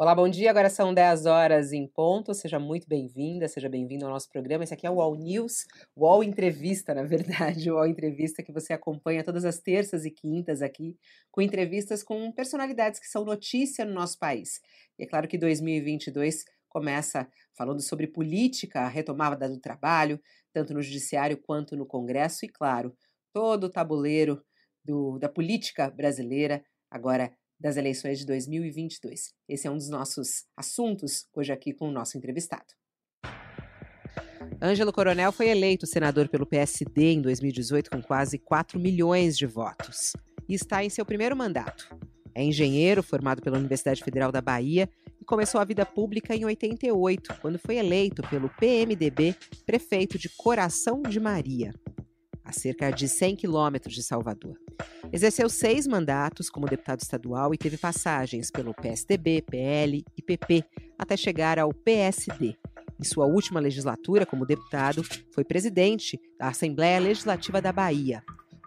Olá, 0.00 0.14
bom 0.14 0.30
dia. 0.30 0.48
Agora 0.48 0.70
são 0.70 0.94
10 0.94 1.26
horas 1.26 1.74
em 1.74 1.86
ponto. 1.86 2.32
Seja 2.32 2.58
muito 2.58 2.88
bem-vinda, 2.88 3.46
seja 3.46 3.68
bem-vindo 3.68 4.06
ao 4.06 4.10
nosso 4.10 4.30
programa. 4.30 4.64
Esse 4.64 4.72
aqui 4.72 4.86
é 4.86 4.90
o 4.90 4.94
UOL 4.94 5.14
News, 5.14 5.66
o 5.94 6.06
UOL 6.06 6.24
Entrevista, 6.24 6.94
na 6.96 7.02
verdade, 7.02 7.70
o 7.70 7.74
UOL 7.74 7.86
Entrevista 7.86 8.42
que 8.42 8.50
você 8.50 8.72
acompanha 8.72 9.22
todas 9.22 9.44
as 9.44 9.58
terças 9.58 10.06
e 10.06 10.10
quintas 10.10 10.62
aqui, 10.62 10.96
com 11.30 11.42
entrevistas 11.42 12.02
com 12.02 12.32
personalidades 12.32 12.98
que 12.98 13.08
são 13.08 13.26
notícia 13.26 13.84
no 13.84 13.92
nosso 13.92 14.18
país. 14.18 14.62
E 14.98 15.04
é 15.04 15.06
claro 15.06 15.28
que 15.28 15.36
2022 15.36 16.46
começa 16.66 17.28
falando 17.54 17.82
sobre 17.82 18.06
política, 18.06 18.80
a 18.80 18.88
retomada 18.88 19.50
do 19.50 19.60
trabalho, 19.60 20.18
tanto 20.50 20.72
no 20.72 20.80
Judiciário 20.80 21.36
quanto 21.36 21.76
no 21.76 21.84
Congresso, 21.84 22.46
e 22.46 22.48
claro, 22.48 22.96
todo 23.34 23.64
o 23.64 23.70
tabuleiro 23.70 24.42
do, 24.82 25.18
da 25.18 25.28
política 25.28 25.90
brasileira 25.90 26.64
agora 26.90 27.30
das 27.60 27.76
eleições 27.76 28.18
de 28.18 28.26
2022. 28.26 29.32
Esse 29.48 29.66
é 29.66 29.70
um 29.70 29.76
dos 29.76 29.90
nossos 29.90 30.44
assuntos 30.56 31.26
hoje 31.34 31.52
aqui 31.52 31.74
com 31.74 31.88
o 31.88 31.92
nosso 31.92 32.16
entrevistado. 32.16 32.64
Ângelo 34.62 34.92
Coronel 34.92 35.30
foi 35.30 35.48
eleito 35.48 35.86
senador 35.86 36.28
pelo 36.28 36.46
PSD 36.46 37.12
em 37.12 37.22
2018 37.22 37.90
com 37.90 38.02
quase 38.02 38.38
4 38.38 38.78
milhões 38.78 39.36
de 39.36 39.46
votos 39.46 40.12
e 40.48 40.54
está 40.54 40.84
em 40.84 40.90
seu 40.90 41.04
primeiro 41.04 41.36
mandato. 41.36 41.94
É 42.34 42.42
engenheiro 42.42 43.02
formado 43.02 43.42
pela 43.42 43.58
Universidade 43.58 44.02
Federal 44.02 44.32
da 44.32 44.40
Bahia 44.40 44.88
e 45.20 45.24
começou 45.24 45.60
a 45.60 45.64
vida 45.64 45.84
pública 45.84 46.34
em 46.34 46.44
88, 46.44 47.38
quando 47.40 47.58
foi 47.58 47.76
eleito 47.76 48.22
pelo 48.28 48.48
PMDB 48.48 49.34
prefeito 49.66 50.18
de 50.18 50.28
Coração 50.28 51.02
de 51.02 51.20
Maria 51.20 51.72
a 52.50 52.52
cerca 52.52 52.90
de 52.90 53.08
100 53.08 53.36
quilômetros 53.36 53.94
de 53.94 54.02
Salvador. 54.02 54.58
Exerceu 55.12 55.48
seis 55.48 55.86
mandatos 55.86 56.48
como 56.48 56.66
deputado 56.66 57.00
estadual 57.00 57.52
e 57.54 57.58
teve 57.58 57.76
passagens 57.76 58.50
pelo 58.50 58.74
PSDB, 58.74 59.42
PL 59.42 60.04
e 60.16 60.22
PP, 60.22 60.64
até 60.98 61.16
chegar 61.16 61.58
ao 61.58 61.72
PSD. 61.72 62.56
Em 62.98 63.04
sua 63.04 63.26
última 63.26 63.60
legislatura 63.60 64.26
como 64.26 64.44
deputado, 64.44 65.02
foi 65.34 65.42
presidente 65.42 66.20
da 66.38 66.48
Assembleia 66.48 67.00
Legislativa 67.00 67.60
da 67.60 67.72
Bahia. 67.72 68.22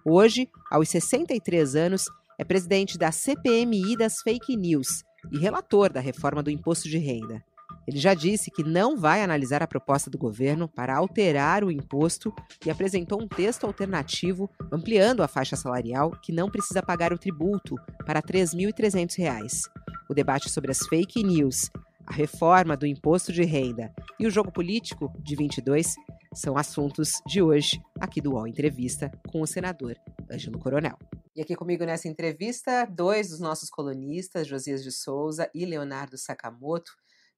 Hoje, 0.05 0.50
aos 0.72 0.89
63 0.89 1.75
anos, 1.75 2.05
é 2.38 2.44
presidente 2.44 2.98
da 2.98 3.11
CPMI 3.11 3.95
das 3.95 4.22
Fake 4.22 4.58
News 4.58 5.03
e 5.31 5.38
relator 5.38 5.94
da 5.94 6.00
reforma 6.00 6.42
do 6.42 6.50
imposto 6.50 6.89
de 6.89 6.98
renda. 6.98 7.44
Ele 7.88 7.98
já 7.98 8.14
disse 8.14 8.50
que 8.50 8.64
não 8.64 8.98
vai 8.98 9.22
analisar 9.22 9.62
a 9.62 9.67
proposta 9.67 10.09
do 10.09 10.17
governo 10.17 10.67
para 10.67 10.95
alterar 10.95 11.64
o 11.64 11.72
imposto 11.72 12.34
e 12.66 12.72
apresentou 12.72 13.22
um 13.22 13.28
texto 13.28 13.66
alternativo 13.66 14.50
ampliando 14.72 15.22
a 15.22 15.28
faixa 15.28 15.56
salarial 15.56 16.11
que 16.11 16.31
não 16.31 16.50
precisa 16.50 16.81
pagar 16.81 17.11
o 17.11 17.17
tributo 17.17 17.76
para 18.06 18.20
R$ 18.20 18.26
3.300. 18.26 19.70
O 20.09 20.14
debate 20.14 20.50
sobre 20.50 20.72
as 20.72 20.80
fake 20.88 21.23
news, 21.23 21.70
a 22.06 22.14
reforma 22.14 22.78
do 22.78 22.86
imposto 22.86 23.31
de 23.31 23.44
renda 23.44 23.94
e 24.20 24.28
o 24.28 24.31
jogo 24.31 24.52
político 24.52 25.11
de 25.20 25.36
22 25.36 25.95
são 26.34 26.58
assuntos 26.58 27.22
de 27.28 27.42
hoje 27.42 27.81
aqui 28.00 28.20
do 28.20 28.34
UOL 28.34 28.48
Entrevista 28.48 29.11
com 29.28 29.42
o 29.42 29.48
senador 29.48 29.95
Ângelo 30.31 30.59
Coronel. 30.59 30.98
E 31.36 31.42
aqui 31.42 31.56
comigo 31.56 31.84
nessa 31.86 32.08
entrevista, 32.08 32.86
dois 32.86 33.30
dos 33.30 33.39
nossos 33.39 33.70
colunistas, 33.70 34.48
Josias 34.48 34.84
de 34.84 34.92
Souza 34.92 35.50
e 35.54 35.66
Leonardo 35.66 36.17
Sakamoto. 36.17 36.92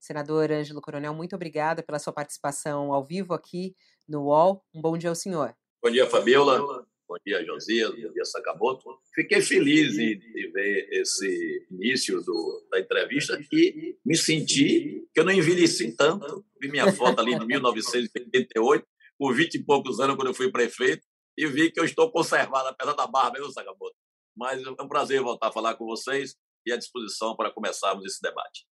Senador 0.06 0.52
Ângelo 0.52 0.82
Coronel, 0.82 1.16
muito 1.16 1.36
obrigada 1.36 1.82
pela 1.82 1.98
sua 1.98 2.14
participação 2.14 2.94
ao 2.94 3.04
vivo 3.04 3.34
aqui 3.34 3.76
no 4.08 4.26
UOL. 4.26 4.64
Um 4.72 4.80
bom 4.80 4.96
dia 4.96 5.10
ao 5.10 5.16
senhor. 5.16 5.56
Bom 5.84 5.90
dia, 5.90 6.08
Fabiola. 6.08 6.86
Bom 7.10 7.16
dia, 7.26 7.44
Josias. 7.44 7.90
Bom 7.90 8.14
dia, 8.14 8.24
Sakamoto. 8.24 9.00
Fiquei 9.16 9.42
feliz 9.42 9.94
de, 9.94 10.16
de 10.16 10.52
ver 10.52 10.90
esse 10.92 11.68
início 11.72 12.22
do, 12.22 12.68
da 12.72 12.80
entrevista 12.80 13.40
e 13.52 13.98
me 14.06 14.16
senti 14.16 15.08
que 15.12 15.22
eu 15.22 15.26
não 15.26 15.32
envelheci 15.32 15.96
tanto. 15.96 16.46
Vi 16.62 16.70
minha 16.70 16.92
foto 16.94 17.20
ali 17.20 17.40
de 17.40 17.46
1988, 17.46 18.86
com 19.18 19.34
20 19.34 19.56
e 19.56 19.64
poucos 19.64 20.00
anos, 20.00 20.16
quando 20.16 20.28
eu 20.28 20.36
fui 20.36 20.52
prefeito, 20.52 21.04
e 21.36 21.48
vi 21.48 21.72
que 21.72 21.80
eu 21.80 21.86
estou 21.86 22.12
conservado, 22.12 22.68
apesar 22.68 22.94
da 22.94 23.08
barba, 23.08 23.40
viu, 23.40 23.50
Sakamoto? 23.50 23.96
Mas 24.38 24.62
é 24.62 24.70
um 24.70 24.88
prazer 24.88 25.20
voltar 25.22 25.48
a 25.48 25.52
falar 25.52 25.74
com 25.74 25.86
vocês 25.86 26.36
e 26.64 26.72
à 26.72 26.78
disposição 26.78 27.36
para 27.36 27.52
começarmos 27.52 28.06
esse 28.06 28.22
debate 28.22 28.66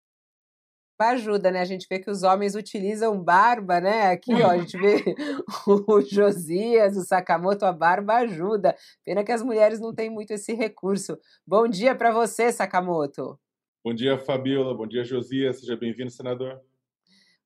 ajuda, 1.09 1.51
né? 1.51 1.61
A 1.61 1.65
gente 1.65 1.87
vê 1.89 1.99
que 1.99 2.09
os 2.09 2.23
homens 2.23 2.55
utilizam 2.55 3.21
barba, 3.21 3.79
né? 3.79 4.11
Aqui, 4.11 4.33
ó, 4.33 4.51
a 4.51 4.57
gente 4.57 4.77
vê 4.77 5.03
o 5.67 6.01
Josias, 6.01 6.97
o 6.97 7.01
Sakamoto, 7.01 7.65
a 7.65 7.71
barba 7.71 8.15
ajuda. 8.15 8.75
Pena 9.03 9.23
que 9.23 9.31
as 9.31 9.41
mulheres 9.41 9.79
não 9.79 9.93
têm 9.93 10.09
muito 10.09 10.31
esse 10.31 10.53
recurso. 10.53 11.17
Bom 11.45 11.67
dia 11.67 11.95
para 11.95 12.11
você, 12.11 12.51
Sakamoto. 12.51 13.39
Bom 13.83 13.93
dia, 13.93 14.17
Fabiola. 14.17 14.73
Bom 14.73 14.87
dia, 14.87 15.03
Josias. 15.03 15.59
Seja 15.59 15.75
bem-vindo, 15.75 16.09
senador. 16.09 16.61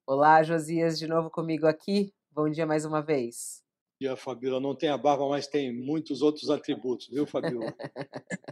Olá, 0.06 0.42
Josias, 0.44 0.98
de 0.98 1.08
novo 1.08 1.30
comigo 1.30 1.68
aqui. 1.68 2.14
Bom 2.32 2.50
dia 2.50 2.66
mais 2.66 2.86
uma 2.86 3.02
vez 3.02 3.66
dia, 4.00 4.16
Fabiola. 4.16 4.60
Não 4.60 4.76
tem 4.76 4.90
a 4.90 4.98
barba, 4.98 5.28
mas 5.28 5.48
tem 5.48 5.74
muitos 5.74 6.22
outros 6.22 6.50
atributos, 6.50 7.08
viu, 7.08 7.26
Fabiola? 7.26 7.74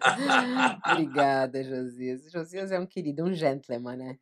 Obrigada, 0.91 1.63
Josias. 1.63 2.31
Josias 2.31 2.71
é 2.71 2.79
um 2.79 2.85
querido, 2.85 3.23
um 3.23 3.33
gentleman, 3.33 3.95
né? 3.95 4.19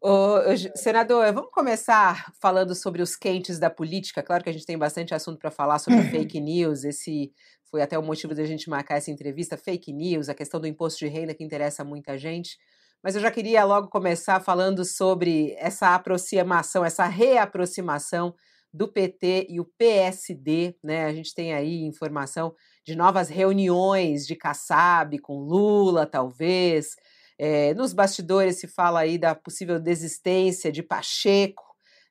Ô, 0.00 0.36
senador, 0.76 1.32
vamos 1.32 1.50
começar 1.50 2.32
falando 2.40 2.72
sobre 2.72 3.02
os 3.02 3.16
quentes 3.16 3.58
da 3.58 3.68
política. 3.68 4.22
Claro 4.22 4.44
que 4.44 4.50
a 4.50 4.52
gente 4.52 4.64
tem 4.64 4.78
bastante 4.78 5.12
assunto 5.12 5.38
para 5.38 5.50
falar 5.50 5.80
sobre 5.80 6.02
fake 6.10 6.40
news. 6.40 6.84
Esse 6.84 7.32
foi 7.64 7.82
até 7.82 7.98
o 7.98 8.02
motivo 8.02 8.32
da 8.32 8.44
gente 8.44 8.70
marcar 8.70 8.96
essa 8.96 9.10
entrevista. 9.10 9.56
Fake 9.56 9.92
news, 9.92 10.28
a 10.28 10.34
questão 10.34 10.60
do 10.60 10.68
imposto 10.68 11.00
de 11.00 11.08
renda 11.08 11.34
que 11.34 11.42
interessa 11.42 11.84
muita 11.84 12.16
gente. 12.16 12.56
Mas 13.02 13.16
eu 13.16 13.20
já 13.20 13.30
queria 13.30 13.64
logo 13.64 13.88
começar 13.88 14.38
falando 14.40 14.84
sobre 14.84 15.54
essa 15.58 15.94
aproximação, 15.94 16.84
essa 16.84 17.04
reaproximação 17.06 18.34
do 18.72 18.86
PT 18.86 19.46
e 19.48 19.58
o 19.60 19.64
PSD, 19.64 20.76
né? 20.82 21.06
A 21.06 21.12
gente 21.12 21.34
tem 21.34 21.54
aí 21.54 21.82
informação 21.82 22.54
de 22.86 22.94
novas 22.94 23.28
reuniões 23.28 24.26
de 24.26 24.36
Kassab 24.36 25.18
com 25.18 25.40
Lula, 25.40 26.06
talvez. 26.06 26.94
É, 27.38 27.72
nos 27.74 27.92
bastidores 27.92 28.58
se 28.58 28.66
fala 28.66 29.00
aí 29.00 29.16
da 29.16 29.34
possível 29.34 29.78
desistência 29.78 30.72
de 30.72 30.82
Pacheco 30.82 31.62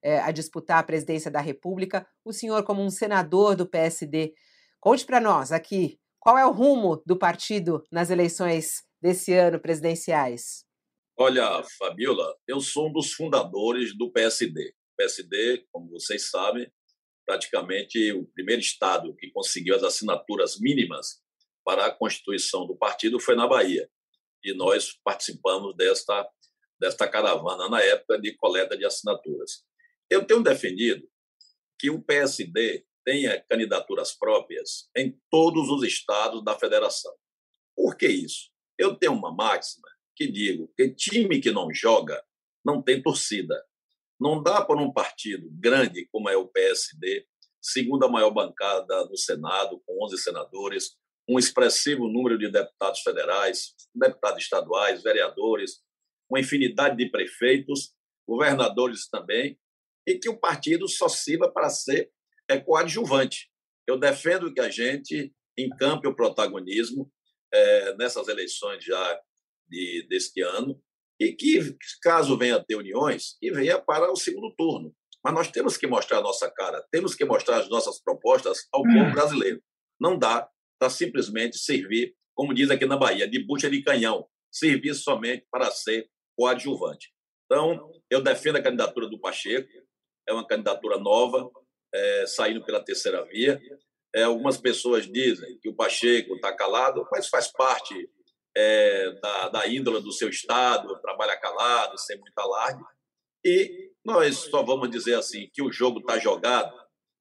é, 0.01 0.19
a 0.19 0.31
disputar 0.31 0.79
a 0.79 0.83
presidência 0.83 1.29
da 1.29 1.41
República. 1.41 2.07
O 2.23 2.31
senhor, 2.31 2.63
como 2.63 2.81
um 2.81 2.89
senador 2.89 3.55
do 3.55 3.67
PSD, 3.67 4.33
conte 4.79 5.05
para 5.05 5.19
nós 5.19 5.51
aqui 5.51 5.99
qual 6.19 6.37
é 6.37 6.45
o 6.45 6.51
rumo 6.51 7.01
do 7.05 7.17
partido 7.17 7.83
nas 7.91 8.09
eleições 8.09 8.83
desse 9.01 9.33
ano 9.33 9.59
presidenciais. 9.59 10.65
Olha, 11.17 11.63
Fabiola, 11.77 12.35
eu 12.47 12.59
sou 12.59 12.89
um 12.89 12.93
dos 12.93 13.11
fundadores 13.11 13.97
do 13.97 14.11
PSD. 14.11 14.73
PSD, 14.97 15.65
como 15.71 15.89
vocês 15.89 16.29
sabem, 16.29 16.71
praticamente 17.25 18.11
o 18.13 18.25
primeiro 18.27 18.61
estado 18.61 19.15
que 19.15 19.31
conseguiu 19.31 19.75
as 19.75 19.83
assinaturas 19.83 20.59
mínimas 20.59 21.21
para 21.65 21.85
a 21.85 21.91
constituição 21.91 22.65
do 22.65 22.77
partido 22.77 23.19
foi 23.19 23.35
na 23.35 23.47
Bahia. 23.47 23.89
E 24.43 24.53
nós 24.53 24.93
participamos 25.03 25.75
desta, 25.75 26.29
desta 26.79 27.07
caravana 27.07 27.69
na 27.69 27.81
época 27.81 28.19
de 28.19 28.35
coleta 28.35 28.77
de 28.77 28.85
assinaturas. 28.85 29.63
Eu 30.09 30.25
tenho 30.25 30.43
defendido 30.43 31.07
que 31.79 31.89
o 31.89 32.01
PSD 32.01 32.85
tenha 33.05 33.41
candidaturas 33.49 34.13
próprias 34.13 34.89
em 34.95 35.19
todos 35.29 35.69
os 35.69 35.83
estados 35.83 36.43
da 36.43 36.57
federação. 36.57 37.13
Por 37.75 37.95
que 37.95 38.07
isso? 38.07 38.49
Eu 38.77 38.95
tenho 38.95 39.13
uma 39.13 39.33
máxima 39.33 39.87
que 40.15 40.27
digo 40.27 40.71
que 40.75 40.93
time 40.93 41.39
que 41.39 41.51
não 41.51 41.73
joga 41.73 42.21
não 42.65 42.81
tem 42.81 43.01
torcida. 43.01 43.55
Não 44.19 44.41
dá 44.41 44.65
para 44.65 44.81
um 44.81 44.91
partido 44.91 45.47
grande 45.51 46.07
como 46.11 46.27
é 46.27 46.35
o 46.35 46.47
PSD, 46.47 47.25
segunda 47.61 48.09
maior 48.09 48.31
bancada 48.31 49.05
no 49.05 49.15
Senado, 49.15 49.81
com 49.85 50.03
11 50.05 50.17
senadores, 50.17 50.97
um 51.27 51.37
expressivo 51.37 52.07
número 52.07 52.37
de 52.37 52.49
deputados 52.49 53.01
federais, 53.01 53.73
deputados 53.93 54.43
estaduais, 54.43 55.03
vereadores, 55.03 55.81
uma 56.29 56.39
infinidade 56.39 56.95
de 56.95 57.09
prefeitos, 57.09 57.93
governadores 58.27 59.09
também, 59.09 59.59
e 60.07 60.17
que 60.17 60.29
o 60.29 60.39
partido 60.39 60.87
só 60.87 61.09
sirva 61.09 61.51
para 61.51 61.69
ser 61.69 62.09
é, 62.49 62.57
coadjuvante. 62.59 63.49
Eu 63.85 63.99
defendo 63.99 64.53
que 64.53 64.61
a 64.61 64.69
gente 64.69 65.33
encampe 65.57 66.07
o 66.07 66.15
protagonismo 66.15 67.11
é, 67.53 67.95
nessas 67.95 68.27
eleições 68.27 68.83
já 68.83 69.21
de, 69.67 70.05
deste 70.09 70.41
ano, 70.41 70.81
e 71.19 71.33
que, 71.33 71.75
caso 72.01 72.37
venha 72.37 72.63
ter 72.63 72.75
uniões, 72.75 73.37
que 73.39 73.51
venha 73.51 73.79
para 73.81 74.11
o 74.11 74.15
segundo 74.15 74.53
turno. 74.55 74.95
Mas 75.23 75.33
nós 75.33 75.51
temos 75.51 75.75
que 75.75 75.87
mostrar 75.87 76.19
a 76.19 76.21
nossa 76.21 76.49
cara, 76.49 76.85
temos 76.91 77.15
que 77.15 77.25
mostrar 77.25 77.57
as 77.57 77.69
nossas 77.69 78.01
propostas 78.01 78.67
ao 78.71 78.83
povo 78.83 78.97
hum. 78.97 79.11
brasileiro. 79.11 79.61
Não 79.99 80.17
dá 80.17 80.47
para 80.79 80.89
simplesmente 80.89 81.57
servir, 81.57 82.15
como 82.35 82.53
diz 82.53 82.69
aqui 82.69 82.85
na 82.85 82.97
Bahia, 82.97 83.27
de 83.27 83.43
bucha 83.43 83.69
de 83.69 83.81
canhão, 83.83 84.27
servir 84.51 84.93
somente 84.93 85.45
para 85.51 85.71
ser 85.71 86.09
coadjuvante. 86.37 87.11
Então, 87.45 87.91
eu 88.09 88.21
defendo 88.21 88.57
a 88.57 88.61
candidatura 88.61 89.07
do 89.07 89.19
Pacheco, 89.19 89.69
é 90.27 90.33
uma 90.33 90.45
candidatura 90.45 90.97
nova, 90.97 91.49
é, 91.93 92.25
saindo 92.27 92.63
pela 92.63 92.83
terceira 92.83 93.23
via. 93.25 93.59
É, 94.13 94.23
algumas 94.23 94.57
pessoas 94.57 95.09
dizem 95.09 95.57
que 95.59 95.69
o 95.69 95.75
Pacheco 95.75 96.35
está 96.35 96.53
calado, 96.53 97.07
mas 97.11 97.29
faz 97.29 97.47
parte 97.51 98.09
é, 98.55 99.11
da, 99.21 99.49
da 99.49 99.67
índole 99.67 100.01
do 100.01 100.11
seu 100.11 100.29
Estado, 100.29 100.99
trabalha 101.01 101.37
calado, 101.37 101.97
sem 101.97 102.17
muito 102.19 102.37
alarde. 102.37 102.83
E 103.45 103.91
nós 104.03 104.37
só 104.37 104.63
vamos 104.63 104.89
dizer 104.89 105.15
assim 105.15 105.49
que 105.53 105.61
o 105.61 105.71
jogo 105.71 105.99
está 105.99 106.17
jogado 106.17 106.75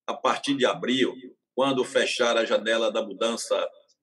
a 0.09 0.15
partir 0.15 0.57
de 0.57 0.65
abril, 0.65 1.15
quando 1.57 1.83
fechar 1.85 2.37
a 2.37 2.45
janela 2.45 2.93
da 2.93 3.03
mudança 3.03 3.57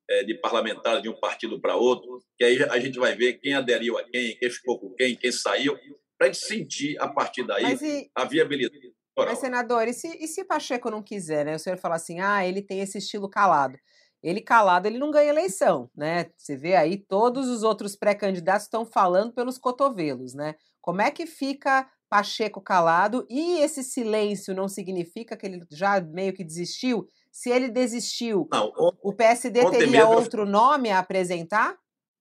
é, 0.09 0.23
de 0.23 0.33
parlamentares 0.39 1.03
de 1.03 1.07
um 1.07 1.19
partido 1.19 1.61
para 1.61 1.75
outro, 1.75 2.19
que 2.35 2.43
aí 2.43 2.63
a 2.63 2.79
gente 2.79 2.97
vai 2.97 3.15
ver 3.15 3.33
quem 3.33 3.53
aderiu 3.53 3.95
a 3.97 4.03
quem, 4.03 4.35
quem 4.37 4.49
ficou 4.49 4.79
com 4.79 4.89
quem, 4.95 5.15
quem 5.15 5.31
saiu, 5.31 5.77
para 6.17 6.27
a 6.27 6.31
gente 6.31 6.43
sentir 6.43 6.99
a 6.99 7.07
partir 7.07 7.45
daí 7.45 7.77
e... 7.79 8.09
a 8.15 8.25
viabilidade. 8.25 8.91
Mas, 9.15 9.37
senador, 9.37 9.87
e 9.87 9.93
se, 9.93 10.07
e 10.19 10.27
se 10.27 10.43
Pacheco 10.43 10.89
não 10.89 11.03
quiser, 11.03 11.45
né? 11.45 11.55
O 11.55 11.59
senhor 11.59 11.77
fala 11.77 11.95
assim, 11.95 12.19
ah, 12.19 12.43
ele 12.45 12.63
tem 12.63 12.79
esse 12.79 12.97
estilo 12.97 13.29
calado. 13.29 13.77
Ele 14.23 14.41
calado, 14.41 14.87
ele 14.87 14.97
não 14.97 15.11
ganha 15.11 15.29
eleição, 15.29 15.91
né? 15.95 16.31
Você 16.35 16.57
vê 16.57 16.75
aí, 16.75 16.97
todos 16.97 17.47
os 17.47 17.61
outros 17.61 17.95
pré-candidatos 17.95 18.63
estão 18.63 18.85
falando 18.85 19.33
pelos 19.33 19.59
cotovelos, 19.59 20.33
né? 20.33 20.55
Como 20.81 21.01
é 21.01 21.11
que 21.11 21.27
fica 21.27 21.87
Pacheco 22.09 22.61
calado 22.61 23.27
e 23.29 23.59
esse 23.59 23.83
silêncio 23.83 24.55
não 24.55 24.67
significa 24.67 25.37
que 25.37 25.45
ele 25.45 25.59
já 25.69 26.01
meio 26.01 26.33
que 26.33 26.43
desistiu? 26.43 27.07
Se 27.33 27.49
ele 27.49 27.69
desistiu, 27.69 28.47
não, 28.51 28.71
ontem, 28.77 28.99
o 29.01 29.13
PSD 29.13 29.69
teria 29.71 30.07
outro 30.07 30.45
nome 30.45 30.91
a 30.91 30.99
apresentar? 30.99 31.75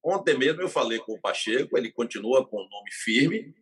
Ontem 0.04 0.36
mesmo 0.36 0.62
eu 0.62 0.68
falei 0.68 0.98
com 0.98 1.12
o 1.12 1.20
Pacheco, 1.20 1.76
ele 1.76 1.92
continua 1.92 2.44
com 2.44 2.56
o 2.56 2.68
nome 2.68 2.90
firme, 2.90 3.54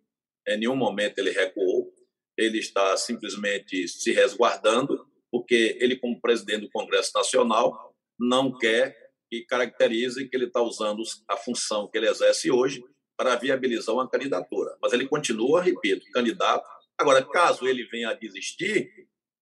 em 0.49 0.59
nenhum 0.59 0.77
momento 0.77 1.19
ele 1.19 1.33
recuou 1.33 1.93
ele 2.41 2.59
está 2.59 2.97
simplesmente 2.97 3.87
se 3.87 4.13
resguardando, 4.13 5.07
porque 5.31 5.77
ele, 5.81 5.97
como 5.97 6.21
presidente 6.21 6.63
do 6.63 6.71
Congresso 6.71 7.13
Nacional, 7.15 7.95
não 8.19 8.57
quer 8.57 8.97
que 9.31 9.45
caracterize 9.45 10.27
que 10.29 10.37
ele 10.37 10.47
está 10.47 10.61
usando 10.61 11.03
a 11.29 11.37
função 11.37 11.89
que 11.89 11.99
ele 11.99 12.09
exerce 12.09 12.51
hoje 12.51 12.83
para 13.17 13.37
viabilizar 13.37 13.95
uma 13.95 14.09
candidatura. 14.09 14.77
Mas 14.83 14.93
ele 14.93 15.07
continua, 15.07 15.63
repito, 15.63 16.05
candidato. 16.13 16.67
Agora, 16.99 17.23
caso 17.23 17.69
ele 17.69 17.85
venha 17.85 18.11
a 18.11 18.15
desistir, 18.15 18.91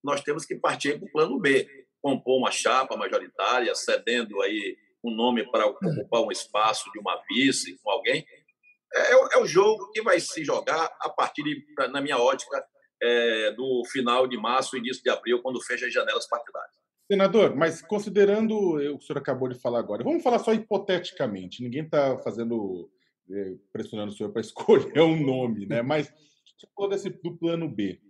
nós 0.02 0.20
temos 0.20 0.44
que 0.44 0.56
partir 0.56 0.98
para 0.98 1.08
o 1.08 1.12
plano 1.12 1.38
B, 1.38 1.66
compor 2.02 2.38
uma 2.38 2.50
chapa 2.50 2.96
majoritária, 2.96 3.74
cedendo 3.74 4.40
aí 4.42 4.76
um 5.04 5.14
nome 5.14 5.48
para 5.50 5.66
ocupar 5.66 6.22
um 6.22 6.30
espaço 6.30 6.90
de 6.92 6.98
uma 6.98 7.20
vice 7.28 7.78
com 7.82 7.90
alguém. 7.90 8.24
É, 8.94 9.36
é 9.36 9.38
o 9.38 9.46
jogo 9.46 9.90
que 9.90 10.02
vai 10.02 10.18
se 10.18 10.44
jogar 10.44 10.90
a 11.00 11.08
partir 11.10 11.42
de, 11.42 11.64
na 11.90 12.00
minha 12.00 12.18
ótica, 12.18 12.64
é, 13.00 13.52
do 13.52 13.82
final 13.90 14.26
de 14.26 14.36
março, 14.36 14.76
início 14.76 15.02
de 15.02 15.10
abril, 15.10 15.40
quando 15.42 15.62
fecha 15.62 15.86
as 15.86 15.92
janelas 15.92 16.26
partidárias. 16.28 16.76
Senador, 17.10 17.56
mas 17.56 17.80
considerando 17.80 18.54
o 18.54 18.78
que 18.78 18.88
o 18.88 19.00
senhor 19.00 19.18
acabou 19.18 19.48
de 19.48 19.58
falar 19.58 19.78
agora, 19.78 20.04
vamos 20.04 20.22
falar 20.22 20.38
só 20.40 20.52
hipoteticamente, 20.52 21.62
ninguém 21.62 21.84
está 21.84 22.18
fazendo, 22.18 22.90
é, 23.30 23.54
pressionando 23.72 24.12
o 24.12 24.16
senhor 24.16 24.30
para 24.30 24.42
escolher 24.42 25.00
um 25.00 25.24
nome, 25.24 25.64
né? 25.66 25.80
mas 25.80 26.12
você 26.58 26.66
falou 26.74 26.90
do 27.22 27.38
plano 27.38 27.68
B. 27.68 28.00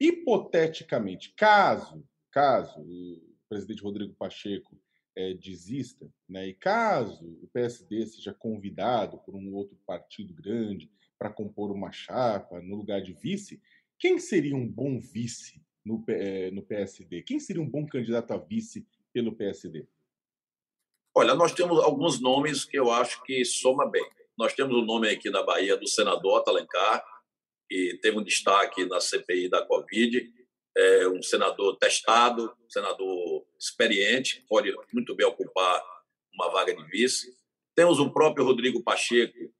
Hipoteticamente, 0.00 1.34
caso, 1.36 2.04
caso 2.30 2.80
presidente 3.48 3.82
Rodrigo 3.82 4.14
Pacheco 4.14 4.78
é, 5.16 5.32
desista, 5.34 6.10
né, 6.28 6.46
e 6.46 6.54
caso 6.54 7.24
o 7.42 7.48
PSD 7.52 8.06
seja 8.06 8.34
convidado 8.34 9.18
por 9.18 9.34
um 9.34 9.54
outro 9.54 9.78
partido 9.86 10.34
grande 10.34 10.90
para 11.18 11.32
compor 11.32 11.70
uma 11.70 11.90
chapa 11.90 12.60
no 12.60 12.76
lugar 12.76 13.00
de 13.00 13.12
vice, 13.14 13.60
quem 13.98 14.18
seria 14.18 14.54
um 14.54 14.68
bom 14.68 15.00
vice 15.00 15.62
no, 15.84 16.04
eh, 16.08 16.50
no 16.50 16.62
PSD? 16.62 17.22
Quem 17.22 17.40
seria 17.40 17.62
um 17.62 17.68
bom 17.68 17.86
candidato 17.86 18.32
a 18.32 18.36
vice 18.36 18.86
pelo 19.12 19.34
PSD? 19.34 19.86
Olha, 21.14 21.34
nós 21.34 21.52
temos 21.52 21.78
alguns 21.78 22.20
nomes 22.20 22.64
que 22.64 22.78
eu 22.78 22.90
acho 22.90 23.22
que 23.22 23.42
soma 23.44 23.90
bem. 23.90 24.04
Nós 24.36 24.52
temos 24.52 24.76
o 24.76 24.80
um 24.80 24.84
nome 24.84 25.08
aqui 25.08 25.30
na 25.30 25.42
Bahia 25.42 25.76
do 25.78 25.88
senador 25.88 26.40
Atalencar, 26.40 27.02
que 27.70 27.98
teve 28.02 28.18
um 28.18 28.22
destaque 28.22 28.84
na 28.84 29.00
CPI 29.00 29.48
da 29.48 29.64
Covid, 29.64 30.30
é 30.76 31.08
um 31.08 31.22
senador 31.22 31.78
testado, 31.78 32.54
senador 32.68 33.08
experiente, 33.58 34.44
pode 34.48 34.74
muito 34.92 35.14
bem 35.14 35.26
ocupar 35.26 35.82
uma 36.32 36.50
vaga 36.50 36.74
de 36.74 36.84
vice. 36.84 37.36
Temos 37.74 37.98
o 37.98 38.10
próprio 38.10 38.44
Rodrigo 38.44 38.82
Pacheco, 38.82 39.52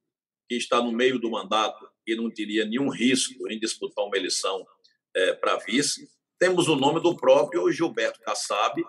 que 0.48 0.56
está 0.56 0.80
no 0.82 0.92
meio 0.92 1.18
do 1.18 1.30
mandato 1.30 1.88
e 2.06 2.14
não 2.14 2.30
teria 2.30 2.64
nenhum 2.64 2.88
risco 2.88 3.48
em 3.50 3.58
disputar 3.58 4.04
uma 4.04 4.16
eleição 4.16 4.64
é, 5.14 5.32
para 5.34 5.56
vice. 5.56 6.08
Temos 6.38 6.68
o 6.68 6.76
nome 6.76 7.00
do 7.00 7.16
próprio 7.16 7.70
Gilberto 7.72 8.20
Kassab, 8.20 8.82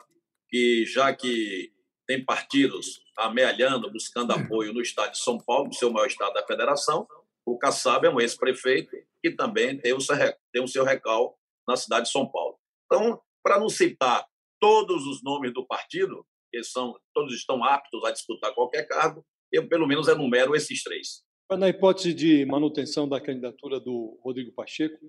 que 0.50 0.86
já 0.86 1.14
que 1.14 1.72
tem 2.06 2.24
partidos 2.24 3.02
amealhando, 3.18 3.92
buscando 3.92 4.32
apoio 4.32 4.74
no 4.74 4.82
estado 4.82 5.12
de 5.12 5.20
São 5.20 5.38
Paulo, 5.38 5.74
seu 5.74 5.92
maior 5.92 6.08
estado 6.08 6.34
da 6.34 6.46
federação, 6.46 7.08
o 7.46 7.58
Kassab 7.58 8.06
é 8.06 8.10
um 8.10 8.20
ex-prefeito 8.20 8.96
que 9.22 9.32
também 9.32 9.78
tem 9.78 9.94
o, 9.94 10.02
seu, 10.02 10.16
tem 10.52 10.62
o 10.62 10.68
seu 10.68 10.84
recal 10.84 11.38
na 11.68 11.76
cidade 11.76 12.06
de 12.06 12.12
São 12.12 12.30
Paulo. 12.30 12.60
Então, 12.86 13.22
para 13.42 13.60
não 13.60 13.70
citar 13.70 14.26
todos 14.60 15.06
os 15.06 15.24
nomes 15.24 15.54
do 15.54 15.66
partido, 15.66 16.26
que 16.52 16.64
são 16.64 16.96
todos 17.14 17.34
estão 17.34 17.64
aptos 17.64 18.04
a 18.04 18.12
disputar 18.12 18.54
qualquer 18.54 18.88
cargo, 18.88 19.26
eu 19.52 19.68
pelo 19.68 19.88
menos 19.88 20.08
enumero 20.08 20.56
esses 20.56 20.84
três. 20.84 21.24
Na 21.52 21.70
hipótese 21.70 22.14
de 22.14 22.46
manutenção 22.46 23.08
da 23.08 23.22
candidatura 23.22 23.80
do 23.80 24.20
Rodrigo 24.22 24.52
Pacheco, 24.52 25.00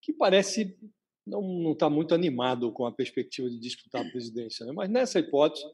que 0.00 0.12
parece 0.12 0.76
não 1.26 1.72
está 1.72 1.88
muito 1.88 2.14
animado 2.14 2.72
com 2.72 2.84
a 2.84 2.92
perspectiva 2.92 3.48
de 3.48 3.58
disputar 3.58 4.04
a 4.04 4.10
presidência, 4.10 4.66
né? 4.66 4.72
mas 4.72 4.90
nessa 4.90 5.20
hipótese, 5.20 5.64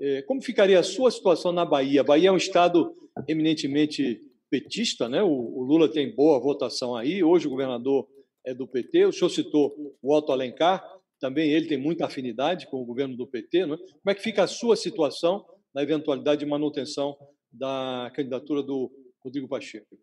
é, 0.00 0.22
como 0.22 0.40
ficaria 0.40 0.78
a 0.78 0.82
sua 0.82 1.10
situação 1.10 1.52
na 1.52 1.64
Bahia? 1.64 2.02
Bahia 2.02 2.28
é 2.28 2.32
um 2.32 2.36
estado 2.36 2.96
eminentemente 3.28 4.20
petista, 4.48 5.08
né? 5.08 5.22
o 5.22 5.62
Lula 5.62 5.90
tem 5.90 6.14
boa 6.14 6.40
votação 6.40 6.96
aí, 6.96 7.22
hoje 7.22 7.46
o 7.46 7.50
governador 7.50 8.08
é 8.46 8.54
do 8.54 8.66
PT, 8.66 9.06
o 9.06 9.12
senhor 9.12 9.28
citou 9.28 9.74
o 10.00 10.14
Otto 10.14 10.32
Alencar, 10.32 10.82
também 11.20 11.50
ele 11.50 11.66
tem 11.66 11.78
muita 11.78 12.06
afinidade 12.06 12.66
com 12.66 12.80
o 12.80 12.84
governo 12.84 13.16
do 13.16 13.26
PT. 13.26 13.66
Né? 13.66 13.76
Como 13.76 14.10
é 14.10 14.14
que 14.14 14.22
fica 14.22 14.42
a 14.42 14.48
sua 14.48 14.76
situação 14.76 15.44
na 15.74 15.82
eventualidade 15.82 16.40
de 16.40 16.46
manutenção 16.46 17.16
da 17.52 18.10
candidatura 18.14 18.62
do 18.62 18.90
Rodrigo 19.22 19.48
Pacheco? 19.48 19.98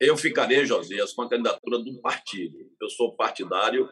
Eu 0.00 0.16
ficarei, 0.16 0.66
Josias, 0.66 1.12
com 1.12 1.22
a 1.22 1.28
candidatura 1.28 1.78
um 1.78 2.00
partido. 2.00 2.56
Eu 2.80 2.90
sou 2.90 3.14
partidário, 3.14 3.88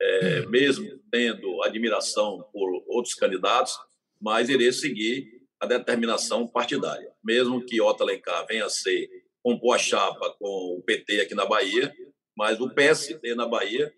é, 0.00 0.46
mesmo 0.46 0.86
tendo 1.10 1.62
admiração 1.62 2.46
por 2.52 2.84
outros 2.88 3.14
candidatos, 3.14 3.72
mas 4.20 4.48
irei 4.48 4.70
seguir 4.72 5.36
a 5.58 5.66
determinação 5.66 6.46
partidária. 6.46 7.10
Mesmo 7.24 7.64
que 7.64 7.80
Otto 7.80 8.02
Alencar 8.02 8.46
venha 8.46 8.66
a 8.66 8.70
ser 8.70 9.08
compor 9.42 9.76
a 9.76 9.78
chapa 9.78 10.34
com 10.38 10.76
o 10.78 10.82
PT 10.82 11.20
aqui 11.22 11.34
na 11.34 11.46
Bahia, 11.46 11.94
mas 12.36 12.60
o 12.60 12.68
PSD 12.68 13.34
na 13.34 13.46
Bahia, 13.46 13.90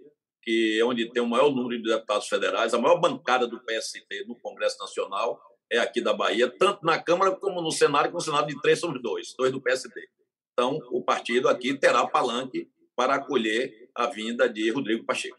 que 0.49 0.81
é 0.81 0.83
onde 0.83 1.13
tem 1.13 1.23
o 1.23 1.27
maior 1.27 1.55
número 1.55 1.77
de 1.77 1.91
deputados 1.91 2.27
federais, 2.27 2.73
a 2.73 2.79
maior 2.79 2.99
bancada 2.99 3.47
do 3.47 3.61
PSD 3.61 4.25
no 4.27 4.35
Congresso 4.35 4.79
Nacional, 4.79 5.39
é 5.71 5.77
aqui 5.77 6.01
da 6.01 6.15
Bahia, 6.15 6.49
tanto 6.49 6.87
na 6.87 6.99
Câmara 6.99 7.37
como 7.37 7.61
no 7.61 7.71
Senado, 7.71 8.11
com 8.11 8.17
o 8.17 8.21
Senado 8.23 8.47
de 8.47 8.59
três 8.63 8.81
somos 8.81 9.03
dois, 9.03 9.35
dois 9.37 9.53
do 9.53 9.61
PSD. 9.61 10.09
Então, 10.55 10.79
o 10.91 11.05
partido 11.05 11.51
aqui 11.51 11.75
terá 11.75 12.07
palanque 12.07 12.67
para 12.97 13.17
acolher 13.17 13.91
a 13.95 14.07
vinda 14.07 14.49
de 14.49 14.71
Rodrigo 14.71 15.05
Pacheco. 15.05 15.37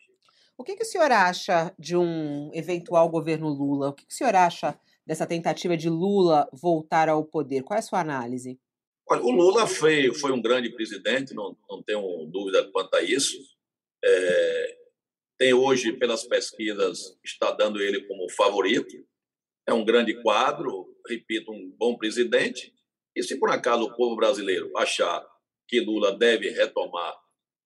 O 0.56 0.64
que, 0.64 0.76
que 0.76 0.84
o 0.84 0.86
senhor 0.86 1.12
acha 1.12 1.74
de 1.80 1.98
um 1.98 2.52
eventual 2.54 3.10
governo 3.10 3.50
Lula? 3.50 3.90
O 3.90 3.94
que, 3.94 4.06
que 4.06 4.14
o 4.14 4.16
senhor 4.16 4.36
acha 4.36 4.80
dessa 5.08 5.26
tentativa 5.26 5.76
de 5.76 5.90
Lula 5.90 6.48
voltar 6.54 7.10
ao 7.10 7.26
poder? 7.26 7.64
Qual 7.64 7.76
é 7.76 7.80
a 7.80 7.82
sua 7.82 8.02
análise? 8.02 8.60
Olha, 9.10 9.24
o 9.24 9.32
Lula 9.32 9.66
foi, 9.66 10.14
foi 10.14 10.32
um 10.32 10.40
grande 10.42 10.70
presidente, 10.70 11.34
não, 11.34 11.58
não 11.68 11.82
tenho 11.82 12.30
dúvida 12.32 12.70
quanto 12.72 12.94
a 12.94 13.02
isso. 13.02 13.36
É, 14.06 14.79
tem 15.40 15.54
hoje, 15.54 15.94
pelas 15.94 16.26
pesquisas, 16.26 17.18
está 17.24 17.50
dando 17.52 17.82
ele 17.82 18.06
como 18.08 18.30
favorito 18.30 18.94
é 19.66 19.74
um 19.74 19.86
grande 19.86 20.20
quadro, 20.22 20.88
repito, 21.08 21.52
um 21.52 21.72
bom 21.78 21.96
presidente. 21.96 22.74
E 23.16 23.24
se 23.24 23.40
por 23.40 23.50
acaso 23.52 23.84
o 23.84 23.96
povo 23.96 24.16
brasileiro 24.16 24.76
achar 24.78 25.26
que 25.68 25.80
Lula 25.80 26.18
deve 26.18 26.50
retomar 26.50 27.16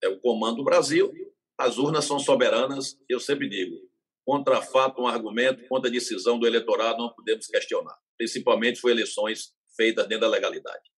é, 0.03 0.09
o 0.09 0.19
comando 0.19 0.57
do 0.57 0.63
Brasil, 0.63 1.11
as 1.57 1.77
urnas 1.77 2.03
são 2.05 2.19
soberanas, 2.19 2.99
eu 3.07 3.19
sempre 3.19 3.49
digo. 3.49 3.77
Contra 4.25 4.61
fato, 4.61 5.01
um 5.01 5.07
argumento, 5.07 5.65
contra 5.67 5.89
decisão 5.89 6.37
do 6.37 6.45
eleitorado, 6.45 6.97
não 6.97 7.13
podemos 7.13 7.47
questionar. 7.47 7.97
Principalmente 8.17 8.79
foi 8.79 8.91
eleições 8.91 9.53
feitas 9.75 10.05
dentro 10.07 10.21
da 10.21 10.29
legalidade. 10.29 10.91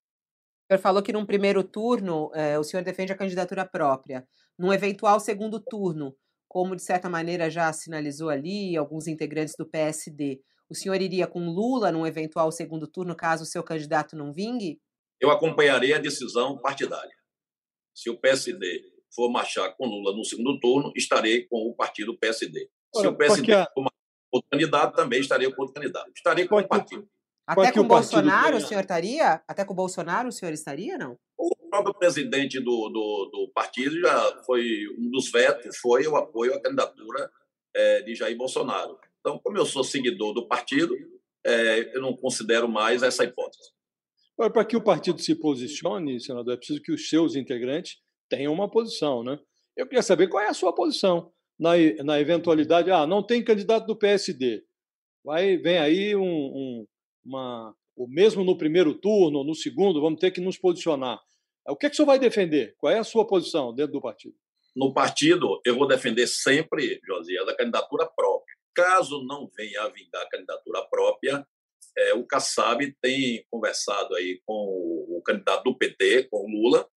O 0.63 0.73
senhor 0.73 0.81
falou 0.81 1.03
que 1.03 1.13
num 1.13 1.25
primeiro 1.25 1.63
turno 1.63 2.31
é, 2.33 2.57
o 2.57 2.63
senhor 2.63 2.83
defende 2.83 3.13
a 3.13 3.17
candidatura 3.17 3.63
própria. 3.63 4.27
Num 4.57 4.73
eventual 4.73 5.19
segundo 5.19 5.59
turno, 5.59 6.15
como 6.55 6.73
de 6.73 6.83
certa 6.83 7.09
maneira 7.09 7.49
já 7.49 7.73
sinalizou 7.73 8.29
ali 8.29 8.77
alguns 8.77 9.07
integrantes 9.07 9.55
do 9.59 9.65
PSD, 9.65 10.39
o 10.69 10.73
senhor 10.73 11.01
iria 11.01 11.27
com 11.27 11.49
Lula 11.49 11.91
num 11.91 12.07
eventual 12.07 12.49
segundo 12.49 12.87
turno 12.87 13.13
caso 13.13 13.43
o 13.43 13.45
seu 13.45 13.61
candidato 13.61 14.15
não 14.15 14.31
vingue? 14.31 14.79
eu 15.19 15.29
acompanharei 15.29 15.93
a 15.93 15.97
decisão 15.97 16.57
partidária. 16.57 17.13
Se 17.93 18.09
o 18.09 18.17
PSD 18.17 18.85
for 19.13 19.29
marchar 19.29 19.75
com 19.75 19.85
Lula 19.85 20.15
no 20.15 20.23
segundo 20.23 20.57
turno, 20.61 20.93
estarei 20.95 21.45
com 21.45 21.57
o 21.67 21.75
partido 21.75 22.17
PSD. 22.17 22.69
Se 22.95 23.05
o 23.05 23.17
PSD 23.17 23.53
for 23.73 23.85
outro 24.31 24.49
candidato, 24.49 24.95
também 24.95 25.19
estarei 25.19 25.51
com 25.51 25.61
outro 25.61 25.73
candidato. 25.73 26.09
Estarei 26.15 26.47
com 26.47 26.57
o 26.57 26.65
partido. 26.65 27.05
Até 27.45 27.73
com 27.73 27.81
o 27.81 27.83
Bolsonaro 27.83 28.55
o 28.55 28.61
senhor 28.61 28.79
estaria? 28.79 29.43
Até 29.45 29.65
com 29.65 29.73
o 29.73 29.75
Bolsonaro 29.75 30.29
o 30.29 30.31
senhor 30.31 30.53
estaria, 30.53 30.97
não? 30.97 31.17
Próprio 31.75 31.93
presidente 31.93 32.57
do, 32.61 32.89
do, 32.89 33.29
do 33.33 33.51
partido 33.53 33.99
já 33.99 34.43
foi 34.45 34.87
um 34.97 35.11
dos 35.11 35.29
vetos, 35.29 35.75
foi 35.77 36.07
o 36.07 36.15
apoio 36.15 36.53
à 36.53 36.61
candidatura 36.61 37.29
é, 37.75 38.01
de 38.01 38.15
Jair 38.15 38.37
Bolsonaro. 38.37 38.97
Então, 39.19 39.37
como 39.39 39.57
eu 39.57 39.65
sou 39.65 39.83
seguidor 39.83 40.33
do 40.33 40.47
partido, 40.47 40.95
é, 41.45 41.93
eu 41.93 42.01
não 42.01 42.15
considero 42.15 42.69
mais 42.69 43.03
essa 43.03 43.25
hipótese. 43.25 43.71
Agora, 44.37 44.53
para 44.53 44.63
que 44.63 44.77
o 44.77 44.81
partido 44.81 45.19
se 45.19 45.35
posicione, 45.35 46.21
senador, 46.21 46.53
é 46.53 46.57
preciso 46.57 46.81
que 46.81 46.93
os 46.93 47.09
seus 47.09 47.35
integrantes 47.35 47.97
tenham 48.29 48.53
uma 48.53 48.71
posição, 48.71 49.21
né? 49.21 49.37
Eu 49.75 49.85
queria 49.85 50.01
saber 50.01 50.29
qual 50.29 50.41
é 50.41 50.47
a 50.47 50.53
sua 50.53 50.73
posição 50.73 51.29
na, 51.59 51.71
na 52.05 52.21
eventualidade, 52.21 52.89
ah, 52.89 53.05
não 53.05 53.21
tem 53.21 53.43
candidato 53.43 53.85
do 53.85 53.97
PSD. 53.97 54.63
Vai, 55.25 55.57
vem 55.57 55.77
aí 55.77 56.15
um, 56.15 56.23
um, 56.23 56.87
uma, 57.25 57.75
o 57.97 58.07
mesmo 58.07 58.45
no 58.45 58.57
primeiro 58.57 58.93
turno, 58.93 59.43
no 59.43 59.53
segundo, 59.53 59.99
vamos 59.99 60.21
ter 60.21 60.31
que 60.31 60.39
nos 60.39 60.57
posicionar. 60.57 61.19
O 61.67 61.75
que, 61.75 61.85
é 61.85 61.89
que 61.89 61.93
o 61.93 61.97
senhor 61.97 62.07
vai 62.07 62.19
defender? 62.19 62.75
Qual 62.77 62.93
é 62.93 62.99
a 62.99 63.03
sua 63.03 63.25
posição 63.25 63.73
dentro 63.73 63.93
do 63.93 64.01
partido? 64.01 64.35
No 64.75 64.93
partido, 64.93 65.61
eu 65.65 65.75
vou 65.75 65.87
defender 65.87 66.27
sempre, 66.27 66.99
Josias, 67.05 67.47
a 67.47 67.55
candidatura 67.55 68.05
própria. 68.05 68.55
Caso 68.73 69.23
não 69.23 69.49
venha 69.55 69.81
a 69.83 69.89
vingar 69.89 70.21
a 70.21 70.29
candidatura 70.29 70.85
própria, 70.89 71.47
é, 71.97 72.13
o 72.13 72.25
Kassab 72.25 72.93
tem 73.01 73.45
conversado 73.49 74.15
aí 74.15 74.41
com 74.45 74.53
o, 74.53 75.17
o 75.17 75.21
candidato 75.21 75.63
do 75.63 75.77
PT, 75.77 76.27
com 76.29 76.45
o 76.45 76.49
Lula, 76.49 76.87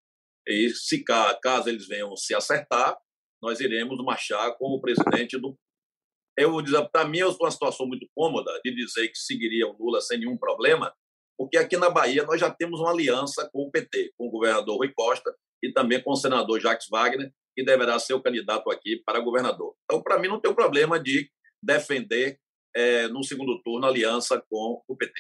e 0.46 0.70
se 0.70 1.04
caso 1.04 1.68
eles 1.68 1.87
venham 1.87 2.16
se 2.16 2.34
acertar, 2.34 2.98
nós 3.40 3.60
iremos 3.60 4.02
marchar 4.04 4.56
com 4.56 4.66
o 4.66 4.80
presidente 4.80 5.38
do. 5.38 5.56
Eu 6.37 6.52
vou 6.52 6.62
dizer, 6.62 6.88
para 6.90 7.06
mim, 7.06 7.20
é 7.20 7.26
uma 7.26 7.50
situação 7.50 7.87
muito 7.87 8.08
cômoda 8.14 8.60
de 8.64 8.75
dizer 8.75 9.08
que 9.08 9.18
seguiria 9.18 9.66
o 9.66 9.76
Lula 9.78 10.00
sem 10.00 10.18
nenhum 10.18 10.37
problema, 10.37 10.92
porque 11.38 11.57
aqui 11.57 11.76
na 11.76 11.88
Bahia 11.88 12.25
nós 12.25 12.40
já 12.40 12.50
temos 12.50 12.80
uma 12.80 12.90
aliança 12.90 13.49
com 13.52 13.62
o 13.62 13.71
PT, 13.71 14.12
com 14.18 14.26
o 14.26 14.30
governador 14.30 14.78
Rui 14.78 14.92
Costa 14.92 15.33
e 15.62 15.73
também 15.73 16.02
com 16.02 16.11
o 16.11 16.16
senador 16.16 16.61
Jacques 16.61 16.88
Wagner, 16.90 17.33
que 17.57 17.64
deverá 17.64 17.99
ser 17.99 18.14
o 18.14 18.23
candidato 18.23 18.71
aqui 18.71 19.00
para 19.07 19.21
governador. 19.21 19.75
Então, 19.85 20.02
para 20.02 20.18
mim, 20.18 20.28
não 20.28 20.40
tem 20.40 20.52
problema 20.52 20.99
de 21.00 21.30
defender 21.62 22.38
é, 22.75 23.09
no 23.09 23.23
segundo 23.23 23.62
turno 23.62 23.87
aliança 23.87 24.42
com 24.50 24.83
o 24.87 24.97
PT. 24.97 25.14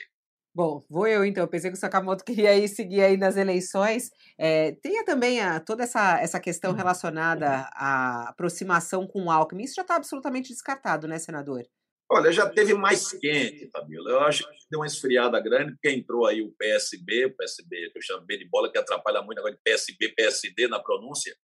Bom, 0.54 0.84
vou 0.90 1.06
eu 1.06 1.24
então. 1.24 1.44
Eu 1.44 1.48
pensei 1.48 1.70
que 1.70 1.76
o 1.76 1.80
Sakamoto 1.80 2.24
queria 2.26 2.56
ir 2.56 2.66
seguir 2.66 3.00
aí 3.00 3.16
nas 3.16 3.36
eleições. 3.36 4.10
É, 4.36 4.72
tenha 4.82 5.04
também 5.04 5.40
a, 5.40 5.60
toda 5.60 5.84
essa, 5.84 6.20
essa 6.20 6.40
questão 6.40 6.72
uhum. 6.72 6.76
relacionada 6.76 7.68
à 7.74 8.28
aproximação 8.30 9.06
com 9.06 9.26
o 9.26 9.30
Alckmin. 9.30 9.64
Isso 9.64 9.76
já 9.76 9.82
está 9.82 9.94
absolutamente 9.94 10.48
descartado, 10.48 11.06
né, 11.06 11.18
senador? 11.18 11.64
Olha, 12.10 12.32
já 12.32 12.48
teve 12.48 12.72
mais 12.72 13.12
quente, 13.12 13.68
Fabíola. 13.70 14.10
Eu 14.10 14.20
acho 14.20 14.48
que 14.48 14.56
deu 14.70 14.80
uma 14.80 14.86
esfriada 14.86 15.38
grande, 15.40 15.72
porque 15.72 15.90
entrou 15.90 16.26
aí 16.26 16.40
o 16.40 16.52
PSB, 16.52 17.26
o 17.26 17.36
PSB 17.36 17.90
que 17.90 17.98
eu 17.98 18.02
chamo 18.02 18.24
B 18.24 18.38
de 18.38 18.48
bola, 18.48 18.72
que 18.72 18.78
atrapalha 18.78 19.20
muito 19.20 19.38
agora 19.38 19.54
de 19.54 19.60
PSB, 19.62 20.14
PSD 20.16 20.68
na 20.68 20.80
pronúncia. 20.80 21.36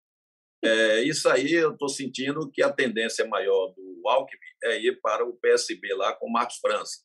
É, 0.64 1.02
isso 1.02 1.28
aí 1.28 1.52
eu 1.52 1.72
estou 1.72 1.90
sentindo 1.90 2.50
que 2.50 2.62
a 2.62 2.72
tendência 2.72 3.26
maior 3.26 3.74
do 3.74 4.08
Alckmin 4.08 4.40
é 4.62 4.80
ir 4.80 4.98
para 5.02 5.22
o 5.22 5.36
PSB 5.36 5.92
lá 5.92 6.14
com 6.14 6.26
o 6.26 6.32
Marcos 6.32 6.56
França. 6.56 7.02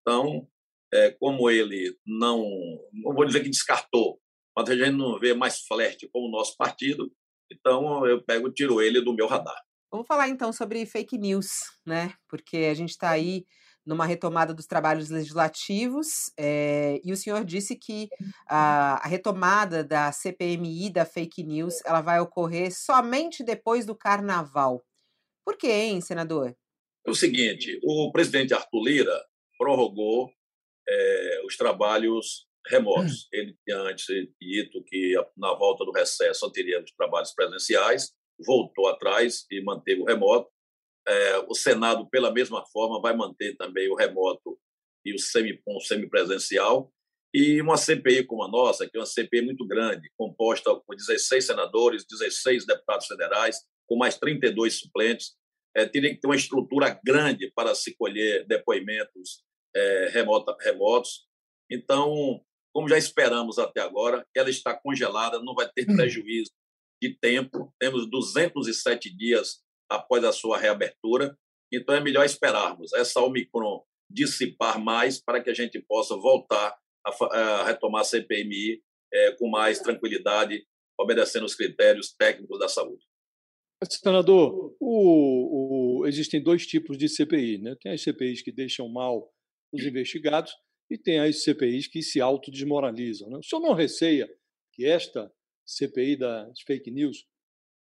Então, 0.00 0.48
é, 0.92 1.10
como 1.10 1.50
ele 1.50 1.94
não, 2.06 2.42
não 2.90 3.14
vou 3.14 3.26
dizer 3.26 3.42
que 3.42 3.50
descartou, 3.50 4.18
mas 4.56 4.70
a 4.70 4.74
gente 4.74 4.92
não 4.92 5.18
vê 5.18 5.34
mais 5.34 5.60
flerte 5.66 6.08
com 6.08 6.20
o 6.20 6.30
nosso 6.30 6.56
partido, 6.56 7.12
então 7.52 8.06
eu 8.06 8.22
pego 8.22 8.50
tiro 8.50 8.80
ele 8.80 9.02
do 9.02 9.12
meu 9.12 9.26
radar. 9.26 9.60
Vamos 9.94 10.08
falar 10.08 10.28
então 10.28 10.52
sobre 10.52 10.84
fake 10.84 11.16
news, 11.16 11.46
né? 11.86 12.14
Porque 12.28 12.56
a 12.68 12.74
gente 12.74 12.90
está 12.90 13.10
aí 13.10 13.46
numa 13.86 14.04
retomada 14.04 14.52
dos 14.52 14.66
trabalhos 14.66 15.08
legislativos, 15.08 16.32
é, 16.36 17.00
e 17.04 17.12
o 17.12 17.16
senhor 17.16 17.44
disse 17.44 17.76
que 17.76 18.08
a, 18.48 18.94
a, 18.94 19.06
retomada 19.06 19.84
da 19.84 20.10
CPMI 20.10 20.90
da 20.90 21.04
fake 21.04 21.44
news 21.44 21.76
ela 21.86 22.00
vai 22.00 22.18
ocorrer 22.18 22.72
somente 22.76 23.44
depois 23.44 23.86
do 23.86 23.94
carnaval. 23.94 24.84
Por 25.46 25.56
quê, 25.56 25.70
hein, 25.70 26.00
senador? 26.00 26.56
É 27.06 27.10
o 27.12 27.14
seguinte: 27.14 27.78
o 27.84 28.10
presidente 28.10 28.52
Arthur 28.52 28.82
Lira 28.82 29.24
prorrogou 29.56 30.28
é, 30.88 31.40
os 31.46 31.56
trabalhos 31.56 32.48
remotos. 32.66 33.28
Ele 33.32 33.56
tinha 33.64 33.78
antes 33.78 34.06
dito 34.40 34.82
que 34.88 35.14
na 35.36 35.54
volta 35.54 35.84
do 35.84 35.92
recesso 35.92 36.40
só 36.40 36.50
teria 36.50 36.82
os 36.82 36.90
trabalhos 36.90 37.32
presenciais, 37.32 38.12
voltou 38.38 38.88
atrás 38.88 39.46
e 39.50 39.62
manteve 39.62 40.00
o 40.00 40.04
remoto. 40.04 40.50
É, 41.06 41.38
o 41.48 41.54
Senado, 41.54 42.08
pela 42.08 42.32
mesma 42.32 42.64
forma, 42.66 43.00
vai 43.00 43.14
manter 43.14 43.56
também 43.56 43.88
o 43.90 43.94
remoto 43.94 44.58
e 45.04 45.14
o 45.14 45.18
semi, 45.18 45.60
um 45.68 45.80
semipresencial. 45.80 46.92
E 47.32 47.60
uma 47.60 47.76
CPI 47.76 48.24
como 48.24 48.44
a 48.44 48.48
nossa, 48.48 48.88
que 48.88 48.96
é 48.96 49.00
uma 49.00 49.06
CPI 49.06 49.42
muito 49.42 49.66
grande, 49.66 50.08
composta 50.16 50.74
por 50.86 50.94
16 50.94 51.44
senadores, 51.44 52.06
16 52.08 52.64
deputados 52.64 53.06
federais, 53.06 53.58
com 53.88 53.96
mais 53.96 54.16
32 54.16 54.78
suplentes, 54.78 55.34
é, 55.76 55.84
teria 55.84 56.14
que 56.14 56.20
ter 56.20 56.28
uma 56.28 56.36
estrutura 56.36 56.98
grande 57.04 57.50
para 57.54 57.74
se 57.74 57.96
colher 57.96 58.46
depoimentos 58.46 59.42
é, 59.74 60.10
remota, 60.12 60.56
remotos. 60.60 61.26
Então, 61.68 62.40
como 62.72 62.88
já 62.88 62.96
esperamos 62.96 63.58
até 63.58 63.80
agora, 63.80 64.24
ela 64.34 64.48
está 64.48 64.72
congelada, 64.72 65.40
não 65.40 65.54
vai 65.54 65.68
ter 65.68 65.90
hum. 65.90 65.96
prejuízo 65.96 66.52
de 67.02 67.16
tempo. 67.18 67.72
Temos 67.78 68.08
207 68.10 69.14
dias 69.14 69.62
após 69.90 70.24
a 70.24 70.32
sua 70.32 70.58
reabertura, 70.58 71.36
então 71.72 71.94
é 71.94 72.00
melhor 72.00 72.24
esperarmos 72.24 72.92
essa 72.92 73.20
Omicron 73.20 73.84
dissipar 74.10 74.82
mais 74.82 75.20
para 75.20 75.42
que 75.42 75.50
a 75.50 75.54
gente 75.54 75.80
possa 75.80 76.16
voltar 76.16 76.76
a, 77.04 77.64
retomar 77.64 78.02
a 78.02 78.04
CPMI 78.04 78.82
é, 79.12 79.32
com 79.32 79.48
mais 79.48 79.80
tranquilidade, 79.80 80.64
obedecendo 80.98 81.44
os 81.44 81.54
critérios 81.54 82.14
técnicos 82.16 82.58
da 82.58 82.68
saúde. 82.68 83.04
Senador, 83.88 84.74
o, 84.80 86.00
o, 86.00 86.06
existem 86.06 86.42
dois 86.42 86.66
tipos 86.66 86.96
de 86.96 87.08
CPI. 87.08 87.58
Né? 87.58 87.76
Tem 87.80 87.92
as 87.92 88.02
CPIs 88.02 88.42
que 88.42 88.52
deixam 88.52 88.88
mal 88.88 89.30
os 89.72 89.84
investigados 89.84 90.54
e 90.90 90.96
tem 90.96 91.18
as 91.18 91.42
CPIs 91.42 91.88
que 91.88 92.02
se 92.02 92.20
autodesmoralizam. 92.20 93.28
Né? 93.28 93.38
O 93.38 93.42
senhor 93.42 93.60
não 93.60 93.74
receia 93.74 94.28
que 94.72 94.86
esta 94.86 95.30
CPI 95.64 96.16
das 96.16 96.60
fake 96.60 96.90
news 96.90 97.26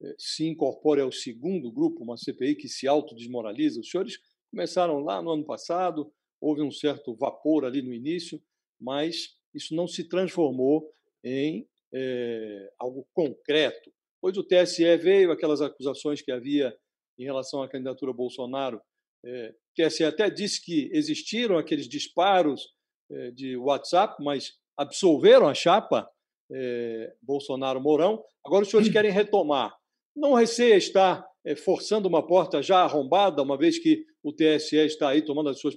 eh, 0.02 0.14
se 0.18 0.46
incorpore 0.46 1.00
ao 1.00 1.12
segundo 1.12 1.70
grupo, 1.70 2.02
uma 2.02 2.16
CPI 2.16 2.56
que 2.56 2.68
se 2.68 2.86
autodesmoraliza? 2.86 3.80
Os 3.80 3.90
senhores 3.90 4.18
começaram 4.50 4.98
lá 5.00 5.22
no 5.22 5.30
ano 5.30 5.44
passado, 5.44 6.12
houve 6.40 6.62
um 6.62 6.70
certo 6.70 7.14
vapor 7.14 7.64
ali 7.64 7.82
no 7.82 7.92
início, 7.92 8.42
mas 8.80 9.36
isso 9.54 9.74
não 9.74 9.86
se 9.86 10.04
transformou 10.04 10.92
em 11.22 11.68
é, 11.92 12.72
algo 12.78 13.06
concreto. 13.12 13.92
Pois 14.20 14.36
o 14.36 14.44
TSE 14.44 14.96
veio, 14.96 15.32
aquelas 15.32 15.60
acusações 15.60 16.22
que 16.22 16.32
havia 16.32 16.76
em 17.18 17.24
relação 17.24 17.62
à 17.62 17.68
candidatura 17.68 18.12
Bolsonaro 18.12 18.80
é, 19.24 19.54
que 19.74 19.82
assim, 19.82 20.04
até 20.04 20.28
disse 20.28 20.60
que 20.62 20.90
existiram 20.92 21.56
aqueles 21.56 21.88
disparos 21.88 22.74
é, 23.10 23.30
de 23.30 23.56
WhatsApp, 23.56 24.22
mas 24.22 24.58
absolveram 24.76 25.48
a 25.48 25.54
chapa 25.54 26.08
é, 26.52 27.14
Bolsonaro-Mourão. 27.22 28.22
Agora 28.44 28.62
os 28.62 28.70
senhores 28.70 28.88
hum. 28.88 28.92
querem 28.92 29.10
retomar. 29.10 29.76
Não 30.14 30.34
receia 30.34 30.76
estar 30.76 31.26
é, 31.44 31.56
forçando 31.56 32.08
uma 32.08 32.26
porta 32.26 32.62
já 32.62 32.80
arrombada, 32.80 33.42
uma 33.42 33.56
vez 33.56 33.78
que 33.78 34.04
o 34.22 34.32
TSE 34.32 34.76
está 34.76 35.08
aí 35.08 35.22
tomando 35.22 35.48
as 35.48 35.58
suas 35.58 35.74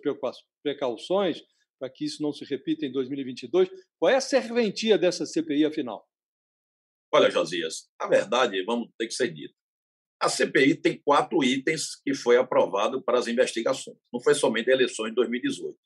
precauções 0.62 1.41
para 1.79 1.89
que 1.89 2.05
isso 2.05 2.22
não 2.22 2.32
se 2.32 2.46
repita 2.46 2.86
em 2.86 2.91
2022. 2.91 3.70
Qual 4.00 4.10
é 4.10 4.15
a 4.15 4.22
serventia 4.22 4.98
dessa 4.98 5.25
CPI, 5.25 5.65
afinal? 5.65 6.08
Olha, 7.13 7.29
Josias, 7.29 7.89
a 8.00 8.08
verdade, 8.08 8.63
vamos 8.63 8.89
ter 8.98 9.08
que 9.08 9.13
ser 9.13 9.34
dito. 9.34 9.53
A 10.20 10.29
CPI 10.29 10.75
tem 10.75 11.01
quatro 11.01 11.44
itens 11.44 11.96
que 12.03 12.13
foi 12.13 12.38
aprovado 12.38 13.01
para 13.03 13.20
as 13.20 13.27
investigações. 13.27 13.98
Não 14.12 14.22
foi 14.22 14.34
somente 14.34 14.70
a 14.70 14.74
eleições 14.74 15.10
de 15.10 15.15
2018. 15.15 15.77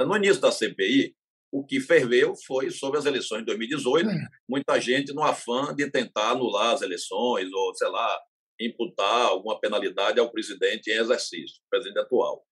No 0.00 0.16
início 0.16 0.40
da 0.40 0.52
CPI, 0.52 1.16
o 1.58 1.64
que 1.64 1.80
ferveu 1.80 2.34
foi 2.46 2.70
sobre 2.70 2.98
as 2.98 3.06
eleições 3.06 3.40
de 3.40 3.46
2018. 3.46 4.08
É. 4.08 4.28
Muita 4.48 4.80
gente 4.80 5.12
no 5.12 5.22
afã 5.22 5.74
de 5.74 5.90
tentar 5.90 6.30
anular 6.30 6.74
as 6.74 6.82
eleições 6.82 7.50
ou, 7.52 7.74
sei 7.74 7.88
lá, 7.88 8.20
imputar 8.60 9.26
alguma 9.26 9.58
penalidade 9.58 10.20
ao 10.20 10.30
presidente 10.30 10.90
em 10.90 10.98
exercício, 10.98 11.60
presidente 11.70 11.98
atual. 11.98 12.44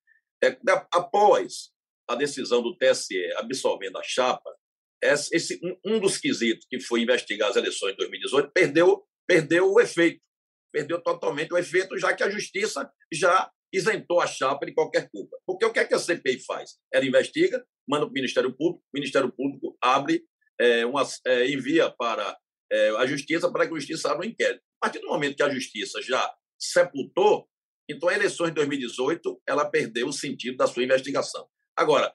É, 0.43 0.57
após 0.93 1.71
a 2.09 2.15
decisão 2.15 2.63
do 2.63 2.77
TSE 2.77 3.33
absolvendo 3.37 3.99
a 3.99 4.03
chapa, 4.03 4.51
esse, 5.03 5.61
um 5.85 6.01
dos 6.01 6.17
quesitos 6.17 6.67
que 6.69 6.81
foi 6.81 7.03
investigar 7.03 7.51
as 7.51 7.57
eleições 7.57 7.93
de 7.93 7.99
2018 7.99 8.51
perdeu, 8.53 9.07
perdeu 9.27 9.71
o 9.71 9.81
efeito 9.81 10.25
perdeu 10.75 11.01
totalmente 11.01 11.55
o 11.55 11.57
efeito, 11.57 11.97
já 11.97 12.13
que 12.13 12.25
a 12.25 12.29
justiça 12.29 12.91
já 13.13 13.49
isentou 13.73 14.21
a 14.21 14.27
chapa 14.27 14.67
de 14.67 14.75
qualquer 14.75 15.09
culpa. 15.09 15.37
Porque 15.47 15.65
o 15.65 15.73
que 15.73 15.79
é 15.79 15.85
que 15.85 15.95
a 15.95 15.99
CPI 16.01 16.41
faz? 16.41 16.73
Ela 16.93 17.05
investiga, 17.05 17.65
manda 17.89 18.07
para 18.07 18.11
o 18.11 18.15
Ministério 18.15 18.53
Público, 18.53 18.83
o 18.93 18.99
Ministério 18.99 19.33
Público 19.33 19.77
abre 19.81 20.25
é, 20.61 20.87
uma, 20.87 21.03
é, 21.27 21.51
envia 21.51 21.91
para 21.91 22.37
é, 22.71 22.91
a 22.97 23.07
justiça 23.07 23.51
para 23.51 23.67
que 23.67 23.73
a 23.73 23.77
justiça 23.77 24.11
abra 24.11 24.27
um 24.27 24.31
inquérito. 24.31 24.63
A 24.81 24.87
partir 24.87 25.01
do 25.01 25.09
momento 25.09 25.37
que 25.37 25.43
a 25.43 25.51
justiça 25.51 26.01
já 26.03 26.33
sepultou, 26.59 27.49
então 27.89 28.09
a 28.09 28.15
eleição 28.15 28.47
de 28.47 28.53
2018 28.53 29.43
ela 29.47 29.65
perdeu 29.65 30.09
o 30.09 30.13
sentido 30.13 30.57
da 30.57 30.67
sua 30.67 30.85
investigação. 30.85 31.47
Agora, 31.77 32.13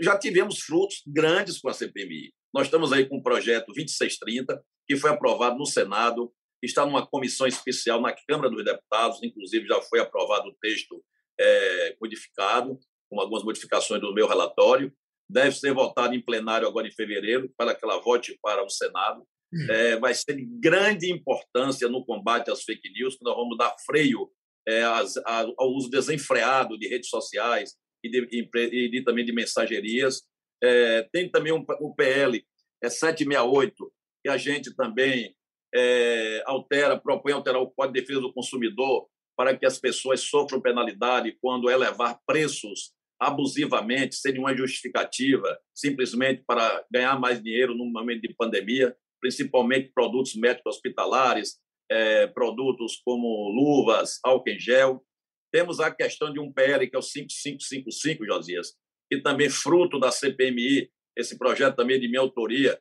já 0.00 0.18
tivemos 0.18 0.60
frutos 0.60 1.02
grandes 1.06 1.58
com 1.60 1.68
a 1.68 1.74
CPMI. 1.74 2.32
Nós 2.54 2.66
estamos 2.66 2.92
aí 2.92 3.06
com 3.06 3.18
o 3.18 3.22
projeto 3.22 3.66
2630, 3.66 4.62
que 4.86 4.96
foi 4.96 5.10
aprovado 5.10 5.56
no 5.56 5.66
Senado, 5.66 6.32
está 6.62 6.84
numa 6.84 7.06
comissão 7.06 7.46
especial 7.46 8.00
na 8.00 8.12
Câmara 8.12 8.50
dos 8.50 8.64
Deputados, 8.64 9.22
inclusive 9.22 9.66
já 9.66 9.80
foi 9.82 10.00
aprovado 10.00 10.48
o 10.48 10.54
texto 10.60 11.02
é, 11.38 11.96
modificado, 12.00 12.78
com 13.08 13.20
algumas 13.20 13.42
modificações 13.42 14.00
do 14.00 14.14
meu 14.14 14.26
relatório. 14.26 14.92
Deve 15.30 15.54
ser 15.54 15.72
votado 15.72 16.14
em 16.14 16.20
plenário 16.20 16.66
agora 16.66 16.88
em 16.88 16.92
fevereiro, 16.92 17.52
para 17.56 17.74
que 17.74 17.84
ela 17.84 18.00
vote 18.00 18.38
para 18.42 18.64
o 18.64 18.68
Senado. 18.68 19.24
Hum. 19.52 19.66
É, 19.70 19.96
vai 19.96 20.14
ser 20.14 20.34
de 20.34 20.44
grande 20.44 21.12
importância 21.12 21.88
no 21.88 22.04
combate 22.04 22.50
às 22.50 22.62
fake 22.62 22.90
news, 22.92 23.16
que 23.16 23.24
nós 23.24 23.36
vamos 23.36 23.56
dar 23.56 23.74
freio 23.86 24.30
é, 24.66 24.82
às, 24.82 25.16
ao 25.26 25.70
uso 25.72 25.90
desenfreado 25.90 26.78
de 26.78 26.88
redes 26.88 27.08
sociais 27.08 27.74
e, 28.04 28.10
de, 28.10 28.28
e 28.32 28.90
de, 28.90 29.04
também 29.04 29.24
de 29.24 29.32
mensagerias. 29.32 30.22
É, 30.62 31.08
tem 31.12 31.30
também 31.30 31.52
um, 31.52 31.64
o 31.80 31.94
PL 31.94 32.44
é 32.82 32.88
768, 32.88 33.92
que 34.22 34.28
a 34.28 34.36
gente 34.36 34.74
também 34.74 35.34
é, 35.74 36.42
altera, 36.46 36.98
propõe 36.98 37.32
alterar 37.32 37.60
o 37.60 37.70
Código 37.70 37.94
de 37.94 38.00
Defesa 38.00 38.20
do 38.20 38.32
Consumidor 38.32 39.08
para 39.36 39.56
que 39.56 39.64
as 39.64 39.78
pessoas 39.78 40.20
sofram 40.20 40.60
penalidade 40.60 41.36
quando 41.40 41.70
elevar 41.70 42.20
preços 42.26 42.92
abusivamente, 43.20 44.16
sem 44.16 44.32
nenhuma 44.32 44.56
justificativa, 44.56 45.58
simplesmente 45.74 46.42
para 46.46 46.84
ganhar 46.90 47.20
mais 47.20 47.42
dinheiro 47.42 47.74
num 47.74 47.90
momento 47.90 48.22
de 48.22 48.34
pandemia, 48.34 48.96
principalmente 49.20 49.92
produtos 49.94 50.34
médicos 50.34 50.76
hospitalares, 50.76 51.58
é, 51.90 52.26
produtos 52.28 53.00
como 53.04 53.50
luvas, 53.50 54.18
álcool 54.24 54.48
em 54.48 54.58
gel. 54.58 55.04
Temos 55.52 55.80
a 55.80 55.90
questão 55.90 56.32
de 56.32 56.40
um 56.40 56.50
PL, 56.50 56.88
que 56.88 56.96
é 56.96 56.98
o 56.98 57.02
5555, 57.02 58.24
Josias, 58.24 58.74
que 59.10 59.20
também 59.20 59.50
fruto 59.50 59.98
da 60.00 60.10
CPMI, 60.10 60.90
esse 61.16 61.36
projeto 61.36 61.76
também 61.76 62.00
de 62.00 62.08
minha 62.08 62.20
autoria, 62.20 62.80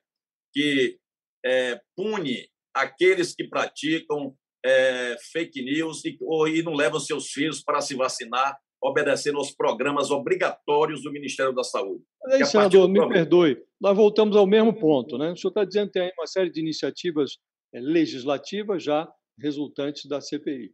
que 0.54 0.98
é, 1.46 1.82
pune 1.98 2.48
aqueles 2.74 3.36
que 3.36 3.44
praticam 3.44 4.36
é, 4.64 5.18
fake 5.34 5.62
news 5.64 6.06
e, 6.06 6.18
ou, 6.22 6.48
e 6.48 6.62
não 6.62 6.74
levam 6.74 7.00
seus 7.00 7.30
filhos 7.32 7.62
para 7.62 7.82
se 7.82 7.96
vacinar, 7.96 8.58
obedecendo 8.82 9.38
aos 9.38 9.52
programas 9.52 10.10
obrigatórios 10.10 11.04
do 11.04 11.12
Ministério 11.12 11.54
da 11.54 11.64
Saúde. 11.64 12.04
Mas 12.24 12.34
aí, 12.36 12.46
senador, 12.46 12.88
me 12.88 12.96
programa... 12.96 13.14
perdoe, 13.14 13.58
nós 13.80 13.96
voltamos 13.96 14.36
ao 14.36 14.48
mesmo 14.48 14.74
ponto. 14.74 15.18
Né? 15.18 15.32
O 15.32 15.36
senhor 15.36 15.50
está 15.50 15.66
dizendo 15.66 15.88
que 15.88 16.00
tem 16.00 16.12
uma 16.18 16.28
série 16.28 16.50
de 16.50 16.62
iniciativas 16.62 17.38
é, 17.74 17.80
legislativas 17.80 18.84
já 18.84 19.12
resultantes 19.38 20.06
da 20.06 20.22
CPI. 20.22 20.72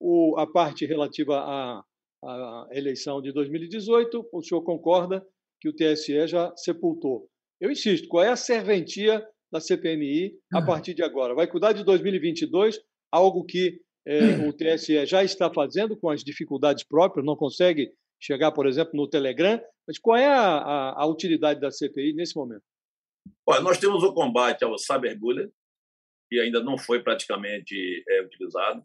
O, 0.00 0.36
a 0.38 0.46
parte 0.46 0.86
relativa 0.86 1.38
à, 1.38 1.82
à 2.24 2.68
eleição 2.72 3.20
de 3.20 3.32
2018, 3.32 4.28
o 4.32 4.42
senhor 4.42 4.62
concorda 4.62 5.24
que 5.60 5.68
o 5.68 5.74
TSE 5.74 6.26
já 6.26 6.52
sepultou. 6.56 7.28
Eu 7.60 7.70
insisto, 7.70 8.08
qual 8.08 8.24
é 8.24 8.30
a 8.30 8.36
serventia 8.36 9.24
da 9.52 9.60
CPMI 9.60 10.32
a 10.54 10.62
partir 10.64 10.94
de 10.94 11.02
agora? 11.02 11.34
Vai 11.34 11.46
cuidar 11.46 11.72
de 11.72 11.84
2022 11.84 12.80
algo 13.12 13.44
que 13.44 13.80
é, 14.10 14.48
o 14.48 14.52
TSE 14.52 15.06
já 15.06 15.22
está 15.22 15.48
fazendo 15.48 15.96
com 15.96 16.10
as 16.10 16.24
dificuldades 16.24 16.82
próprias, 16.82 17.24
não 17.24 17.36
consegue 17.36 17.92
chegar, 18.20 18.50
por 18.50 18.66
exemplo, 18.66 18.90
no 18.94 19.08
Telegram. 19.08 19.62
Mas 19.86 20.00
qual 20.00 20.16
é 20.16 20.26
a, 20.26 20.56
a, 20.56 21.02
a 21.02 21.06
utilidade 21.06 21.60
da 21.60 21.70
CPI 21.70 22.12
nesse 22.12 22.34
momento? 22.34 22.64
Olha, 23.46 23.60
nós 23.60 23.78
temos 23.78 24.02
o 24.02 24.12
combate 24.12 24.64
ao 24.64 24.76
cyberbullying, 24.76 25.50
que 26.28 26.40
ainda 26.40 26.60
não 26.60 26.76
foi 26.76 27.00
praticamente 27.00 28.02
é, 28.08 28.22
utilizado. 28.22 28.82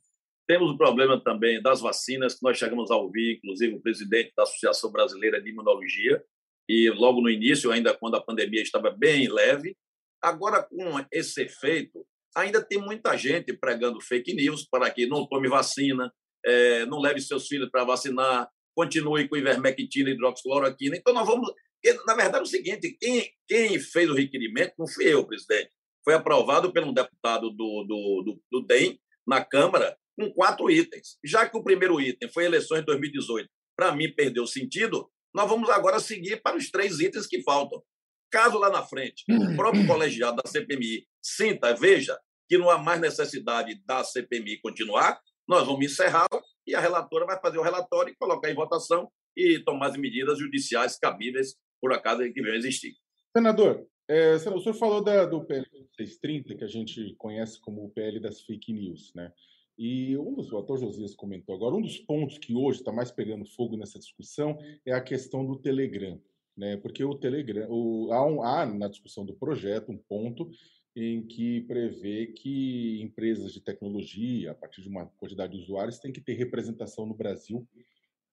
Temos 0.47 0.69
o 0.69 0.77
problema 0.77 1.19
também 1.19 1.59
das 1.59 1.81
vacinas, 1.81 2.35
que 2.35 2.43
nós 2.43 2.55
chegamos 2.55 2.91
a 2.91 2.95
ouvir, 2.95 3.37
inclusive, 3.37 3.73
o 3.73 3.81
presidente 3.81 4.31
da 4.37 4.43
Associação 4.43 4.91
Brasileira 4.91 5.41
de 5.41 5.49
Imunologia, 5.49 6.23
e 6.69 6.89
logo 6.91 7.19
no 7.19 7.31
início, 7.31 7.71
ainda 7.71 7.95
quando 7.95 8.15
a 8.15 8.21
pandemia 8.21 8.61
estava 8.61 8.91
bem 8.91 9.27
leve. 9.27 9.75
Agora, 10.21 10.61
com 10.61 11.03
esse 11.11 11.41
efeito, 11.41 12.05
ainda 12.35 12.61
tem 12.61 12.77
muita 12.77 13.17
gente 13.17 13.53
pregando 13.53 14.01
fake 14.01 14.33
news 14.33 14.67
para 14.69 14.89
que 14.91 15.07
não 15.07 15.27
tome 15.27 15.47
vacina, 15.47 16.13
é, 16.45 16.85
não 16.85 16.99
leve 16.99 17.21
seus 17.21 17.47
filhos 17.47 17.69
para 17.71 17.83
vacinar, 17.83 18.49
continue 18.75 19.27
com 19.27 19.37
ivermectina 19.37 20.09
e 20.09 20.13
hidroxicloroquina. 20.13 20.97
Então, 20.97 21.13
nós 21.13 21.25
vamos. 21.25 21.51
Na 22.05 22.15
verdade, 22.15 22.39
é 22.39 22.41
o 22.41 22.45
seguinte: 22.45 22.97
quem, 22.99 23.31
quem 23.47 23.79
fez 23.79 24.09
o 24.09 24.15
requerimento 24.15 24.73
não 24.77 24.87
fui 24.87 25.05
eu, 25.05 25.25
presidente. 25.25 25.69
Foi 26.03 26.13
aprovado 26.13 26.71
pelo 26.71 26.93
deputado 26.93 27.49
do, 27.49 27.83
do, 27.83 28.23
do, 28.23 28.41
do 28.51 28.67
DEM 28.67 28.99
na 29.25 29.43
Câmara 29.43 29.97
com 30.15 30.31
quatro 30.31 30.69
itens. 30.69 31.17
Já 31.23 31.47
que 31.47 31.57
o 31.57 31.63
primeiro 31.63 31.99
item 31.99 32.29
foi 32.31 32.45
eleições 32.45 32.79
de 32.79 32.85
2018, 32.85 33.49
para 33.75 33.95
mim 33.95 34.13
perdeu 34.13 34.45
sentido, 34.45 35.09
nós 35.33 35.49
vamos 35.49 35.69
agora 35.69 35.99
seguir 35.99 36.41
para 36.41 36.57
os 36.57 36.69
três 36.69 36.99
itens 36.99 37.27
que 37.27 37.41
faltam. 37.43 37.83
Caso 38.31 38.57
lá 38.57 38.69
na 38.69 38.83
frente 38.83 39.23
o 39.29 39.55
próprio 39.55 39.85
colegiado 39.87 40.41
da 40.41 40.49
CPMI 40.49 41.05
sinta, 41.21 41.73
veja, 41.75 42.17
que 42.47 42.57
não 42.57 42.69
há 42.69 42.77
mais 42.77 42.99
necessidade 42.99 43.81
da 43.85 44.03
CPMI 44.03 44.59
continuar, 44.61 45.19
nós 45.47 45.65
vamos 45.65 45.85
encerrar 45.85 46.27
e 46.65 46.75
a 46.75 46.79
relatora 46.79 47.25
vai 47.25 47.39
fazer 47.39 47.57
o 47.57 47.63
relatório 47.63 48.11
e 48.11 48.15
colocar 48.15 48.49
em 48.49 48.55
votação 48.55 49.09
e 49.35 49.59
tomar 49.59 49.87
as 49.87 49.97
medidas 49.97 50.39
judiciais 50.39 50.97
cabíveis 50.97 51.55
por 51.79 51.93
acaso 51.93 52.21
que 52.33 52.41
venham 52.41 52.55
existir. 52.55 52.93
Senador, 53.35 53.85
é, 54.07 54.35
o 54.35 54.39
senhor 54.39 54.73
falou 54.73 55.03
da, 55.03 55.25
do 55.25 55.43
PL 55.45 55.65
630, 55.97 56.55
que 56.55 56.63
a 56.63 56.67
gente 56.67 57.15
conhece 57.17 57.59
como 57.59 57.83
o 57.83 57.89
PL 57.89 58.19
das 58.19 58.41
fake 58.41 58.71
news, 58.71 59.11
né? 59.13 59.31
E 59.77 60.17
um 60.17 60.33
dos, 60.33 60.51
o 60.51 60.57
ator 60.57 60.79
Josias 60.79 61.15
comentou 61.15 61.53
agora, 61.53 61.75
um 61.75 61.81
dos 61.81 61.99
pontos 61.99 62.37
que 62.37 62.55
hoje 62.55 62.79
está 62.79 62.93
mais 62.93 63.11
pegando 63.11 63.45
fogo 63.45 63.75
nessa 63.75 63.99
discussão 63.99 64.57
é 64.85 64.93
a 64.93 65.01
questão 65.01 65.45
do 65.45 65.57
Telegram, 65.59 66.21
né? 66.55 66.77
Porque 66.77 67.03
o 67.03 67.15
Telegram, 67.15 67.67
o, 67.69 68.11
há, 68.13 68.25
um, 68.25 68.41
há 68.41 68.65
na 68.65 68.87
discussão 68.87 69.25
do 69.25 69.35
projeto 69.35 69.91
um 69.91 69.97
ponto 69.97 70.49
em 70.95 71.21
que 71.21 71.61
prevê 71.61 72.27
que 72.27 73.01
empresas 73.01 73.51
de 73.51 73.59
tecnologia, 73.59 74.51
a 74.51 74.55
partir 74.55 74.81
de 74.81 74.87
uma 74.87 75.05
quantidade 75.17 75.53
de 75.53 75.63
usuários, 75.63 75.99
têm 75.99 76.11
que 76.11 76.21
ter 76.21 76.33
representação 76.33 77.05
no 77.05 77.13
Brasil, 77.13 77.67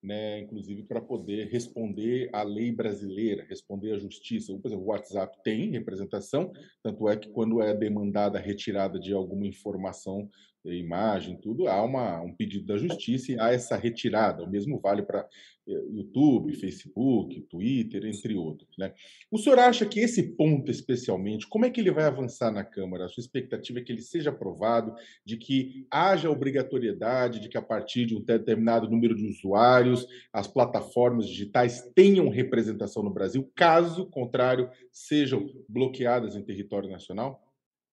né, 0.02 0.40
inclusive 0.40 0.82
para 0.82 1.00
poder 1.00 1.48
responder 1.48 2.28
à 2.32 2.42
lei 2.42 2.72
brasileira, 2.72 3.46
responder 3.48 3.92
à 3.92 3.98
justiça. 3.98 4.56
Por 4.58 4.68
exemplo, 4.68 4.84
o 4.84 4.88
WhatsApp 4.88 5.38
tem 5.44 5.70
representação, 5.70 6.52
tanto 6.82 7.08
é 7.08 7.16
que 7.16 7.28
quando 7.30 7.62
é 7.62 7.72
demandada 7.72 8.38
a 8.38 8.42
retirada 8.42 8.98
de 8.98 9.12
alguma 9.12 9.46
informação 9.46 10.28
imagem, 10.64 11.36
tudo, 11.36 11.66
há 11.66 11.82
uma, 11.82 12.20
um 12.20 12.32
pedido 12.32 12.66
da 12.66 12.76
justiça 12.76 13.32
e 13.32 13.40
há 13.40 13.52
essa 13.52 13.76
retirada. 13.76 14.44
O 14.44 14.50
mesmo 14.50 14.78
vale 14.78 15.02
para 15.02 15.26
eh, 15.66 15.84
YouTube, 15.92 16.54
Facebook, 16.54 17.40
Twitter, 17.42 18.04
entre 18.04 18.34
outros. 18.34 18.76
Né? 18.78 18.92
O 19.30 19.38
senhor 19.38 19.58
acha 19.58 19.86
que 19.86 20.00
esse 20.00 20.34
ponto, 20.36 20.70
especialmente, 20.70 21.48
como 21.48 21.64
é 21.64 21.70
que 21.70 21.80
ele 21.80 21.90
vai 21.90 22.04
avançar 22.04 22.50
na 22.50 22.64
Câmara? 22.64 23.06
A 23.06 23.08
sua 23.08 23.20
expectativa 23.20 23.78
é 23.78 23.82
que 23.82 23.92
ele 23.92 24.02
seja 24.02 24.30
aprovado, 24.30 24.94
de 25.24 25.36
que 25.36 25.86
haja 25.90 26.30
obrigatoriedade, 26.30 27.40
de 27.40 27.48
que 27.48 27.58
a 27.58 27.62
partir 27.62 28.06
de 28.06 28.16
um 28.16 28.20
determinado 28.20 28.88
número 28.88 29.14
de 29.14 29.26
usuários, 29.26 30.06
as 30.32 30.46
plataformas 30.46 31.28
digitais 31.28 31.90
tenham 31.94 32.28
representação 32.28 33.02
no 33.02 33.10
Brasil, 33.10 33.50
caso 33.54 34.06
contrário, 34.06 34.68
sejam 34.90 35.48
bloqueadas 35.68 36.36
em 36.36 36.42
território 36.42 36.90
nacional? 36.90 37.51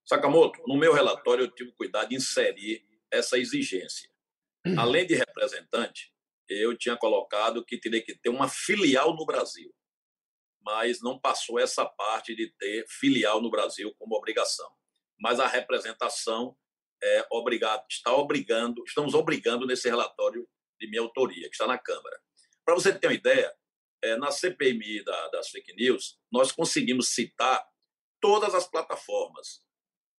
Sakamoto, 0.10 0.60
no 0.66 0.76
meu 0.76 0.92
relatório 0.92 1.44
eu 1.44 1.52
tive 1.52 1.72
cuidado 1.74 2.10
de 2.10 2.16
inserir 2.16 2.84
essa 3.12 3.38
exigência. 3.38 4.10
Além 4.76 5.06
de 5.06 5.14
representante, 5.14 6.12
eu 6.50 6.76
tinha 6.76 6.98
colocado 6.98 7.64
que 7.64 7.78
teria 7.78 8.04
que 8.04 8.18
ter 8.18 8.30
uma 8.30 8.50
filial 8.50 9.16
no 9.16 9.24
Brasil, 9.24 9.72
mas 10.66 11.00
não 11.00 11.20
passou 11.20 11.60
essa 11.60 11.86
parte 11.86 12.36
de 12.36 12.52
ter 12.58 12.88
filial 12.90 13.40
no 13.40 13.52
Brasil 13.52 13.94
como 14.00 14.16
obrigação. 14.16 14.68
Mas 15.22 15.40
a 15.40 15.46
representação 15.46 16.58
é 17.04 17.28
obrigado, 17.32 17.86
está 17.88 18.12
obrigando, 18.12 18.84
estamos 18.88 19.14
obrigando 19.14 19.68
nesse 19.68 19.88
relatório 19.88 20.50
de 20.80 20.90
minha 20.90 21.04
autoria, 21.04 21.48
que 21.48 21.54
está 21.54 21.68
na 21.68 21.78
Câmara. 21.78 22.20
Para 22.66 22.74
você 22.74 22.92
ter 22.98 23.06
uma 23.06 23.14
ideia, 23.14 23.54
é, 24.04 24.16
na 24.16 24.32
CPMI 24.32 25.04
da, 25.04 25.28
das 25.28 25.50
fake 25.50 25.76
news, 25.76 26.18
nós 26.32 26.52
conseguimos 26.52 27.10
citar 27.10 27.64
todas 28.20 28.56
as 28.56 28.68
plataformas 28.68 29.69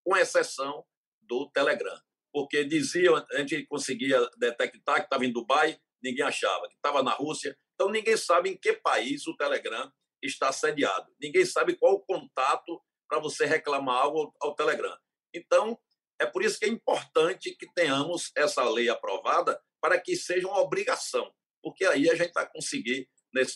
com 0.04 0.16
exceção 0.16 0.84
do 1.20 1.50
Telegram. 1.50 1.98
Porque 2.32 2.64
diziam, 2.64 3.16
a 3.16 3.38
gente 3.38 3.66
conseguia 3.66 4.18
detectar 4.38 4.96
que 4.96 5.06
estava 5.06 5.24
em 5.24 5.32
Dubai, 5.32 5.78
ninguém 6.02 6.24
achava, 6.24 6.68
que 6.68 6.74
estava 6.74 7.02
na 7.02 7.12
Rússia. 7.12 7.56
Então, 7.74 7.90
ninguém 7.90 8.16
sabe 8.16 8.50
em 8.50 8.56
que 8.56 8.74
país 8.74 9.26
o 9.26 9.36
Telegram 9.36 9.90
está 10.22 10.52
sediado. 10.52 11.12
Ninguém 11.20 11.44
sabe 11.44 11.76
qual 11.76 11.94
o 11.94 12.00
contato 12.00 12.80
para 13.08 13.18
você 13.18 13.44
reclamar 13.46 13.96
algo 13.96 14.34
ao 14.40 14.54
Telegram. 14.54 14.96
Então, 15.34 15.78
é 16.20 16.26
por 16.26 16.44
isso 16.44 16.58
que 16.58 16.66
é 16.66 16.68
importante 16.68 17.56
que 17.56 17.72
tenhamos 17.72 18.30
essa 18.36 18.62
lei 18.68 18.88
aprovada 18.88 19.60
para 19.80 19.98
que 19.98 20.14
seja 20.14 20.46
uma 20.46 20.60
obrigação, 20.60 21.32
porque 21.62 21.84
aí 21.86 22.10
a 22.10 22.14
gente 22.14 22.32
vai 22.32 22.48
conseguir, 22.50 23.08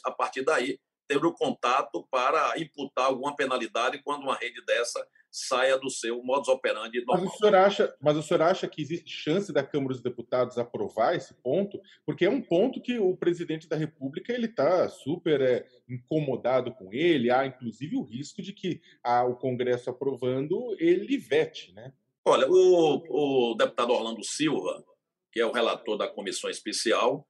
a 0.04 0.10
partir 0.10 0.42
daí, 0.42 0.80
ter 1.06 1.24
o 1.24 1.32
contato 1.32 2.06
para 2.10 2.58
imputar 2.58 3.06
alguma 3.06 3.34
penalidade 3.36 4.02
quando 4.02 4.22
uma 4.22 4.36
rede 4.36 4.64
dessa 4.64 5.06
saia 5.30 5.76
do 5.76 5.90
seu 5.90 6.22
modus 6.22 6.48
operandi 6.48 7.04
normal. 7.04 7.24
Mas 7.24 7.34
o 7.34 7.38
senhor 7.38 7.54
acha, 7.56 7.96
mas 8.00 8.16
o 8.16 8.22
senhor 8.22 8.42
acha 8.42 8.68
que 8.68 8.80
existe 8.80 9.10
chance 9.10 9.52
da 9.52 9.64
Câmara 9.64 9.92
dos 9.92 10.02
Deputados 10.02 10.58
aprovar 10.58 11.16
esse 11.16 11.34
ponto? 11.34 11.80
Porque 12.06 12.24
é 12.24 12.30
um 12.30 12.40
ponto 12.40 12.80
que 12.80 13.00
o 13.00 13.16
presidente 13.16 13.68
da 13.68 13.76
República 13.76 14.32
ele 14.32 14.46
está 14.46 14.88
super 14.88 15.40
é, 15.40 15.66
incomodado 15.88 16.72
com 16.72 16.92
ele. 16.92 17.32
Há 17.32 17.46
inclusive 17.46 17.96
o 17.96 18.04
risco 18.04 18.40
de 18.40 18.52
que 18.52 18.80
ah, 19.02 19.24
o 19.24 19.34
Congresso 19.34 19.90
aprovando 19.90 20.76
ele 20.78 21.18
vete, 21.18 21.72
né? 21.72 21.92
Olha, 22.24 22.48
o, 22.48 23.50
o 23.50 23.54
deputado 23.56 23.92
Orlando 23.92 24.24
Silva, 24.24 24.84
que 25.32 25.40
é 25.40 25.44
o 25.44 25.52
relator 25.52 25.98
da 25.98 26.08
comissão 26.08 26.48
especial, 26.48 27.28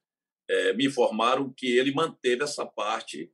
é, 0.49 0.75
me 0.75 0.87
informaram 0.87 1.53
que 1.57 1.79
ele 1.79 1.93
manteve 1.93 2.45
essa 2.45 2.67
parte 2.67 3.33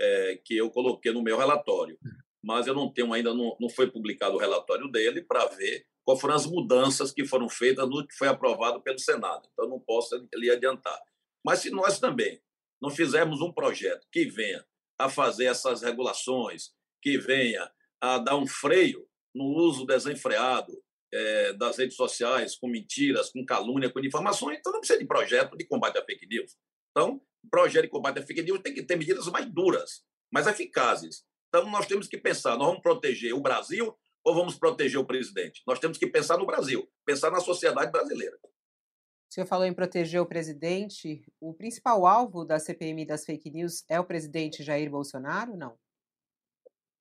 é, 0.00 0.40
que 0.44 0.56
eu 0.56 0.70
coloquei 0.70 1.12
no 1.12 1.22
meu 1.22 1.36
relatório 1.36 1.98
mas 2.42 2.66
eu 2.66 2.74
não 2.74 2.90
tenho 2.90 3.12
ainda, 3.12 3.34
não, 3.34 3.56
não 3.60 3.68
foi 3.68 3.90
publicado 3.90 4.34
o 4.34 4.38
relatório 4.38 4.90
dele 4.90 5.22
para 5.22 5.46
ver 5.46 5.86
quais 6.04 6.20
foram 6.20 6.34
as 6.34 6.46
mudanças 6.46 7.12
que 7.12 7.24
foram 7.24 7.48
feitas 7.48 7.88
no 7.88 8.06
que 8.06 8.14
foi 8.14 8.28
aprovado 8.28 8.80
pelo 8.82 8.98
Senado. 8.98 9.48
Então, 9.52 9.68
não 9.68 9.78
posso 9.78 10.16
lhe 10.34 10.50
adiantar. 10.50 10.98
Mas 11.44 11.60
se 11.60 11.70
nós 11.70 11.98
também 11.98 12.40
não 12.80 12.90
fizermos 12.90 13.40
um 13.40 13.52
projeto 13.52 14.06
que 14.10 14.24
venha 14.24 14.64
a 14.98 15.08
fazer 15.08 15.46
essas 15.46 15.82
regulações, 15.82 16.70
que 17.02 17.18
venha 17.18 17.70
a 18.00 18.18
dar 18.18 18.36
um 18.36 18.46
freio 18.46 19.06
no 19.34 19.44
uso 19.44 19.86
desenfreado 19.86 20.72
é, 21.12 21.52
das 21.54 21.76
redes 21.76 21.96
sociais, 21.96 22.56
com 22.56 22.68
mentiras, 22.68 23.30
com 23.30 23.44
calúnia, 23.44 23.90
com 23.90 24.00
informações, 24.00 24.58
então 24.58 24.72
não 24.72 24.80
precisa 24.80 24.98
de 24.98 25.06
projeto 25.06 25.56
de 25.56 25.66
combate 25.66 25.98
à 25.98 26.04
fake 26.04 26.26
news. 26.26 26.56
Então, 26.90 27.20
projeto 27.50 27.84
de 27.84 27.90
combate 27.90 28.18
à 28.18 28.22
fake 28.22 28.42
news 28.42 28.60
tem 28.62 28.74
que 28.74 28.82
ter 28.82 28.96
medidas 28.96 29.26
mais 29.26 29.46
duras, 29.46 30.02
mais 30.30 30.46
eficazes. 30.46 31.24
Então, 31.48 31.68
nós 31.70 31.86
temos 31.86 32.06
que 32.06 32.18
pensar: 32.18 32.56
nós 32.56 32.68
vamos 32.68 32.82
proteger 32.82 33.34
o 33.34 33.40
Brasil 33.40 33.96
ou 34.24 34.34
vamos 34.34 34.56
proteger 34.56 34.98
o 34.98 35.06
presidente? 35.06 35.62
Nós 35.66 35.78
temos 35.78 35.98
que 35.98 36.06
pensar 36.06 36.36
no 36.36 36.46
Brasil, 36.46 36.88
pensar 37.04 37.30
na 37.30 37.40
sociedade 37.40 37.90
brasileira. 37.90 38.38
O 38.42 39.32
senhor 39.32 39.46
falou 39.46 39.64
em 39.64 39.72
proteger 39.72 40.20
o 40.20 40.26
presidente. 40.26 41.24
O 41.40 41.54
principal 41.54 42.04
alvo 42.04 42.44
da 42.44 42.58
CPMI 42.58 43.06
das 43.06 43.24
fake 43.24 43.50
news 43.50 43.84
é 43.88 43.98
o 43.98 44.04
presidente 44.04 44.62
Jair 44.62 44.90
Bolsonaro, 44.90 45.56
não? 45.56 45.78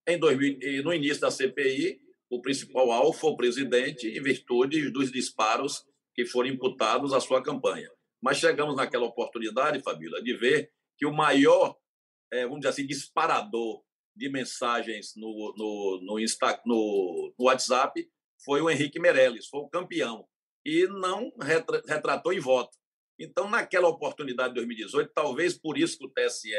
Em 0.08 0.20
2000, 0.20 0.84
no 0.84 0.94
início 0.94 1.22
da 1.22 1.32
CPI, 1.32 2.00
o 2.30 2.42
principal 2.42 2.92
alvo 2.92 3.14
foi 3.14 3.32
o 3.32 3.36
presidente, 3.36 4.08
em 4.08 4.22
virtude 4.22 4.92
dos 4.92 5.12
disparos 5.12 5.84
que 6.14 6.26
foram 6.26 6.50
imputados 6.50 7.14
à 7.14 7.20
sua 7.20 7.42
campanha. 7.42 7.90
Mas 8.22 8.38
chegamos 8.38 8.76
naquela 8.76 9.06
oportunidade, 9.06 9.82
Fabíola, 9.82 10.22
de 10.22 10.34
ver 10.36 10.72
que 10.98 11.06
o 11.06 11.14
maior, 11.14 11.78
é, 12.32 12.44
vamos 12.44 12.60
dizer 12.60 12.70
assim, 12.70 12.86
disparador 12.86 13.82
de 14.16 14.30
mensagens 14.30 15.14
no, 15.16 15.54
no, 15.58 16.02
no, 16.04 16.20
Insta, 16.20 16.62
no, 16.66 17.34
no 17.40 17.46
WhatsApp 17.46 18.10
foi 18.44 18.62
o 18.62 18.70
Henrique 18.70 19.00
Meirelles, 19.00 19.48
foi 19.48 19.62
o 19.62 19.70
campeão, 19.70 20.28
e 20.66 20.88
não 20.88 21.32
retratou 21.88 22.34
em 22.34 22.40
voto. 22.40 22.78
Então, 23.20 23.50
naquela 23.50 23.88
oportunidade 23.88 24.50
de 24.50 24.56
2018, 24.56 25.12
talvez 25.14 25.58
por 25.58 25.78
isso 25.78 25.98
que 25.98 26.06
o 26.06 26.10
TSE 26.10 26.52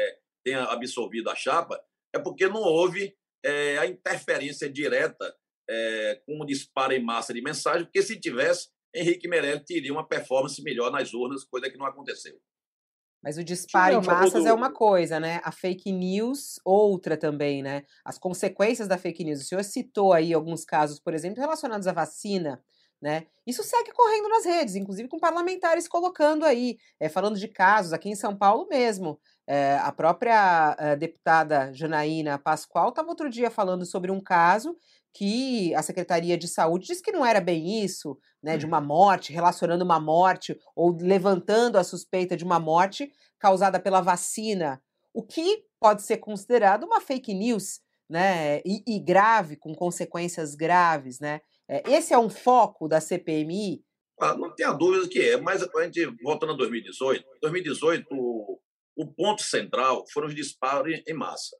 tenha 0.43 0.63
absolvido 0.63 1.29
a 1.29 1.35
chapa, 1.35 1.81
é 2.13 2.19
porque 2.19 2.47
não 2.47 2.61
houve 2.61 3.15
é, 3.43 3.77
a 3.77 3.85
interferência 3.87 4.69
direta 4.69 5.35
é, 5.69 6.21
com 6.25 6.39
o 6.39 6.45
disparo 6.45 6.93
em 6.93 7.03
massa 7.03 7.33
de 7.33 7.41
mensagem, 7.41 7.85
porque 7.85 8.01
se 8.01 8.19
tivesse, 8.19 8.69
Henrique 8.93 9.27
Meirelles 9.27 9.63
teria 9.65 9.91
uma 9.91 10.07
performance 10.07 10.61
melhor 10.61 10.91
nas 10.91 11.13
urnas, 11.13 11.43
coisa 11.43 11.69
que 11.69 11.77
não 11.77 11.85
aconteceu. 11.85 12.39
Mas 13.23 13.37
o 13.37 13.43
disparo 13.43 14.01
em 14.01 14.05
massas 14.05 14.43
do... 14.43 14.49
é 14.49 14.53
uma 14.53 14.71
coisa, 14.71 15.19
né? 15.19 15.39
A 15.43 15.51
fake 15.51 15.91
news, 15.91 16.59
outra 16.65 17.15
também, 17.15 17.61
né? 17.61 17.83
As 18.03 18.17
consequências 18.17 18.87
da 18.87 18.97
fake 18.97 19.23
news. 19.23 19.41
O 19.41 19.43
senhor 19.43 19.63
citou 19.63 20.11
aí 20.11 20.33
alguns 20.33 20.65
casos, 20.65 20.99
por 20.99 21.13
exemplo, 21.13 21.39
relacionados 21.39 21.85
à 21.85 21.93
vacina, 21.93 22.63
né? 22.99 23.27
Isso 23.45 23.63
segue 23.63 23.91
correndo 23.91 24.27
nas 24.29 24.45
redes, 24.45 24.75
inclusive 24.75 25.07
com 25.07 25.19
parlamentares 25.19 25.87
colocando 25.87 26.45
aí, 26.45 26.77
é, 26.99 27.09
falando 27.09 27.37
de 27.37 27.47
casos 27.47 27.93
aqui 27.93 28.09
em 28.09 28.15
São 28.15 28.35
Paulo 28.35 28.67
mesmo. 28.67 29.19
É, 29.47 29.75
a 29.77 29.91
própria 29.91 30.75
a 30.77 30.95
deputada 30.95 31.71
Janaína 31.73 32.39
Pascoal 32.39 32.89
estava 32.89 33.09
outro 33.09 33.29
dia 33.29 33.51
falando 33.51 33.85
sobre 33.85 34.11
um 34.11 34.21
caso 34.21 34.75
que 35.13 35.73
a 35.75 35.81
Secretaria 35.81 36.37
de 36.37 36.47
Saúde 36.47 36.87
disse 36.87 37.01
que 37.01 37.11
não 37.11 37.25
era 37.25 37.41
bem 37.41 37.83
isso, 37.83 38.17
né, 38.41 38.57
de 38.57 38.65
uma 38.65 38.79
uhum. 38.79 38.85
morte, 38.85 39.33
relacionando 39.33 39.83
uma 39.83 39.99
morte 39.99 40.57
ou 40.75 40.95
levantando 40.99 41.77
a 41.77 41.83
suspeita 41.83 42.37
de 42.37 42.43
uma 42.43 42.59
morte 42.59 43.11
causada 43.39 43.79
pela 43.79 44.01
vacina, 44.01 44.81
o 45.13 45.23
que 45.23 45.65
pode 45.79 46.03
ser 46.03 46.17
considerado 46.17 46.83
uma 46.85 47.01
fake 47.01 47.33
news, 47.33 47.81
né, 48.09 48.59
e, 48.65 48.83
e 48.87 48.99
grave, 48.99 49.55
com 49.55 49.73
consequências 49.73 50.55
graves, 50.55 51.19
né? 51.19 51.41
É, 51.67 51.89
esse 51.89 52.13
é 52.13 52.19
um 52.19 52.29
foco 52.29 52.87
da 52.87 52.99
CPMI? 52.99 53.81
Ah, 54.19 54.35
não 54.35 54.53
tenha 54.53 54.73
dúvida 54.73 55.07
que 55.07 55.19
é, 55.19 55.37
mas 55.37 55.63
a 55.63 55.83
gente, 55.83 56.05
voltando 56.21 56.51
a 56.51 56.57
2018, 56.57 57.25
2018, 57.41 58.05
o, 58.11 58.59
o 58.97 59.07
ponto 59.13 59.41
central 59.41 60.03
foram 60.13 60.27
os 60.27 60.35
disparos 60.35 61.01
em 61.07 61.13
massa. 61.13 61.55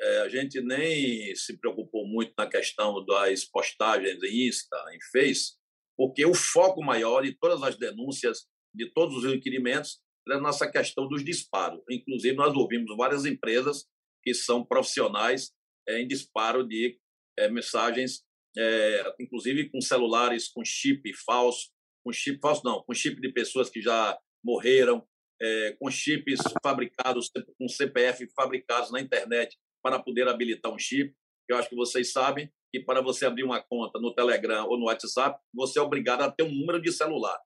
É, 0.00 0.18
a 0.20 0.28
gente 0.28 0.60
nem 0.60 1.34
se 1.34 1.58
preocupou 1.58 2.06
muito 2.06 2.32
na 2.36 2.46
questão 2.46 3.04
das 3.04 3.44
postagens 3.44 4.22
em 4.22 4.48
Insta, 4.48 4.76
em 4.92 4.98
Face, 5.10 5.54
porque 5.96 6.26
o 6.26 6.34
foco 6.34 6.84
maior 6.84 7.22
de 7.22 7.32
todas 7.38 7.62
as 7.62 7.76
denúncias, 7.78 8.46
de 8.74 8.92
todos 8.92 9.16
os 9.16 9.24
requerimentos, 9.24 9.98
era 10.28 10.40
nessa 10.40 10.70
questão 10.70 11.08
dos 11.08 11.24
disparos. 11.24 11.80
Inclusive, 11.90 12.36
nós 12.36 12.54
ouvimos 12.54 12.94
várias 12.96 13.24
empresas 13.24 13.86
que 14.22 14.34
são 14.34 14.64
profissionais 14.64 15.52
é, 15.88 16.00
em 16.00 16.06
disparo 16.06 16.66
de 16.66 16.98
é, 17.38 17.48
mensagens, 17.48 18.22
é, 18.56 19.14
inclusive 19.20 19.70
com 19.70 19.80
celulares 19.80 20.48
com 20.48 20.64
chip 20.64 21.10
falso, 21.24 21.70
com 22.04 22.12
chip 22.12 22.38
falso 22.40 22.62
não, 22.64 22.82
com 22.82 22.92
chip 22.92 23.20
de 23.20 23.32
pessoas 23.32 23.70
que 23.70 23.80
já 23.80 24.18
morreram, 24.44 25.06
é, 25.40 25.76
com 25.78 25.90
chips 25.90 26.40
fabricados, 26.62 27.30
com 27.58 27.68
CPF 27.68 28.26
fabricados 28.34 28.90
na 28.90 29.00
internet 29.00 29.56
para 29.86 30.00
poder 30.00 30.26
habilitar 30.26 30.72
um 30.72 30.78
chip. 30.78 31.14
Eu 31.48 31.56
acho 31.56 31.68
que 31.68 31.76
vocês 31.76 32.10
sabem 32.10 32.52
que 32.72 32.80
para 32.80 33.00
você 33.00 33.24
abrir 33.24 33.44
uma 33.44 33.62
conta 33.62 34.00
no 34.00 34.12
Telegram 34.12 34.66
ou 34.66 34.76
no 34.76 34.86
WhatsApp, 34.86 35.40
você 35.54 35.78
é 35.78 35.82
obrigado 35.82 36.22
a 36.22 36.30
ter 36.30 36.42
um 36.42 36.50
número 36.50 36.82
de 36.82 36.90
celular. 36.90 37.38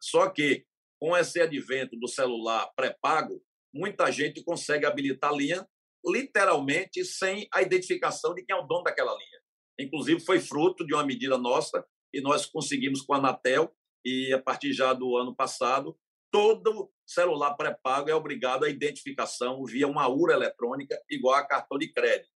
Só 0.00 0.30
que, 0.30 0.64
com 0.98 1.14
esse 1.14 1.38
advento 1.38 1.94
do 1.98 2.08
celular 2.08 2.72
pré-pago, 2.74 3.42
muita 3.74 4.10
gente 4.10 4.42
consegue 4.42 4.86
habilitar 4.86 5.30
a 5.32 5.36
linha 5.36 5.68
literalmente 6.02 7.04
sem 7.04 7.46
a 7.52 7.60
identificação 7.60 8.34
de 8.34 8.42
quem 8.42 8.56
é 8.56 8.58
o 8.58 8.66
dono 8.66 8.84
daquela 8.84 9.12
linha. 9.12 9.40
Inclusive, 9.78 10.18
foi 10.20 10.40
fruto 10.40 10.86
de 10.86 10.94
uma 10.94 11.04
medida 11.04 11.36
nossa 11.36 11.84
e 12.10 12.22
nós 12.22 12.46
conseguimos 12.46 13.02
com 13.02 13.12
a 13.12 13.18
Anatel, 13.18 13.70
e 14.02 14.32
a 14.32 14.40
partir 14.40 14.72
já 14.72 14.94
do 14.94 15.14
ano 15.18 15.36
passado, 15.36 15.94
todo 16.32 16.90
celular 17.06 17.54
pré-pago 17.54 18.08
é 18.10 18.14
obrigado 18.14 18.64
à 18.64 18.70
identificação 18.70 19.62
via 19.64 19.86
uma 19.86 20.08
URA 20.08 20.32
eletrônica 20.32 20.98
igual 21.08 21.34
a 21.34 21.46
cartão 21.46 21.78
de 21.78 21.92
crédito. 21.92 22.30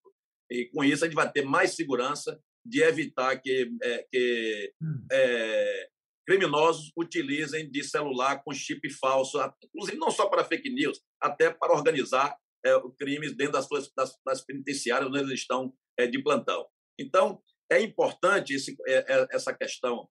E 0.51 0.67
com 0.67 0.85
isso 0.85 1.05
a 1.05 1.09
gente 1.09 1.17
vai 1.17 1.31
ter 1.33 1.43
mais 1.43 1.75
segurança 1.75 2.39
de 2.65 2.83
evitar 2.83 3.37
que, 3.41 3.71
é, 3.83 4.07
que 4.13 4.73
hum. 4.81 5.07
é, 5.11 5.89
criminosos 6.27 6.93
utilizem 6.97 7.71
de 7.71 7.83
celular 7.83 8.43
com 8.45 8.53
chip 8.53 8.89
falso, 8.91 9.39
inclusive 9.65 9.97
não 9.97 10.11
só 10.11 10.29
para 10.29 10.45
fake 10.45 10.69
news, 10.71 11.01
até 11.21 11.51
para 11.51 11.73
organizar 11.73 12.37
é, 12.65 12.73
crimes 12.99 13.35
dentro 13.35 13.55
das, 13.55 13.67
suas, 13.67 13.91
das, 13.97 14.19
das 14.25 14.45
penitenciárias 14.45 15.09
onde 15.09 15.21
eles 15.21 15.41
estão 15.41 15.73
é, 15.99 16.07
de 16.07 16.23
plantão. 16.23 16.67
Então, 16.99 17.41
é 17.71 17.81
importante 17.81 18.55
esse, 18.55 18.77
é, 18.87 19.05
é, 19.09 19.27
essa 19.31 19.55
questão 19.55 20.09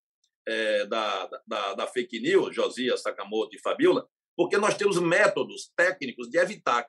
é, 0.47 0.85
da, 0.85 1.29
da, 1.47 1.73
da, 1.73 1.87
fake 1.87 2.19
news, 2.19 2.55
Josias, 2.55 3.01
Sakamoto 3.01 3.55
e 3.55 3.59
Fabiola, 3.59 4.07
porque 4.37 4.57
nós 4.57 4.75
temos 4.75 4.99
métodos 4.99 5.71
técnicos 5.75 6.29
de 6.29 6.37
evitar. 6.37 6.87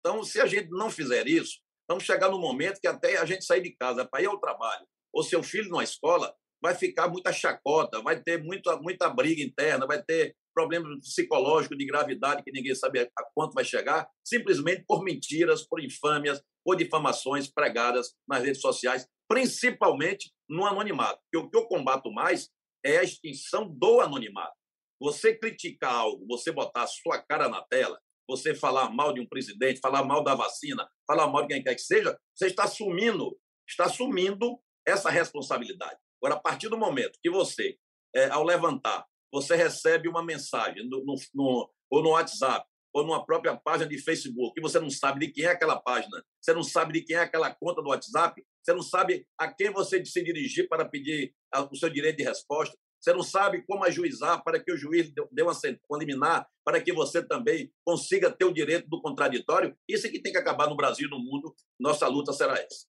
Então, 0.00 0.24
se 0.24 0.40
a 0.40 0.46
gente 0.46 0.70
não 0.70 0.90
fizer 0.90 1.26
isso, 1.28 1.60
vamos 1.88 2.04
chegar 2.04 2.28
no 2.28 2.38
momento 2.38 2.80
que 2.80 2.88
até 2.88 3.18
a 3.18 3.24
gente 3.24 3.44
sair 3.44 3.62
de 3.62 3.76
casa 3.76 4.04
para 4.04 4.22
ir 4.22 4.26
ao 4.26 4.40
trabalho, 4.40 4.86
ou 5.12 5.22
seu 5.22 5.42
filho 5.42 5.70
na 5.70 5.84
escola, 5.84 6.34
vai 6.62 6.74
ficar 6.74 7.08
muita 7.08 7.32
chacota, 7.32 8.00
vai 8.00 8.22
ter 8.22 8.42
muita, 8.42 8.76
muita 8.76 9.10
briga 9.10 9.42
interna, 9.42 9.86
vai 9.86 10.02
ter 10.02 10.34
problemas 10.54 11.00
psicológicos 11.00 11.76
de 11.76 11.84
gravidade 11.84 12.42
que 12.42 12.52
ninguém 12.52 12.74
sabe 12.74 13.00
a 13.00 13.24
quanto 13.34 13.52
vai 13.52 13.64
chegar, 13.64 14.08
simplesmente 14.24 14.84
por 14.86 15.02
mentiras, 15.02 15.66
por 15.66 15.82
infâmias, 15.82 16.42
por 16.64 16.76
difamações 16.76 17.48
pregadas 17.48 18.14
nas 18.28 18.42
redes 18.42 18.60
sociais, 18.60 19.06
principalmente 19.28 20.32
no 20.48 20.64
anonimato. 20.64 21.20
Porque 21.24 21.46
o 21.46 21.50
que 21.50 21.56
eu 21.56 21.66
combato 21.66 22.12
mais 22.12 22.48
é 22.84 22.98
a 22.98 23.02
extinção 23.02 23.68
do 23.68 24.00
anonimato. 24.00 24.56
Você 25.00 25.36
criticar 25.36 25.94
algo, 25.94 26.26
você 26.26 26.52
botar 26.52 26.82
a 26.82 26.86
sua 26.86 27.20
cara 27.22 27.48
na 27.48 27.62
tela, 27.62 28.00
você 28.28 28.54
falar 28.54 28.90
mal 28.90 29.12
de 29.12 29.20
um 29.20 29.26
presidente, 29.26 29.80
falar 29.80 30.04
mal 30.04 30.22
da 30.22 30.34
vacina, 30.34 30.88
falar 31.06 31.26
mal 31.26 31.42
de 31.42 31.48
quem 31.48 31.62
quer 31.62 31.74
que 31.74 31.82
seja, 31.82 32.16
você 32.34 32.46
está 32.46 32.64
assumindo, 32.64 33.36
está 33.68 33.86
assumindo 33.86 34.58
essa 34.86 35.10
responsabilidade. 35.10 35.98
Agora, 36.22 36.36
a 36.38 36.40
partir 36.40 36.68
do 36.68 36.78
momento 36.78 37.18
que 37.20 37.30
você, 37.30 37.76
é, 38.14 38.28
ao 38.30 38.44
levantar, 38.44 39.04
você 39.32 39.56
recebe 39.56 40.08
uma 40.08 40.24
mensagem 40.24 40.88
no, 40.88 41.04
no, 41.04 41.14
no, 41.34 41.70
ou 41.90 42.02
no 42.02 42.10
WhatsApp 42.10 42.66
ou 42.92 43.04
numa 43.04 43.24
própria 43.24 43.56
página 43.56 43.88
de 43.88 43.98
Facebook, 43.98 44.54
que 44.54 44.60
você 44.60 44.78
não 44.78 44.90
sabe 44.90 45.26
de 45.26 45.32
quem 45.32 45.44
é 45.44 45.50
aquela 45.50 45.80
página, 45.80 46.22
você 46.40 46.52
não 46.52 46.62
sabe 46.62 46.92
de 46.94 47.02
quem 47.02 47.16
é 47.16 47.20
aquela 47.20 47.54
conta 47.54 47.82
do 47.82 47.88
WhatsApp, 47.88 48.44
você 48.62 48.72
não 48.72 48.82
sabe 48.82 49.26
a 49.38 49.52
quem 49.52 49.70
você 49.70 50.04
se 50.04 50.22
dirigir 50.22 50.68
para 50.68 50.84
pedir 50.84 51.34
o 51.70 51.76
seu 51.76 51.88
direito 51.88 52.18
de 52.18 52.24
resposta, 52.24 52.76
você 53.02 53.12
não 53.12 53.22
sabe 53.24 53.62
como 53.66 53.84
ajuizar 53.84 54.44
para 54.44 54.62
que 54.62 54.72
o 54.72 54.76
juiz 54.76 55.12
dê 55.32 55.42
uma, 55.42 55.52
uma 55.90 55.98
liminar, 55.98 56.48
para 56.64 56.80
que 56.80 56.92
você 56.92 57.20
também 57.20 57.72
consiga 57.84 58.30
ter 58.30 58.44
o 58.44 58.52
direito 58.52 58.88
do 58.88 59.00
contraditório. 59.02 59.76
Isso 59.88 60.06
é 60.06 60.10
que 60.10 60.22
tem 60.22 60.30
que 60.30 60.38
acabar 60.38 60.68
no 60.68 60.76
Brasil 60.76 61.08
e 61.08 61.10
no 61.10 61.18
mundo. 61.18 61.52
Nossa 61.80 62.06
luta 62.06 62.32
será 62.32 62.54
essa. 62.54 62.86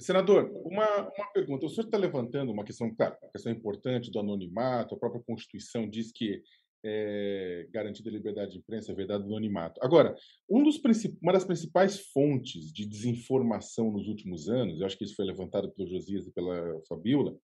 Senador, 0.00 0.50
uma, 0.64 1.02
uma 1.02 1.32
pergunta. 1.32 1.66
O 1.66 1.68
senhor 1.68 1.84
está 1.84 1.96
levantando 1.96 2.50
uma 2.50 2.64
questão, 2.64 2.92
claro, 2.92 3.16
uma 3.22 3.30
questão 3.30 3.52
importante 3.52 4.10
do 4.10 4.18
anonimato. 4.18 4.96
A 4.96 4.98
própria 4.98 5.22
Constituição 5.22 5.88
diz 5.88 6.10
que 6.10 6.42
é 6.84 7.66
garantida 7.70 8.08
a 8.08 8.12
liberdade 8.12 8.52
de 8.52 8.58
imprensa, 8.58 8.92
a 8.92 8.94
verdade 8.94 9.24
do 9.24 9.30
anonimato. 9.30 9.80
Agora, 9.82 10.14
um 10.48 10.62
dos, 10.62 10.80
uma 11.22 11.32
das 11.32 11.44
principais 11.44 11.98
fontes 12.12 12.72
de 12.72 12.86
desinformação 12.86 13.90
nos 13.90 14.08
últimos 14.08 14.48
anos, 14.48 14.80
eu 14.80 14.86
acho 14.86 14.96
que 14.96 15.04
isso 15.04 15.16
foi 15.16 15.24
levantado 15.24 15.70
pelo 15.72 15.88
Josias 15.88 16.26
e 16.26 16.32
pela 16.32 16.80
Fabiola, 16.88 17.36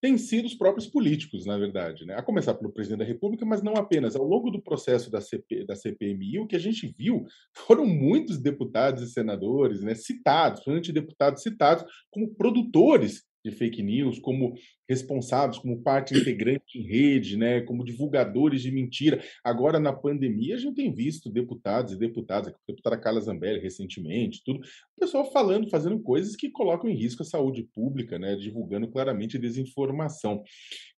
têm 0.00 0.18
sido 0.18 0.46
os 0.46 0.54
próprios 0.54 0.86
políticos, 0.86 1.46
na 1.46 1.56
verdade, 1.56 2.04
né? 2.04 2.14
a 2.14 2.22
começar 2.22 2.54
pelo 2.54 2.72
presidente 2.72 3.00
da 3.00 3.04
República, 3.04 3.46
mas 3.46 3.62
não 3.62 3.74
apenas. 3.74 4.14
Ao 4.14 4.24
longo 4.24 4.50
do 4.50 4.62
processo 4.62 5.10
da, 5.10 5.20
CP, 5.20 5.64
da 5.64 5.74
CPMI, 5.74 6.40
o 6.40 6.46
que 6.46 6.56
a 6.56 6.60
gente 6.60 6.86
viu 6.86 7.24
foram 7.54 7.86
muitos 7.86 8.38
deputados 8.38 9.02
e 9.02 9.12
senadores 9.12 9.82
né, 9.82 9.94
citados, 9.94 10.60
principalmente 10.60 10.92
deputados 10.92 11.42
citados, 11.42 11.84
como 12.10 12.34
produtores 12.34 13.24
de 13.48 13.56
fake 13.56 13.82
news, 13.82 14.18
como 14.18 14.54
responsáveis, 14.88 15.58
como 15.58 15.82
parte 15.82 16.16
integrante 16.16 16.78
em 16.78 16.82
rede, 16.82 17.36
né, 17.36 17.60
como 17.60 17.84
divulgadores 17.84 18.62
de 18.62 18.70
mentira. 18.70 19.22
Agora, 19.42 19.80
na 19.80 19.92
pandemia, 19.92 20.54
a 20.54 20.58
gente 20.58 20.76
tem 20.76 20.92
visto 20.92 21.28
deputados 21.28 21.92
e 21.92 21.98
deputadas, 21.98 22.52
a 22.52 22.56
deputada 22.68 22.96
Carla 22.96 23.20
Zambelli 23.20 23.60
recentemente, 23.60 24.42
tudo, 24.44 24.60
o 24.60 25.00
pessoal 25.00 25.30
falando, 25.32 25.68
fazendo 25.68 25.98
coisas 26.00 26.36
que 26.36 26.50
colocam 26.50 26.88
em 26.88 26.94
risco 26.94 27.22
a 27.22 27.26
saúde 27.26 27.64
pública, 27.74 28.18
né, 28.18 28.36
divulgando 28.36 28.88
claramente 28.88 29.38
desinformação. 29.38 30.42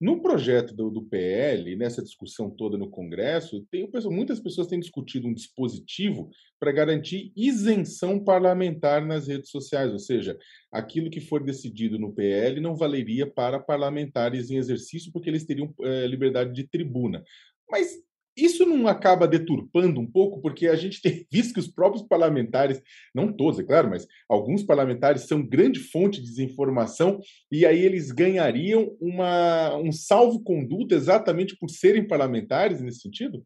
No 0.01 0.21
projeto 0.21 0.75
do, 0.75 0.91
do 0.91 1.03
PL, 1.03 1.75
nessa 1.77 2.03
discussão 2.03 2.51
toda 2.51 2.77
no 2.77 2.91
Congresso, 2.91 3.67
tem, 3.71 3.89
muitas 4.11 4.39
pessoas 4.39 4.67
têm 4.67 4.81
discutido 4.81 5.27
um 5.27 5.35
dispositivo 5.35 6.31
para 6.61 6.73
garantir 6.73 7.33
isenção 7.35 8.23
parlamentar 8.23 9.05
nas 9.07 9.29
redes 9.29 9.51
sociais, 9.51 9.93
ou 9.93 9.99
seja, 9.99 10.37
aquilo 10.71 11.11
que 11.11 11.21
for 11.21 11.43
decidido 11.43 11.99
no 11.99 12.13
PL 12.13 12.38
não 12.61 12.77
valeria 12.77 13.27
para 13.27 13.59
parlamentares 13.59 14.51
em 14.51 14.57
exercício, 14.57 15.13
porque 15.13 15.29
eles 15.31 15.45
teriam 15.45 15.73
é, 15.81 16.07
liberdade 16.07 16.53
de 16.53 16.69
tribuna. 16.69 17.23
Mas 17.71 17.99
isso 18.39 18.65
não 18.65 18.87
acaba 18.87 19.27
deturpando 19.27 20.01
um 20.01 20.07
pouco, 20.07 20.41
porque 20.41 20.69
a 20.69 20.77
gente 20.77 21.03
tem 21.03 21.27
visto 21.31 21.53
que 21.53 21.61
os 21.61 21.67
próprios 21.67 22.07
parlamentares, 22.07 22.81
não 23.15 23.33
todos, 23.33 23.59
é 23.59 23.65
claro, 23.65 23.91
mas 23.91 24.07
alguns 24.29 24.63
parlamentares 24.63 25.23
são 25.23 25.45
grande 25.45 25.81
fonte 25.81 26.21
de 26.21 26.29
desinformação, 26.29 27.21
e 27.51 27.67
aí 27.67 27.81
eles 27.81 28.13
ganhariam 28.13 28.97
uma, 29.01 29.77
um 29.77 29.91
salvo-conduto 29.91 30.95
exatamente 30.95 31.57
por 31.57 31.69
serem 31.69 32.07
parlamentares 32.07 32.81
nesse 32.81 33.01
sentido? 33.01 33.45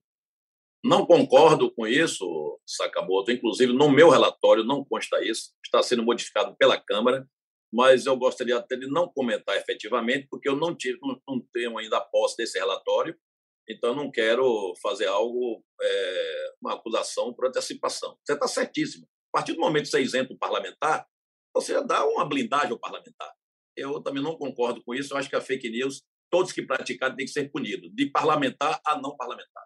Não 0.84 1.06
concordo 1.06 1.72
com 1.72 1.86
isso, 1.86 2.58
Sakamoto. 2.66 3.30
Inclusive, 3.30 3.72
no 3.72 3.88
meu 3.88 4.10
relatório 4.10 4.64
não 4.64 4.84
consta 4.84 5.24
isso. 5.24 5.52
Está 5.64 5.80
sendo 5.80 6.02
modificado 6.02 6.56
pela 6.56 6.76
Câmara 6.76 7.24
mas 7.72 8.04
eu 8.04 8.16
gostaria 8.16 8.58
até 8.58 8.76
de 8.76 8.86
não 8.86 9.08
comentar 9.08 9.56
efetivamente, 9.56 10.28
porque 10.30 10.48
eu 10.48 10.54
não, 10.54 10.76
tive, 10.76 10.98
não, 11.02 11.40
tenho 11.52 11.78
ainda 11.78 11.96
a 11.96 12.00
posse 12.00 12.36
desse 12.36 12.58
relatório, 12.58 13.18
então 13.66 13.94
não 13.94 14.10
quero 14.10 14.74
fazer 14.82 15.06
algo, 15.06 15.64
é, 15.80 16.54
uma 16.60 16.74
acusação 16.74 17.32
por 17.32 17.46
antecipação. 17.46 18.18
Você 18.22 18.34
está 18.34 18.46
certíssimo. 18.46 19.08
A 19.32 19.38
partir 19.38 19.54
do 19.54 19.60
momento 19.60 19.84
que 19.84 19.90
você 19.90 19.98
é 19.98 20.02
isenta 20.02 20.34
o 20.34 20.38
parlamentar, 20.38 21.08
você 21.54 21.82
dá 21.82 22.04
uma 22.06 22.28
blindagem 22.28 22.72
ao 22.72 22.78
parlamentar. 22.78 23.32
Eu 23.74 24.02
também 24.02 24.22
não 24.22 24.36
concordo 24.36 24.82
com 24.84 24.94
isso, 24.94 25.14
eu 25.14 25.16
acho 25.16 25.30
que 25.30 25.36
a 25.36 25.40
fake 25.40 25.70
news, 25.70 26.02
todos 26.30 26.52
que 26.52 26.62
praticarem 26.62 27.16
têm 27.16 27.24
que 27.24 27.32
ser 27.32 27.50
punidos, 27.50 27.90
de 27.94 28.06
parlamentar 28.10 28.80
a 28.84 29.00
não 29.00 29.16
parlamentar. 29.16 29.64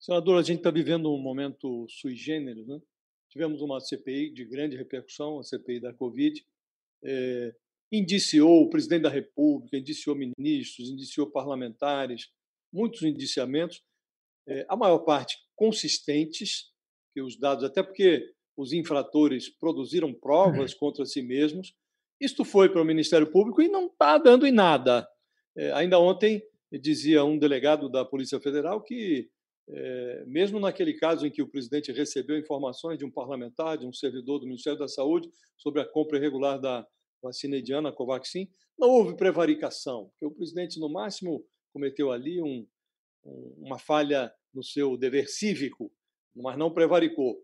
Senador, 0.00 0.38
a 0.38 0.42
gente 0.42 0.58
está 0.58 0.70
vivendo 0.70 1.12
um 1.12 1.20
momento 1.20 1.86
sui 1.88 2.14
generis, 2.14 2.66
né? 2.66 2.80
Tivemos 3.28 3.60
uma 3.60 3.80
CPI 3.80 4.32
de 4.32 4.44
grande 4.44 4.76
repercussão, 4.76 5.38
a 5.38 5.42
CPI 5.42 5.80
da 5.80 5.92
Covid, 5.92 6.42
é, 7.04 7.54
indiciou 7.92 8.62
o 8.62 8.70
presidente 8.70 9.02
da 9.02 9.08
República, 9.08 9.76
indiciou 9.76 10.16
ministros, 10.16 10.88
indiciou 10.88 11.30
parlamentares, 11.30 12.28
muitos 12.72 13.02
indiciamentos, 13.02 13.82
é, 14.48 14.66
a 14.68 14.76
maior 14.76 14.98
parte 15.00 15.36
consistentes, 15.54 16.72
que 17.14 17.22
os 17.22 17.38
dados, 17.38 17.64
até 17.64 17.82
porque 17.82 18.32
os 18.56 18.72
infratores 18.72 19.48
produziram 19.48 20.12
provas 20.12 20.72
uhum. 20.72 20.78
contra 20.78 21.06
si 21.06 21.22
mesmos. 21.22 21.72
Isto 22.20 22.44
foi 22.44 22.68
para 22.68 22.82
o 22.82 22.84
Ministério 22.84 23.30
Público 23.30 23.62
e 23.62 23.68
não 23.68 23.86
está 23.86 24.18
dando 24.18 24.46
em 24.46 24.52
nada. 24.52 25.08
É, 25.56 25.72
ainda 25.72 25.98
ontem 25.98 26.42
dizia 26.72 27.24
um 27.24 27.38
delegado 27.38 27.88
da 27.88 28.04
Polícia 28.04 28.40
Federal 28.40 28.82
que, 28.82 29.28
é, 29.68 30.24
mesmo 30.26 30.58
naquele 30.58 30.94
caso 30.94 31.26
em 31.26 31.30
que 31.30 31.42
o 31.42 31.48
presidente 31.48 31.92
recebeu 31.92 32.36
informações 32.36 32.98
de 32.98 33.04
um 33.04 33.10
parlamentar, 33.10 33.78
de 33.78 33.86
um 33.86 33.92
servidor 33.92 34.40
do 34.40 34.46
Ministério 34.46 34.78
da 34.78 34.88
Saúde 34.88 35.30
sobre 35.56 35.80
a 35.80 35.84
compra 35.84 36.18
irregular 36.18 36.60
da, 36.60 36.86
vacina 37.24 37.56
indiana, 37.56 37.88
a 37.88 37.92
Covaxin, 37.92 38.48
não 38.78 38.88
houve 38.88 39.16
prevaricação, 39.16 40.10
porque 40.10 40.26
o 40.26 40.30
presidente, 40.30 40.78
no 40.78 40.88
máximo, 40.88 41.44
cometeu 41.72 42.12
ali 42.12 42.40
um, 42.40 42.66
uma 43.58 43.78
falha 43.78 44.32
no 44.52 44.62
seu 44.62 44.96
dever 44.96 45.28
cívico, 45.28 45.90
mas 46.34 46.56
não 46.56 46.72
prevaricou. 46.72 47.36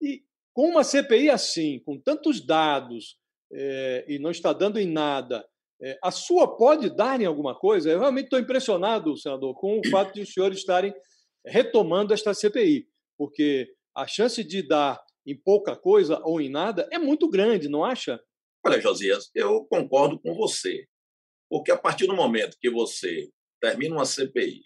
E 0.00 0.22
com 0.52 0.68
uma 0.68 0.84
CPI 0.84 1.30
assim, 1.30 1.80
com 1.80 1.98
tantos 1.98 2.44
dados, 2.44 3.18
é, 3.52 4.04
e 4.08 4.18
não 4.18 4.30
está 4.30 4.52
dando 4.52 4.78
em 4.78 4.86
nada, 4.86 5.46
é, 5.80 5.98
a 6.02 6.10
sua 6.10 6.56
pode 6.56 6.94
dar 6.94 7.20
em 7.20 7.24
alguma 7.24 7.58
coisa? 7.58 7.90
Eu 7.90 7.98
realmente 7.98 8.26
estou 8.26 8.38
impressionado, 8.38 9.16
senador, 9.16 9.54
com 9.58 9.80
o 9.80 9.90
fato 9.90 10.14
de 10.14 10.22
os 10.22 10.32
senhores 10.32 10.58
estarem 10.58 10.94
retomando 11.44 12.14
esta 12.14 12.32
CPI, 12.32 12.86
porque 13.18 13.68
a 13.94 14.06
chance 14.06 14.44
de 14.44 14.66
dar 14.66 15.00
em 15.26 15.36
pouca 15.36 15.76
coisa 15.76 16.20
ou 16.24 16.40
em 16.40 16.48
nada 16.48 16.88
é 16.92 16.98
muito 16.98 17.28
grande, 17.28 17.68
não 17.68 17.84
acha? 17.84 18.20
Olha, 18.64 18.80
Josias, 18.80 19.30
eu 19.34 19.64
concordo 19.64 20.18
com 20.20 20.34
você. 20.34 20.86
Porque 21.50 21.70
a 21.70 21.76
partir 21.76 22.06
do 22.06 22.14
momento 22.14 22.56
que 22.60 22.70
você 22.70 23.30
termina 23.60 23.94
uma 23.94 24.06
CPI, 24.06 24.62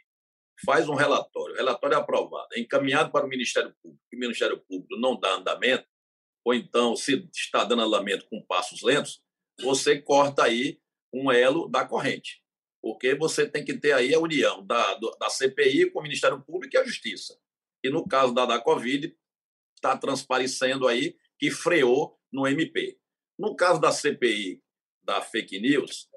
faz 0.64 0.88
um 0.88 0.94
relatório, 0.94 1.54
o 1.54 1.56
relatório 1.56 1.94
é 1.94 1.98
aprovado, 1.98 2.48
é 2.52 2.60
encaminhado 2.60 3.10
para 3.10 3.26
o 3.26 3.28
Ministério 3.28 3.74
Público, 3.82 4.02
e 4.12 4.16
o 4.16 4.20
Ministério 4.20 4.58
Público 4.66 4.96
não 4.98 5.18
dá 5.18 5.34
andamento, 5.34 5.86
ou 6.44 6.54
então, 6.54 6.94
se 6.94 7.28
está 7.34 7.64
dando 7.64 7.82
andamento 7.82 8.26
com 8.28 8.40
passos 8.40 8.82
lentos, 8.82 9.20
você 9.60 10.00
corta 10.00 10.44
aí 10.44 10.80
um 11.12 11.32
elo 11.32 11.68
da 11.68 11.84
corrente. 11.84 12.40
Porque 12.80 13.16
você 13.16 13.48
tem 13.48 13.64
que 13.64 13.74
ter 13.74 13.92
aí 13.92 14.14
a 14.14 14.20
união 14.20 14.64
da, 14.64 14.94
da 15.18 15.28
CPI 15.28 15.90
com 15.90 15.98
o 15.98 16.02
Ministério 16.02 16.40
Público 16.40 16.76
e 16.76 16.78
a 16.78 16.84
Justiça. 16.84 17.36
E 17.82 17.90
no 17.90 18.06
caso 18.06 18.32
da, 18.32 18.46
da 18.46 18.60
Covid, 18.60 19.12
está 19.74 19.96
transparecendo 19.96 20.86
aí 20.86 21.16
que 21.36 21.50
freou 21.50 22.16
no 22.32 22.46
MP. 22.46 22.96
No 23.38 23.54
caso 23.54 23.80
da 23.80 23.92
CPI 23.92 24.62
da 25.02 25.20
fake 25.20 25.60
news, 25.60 26.08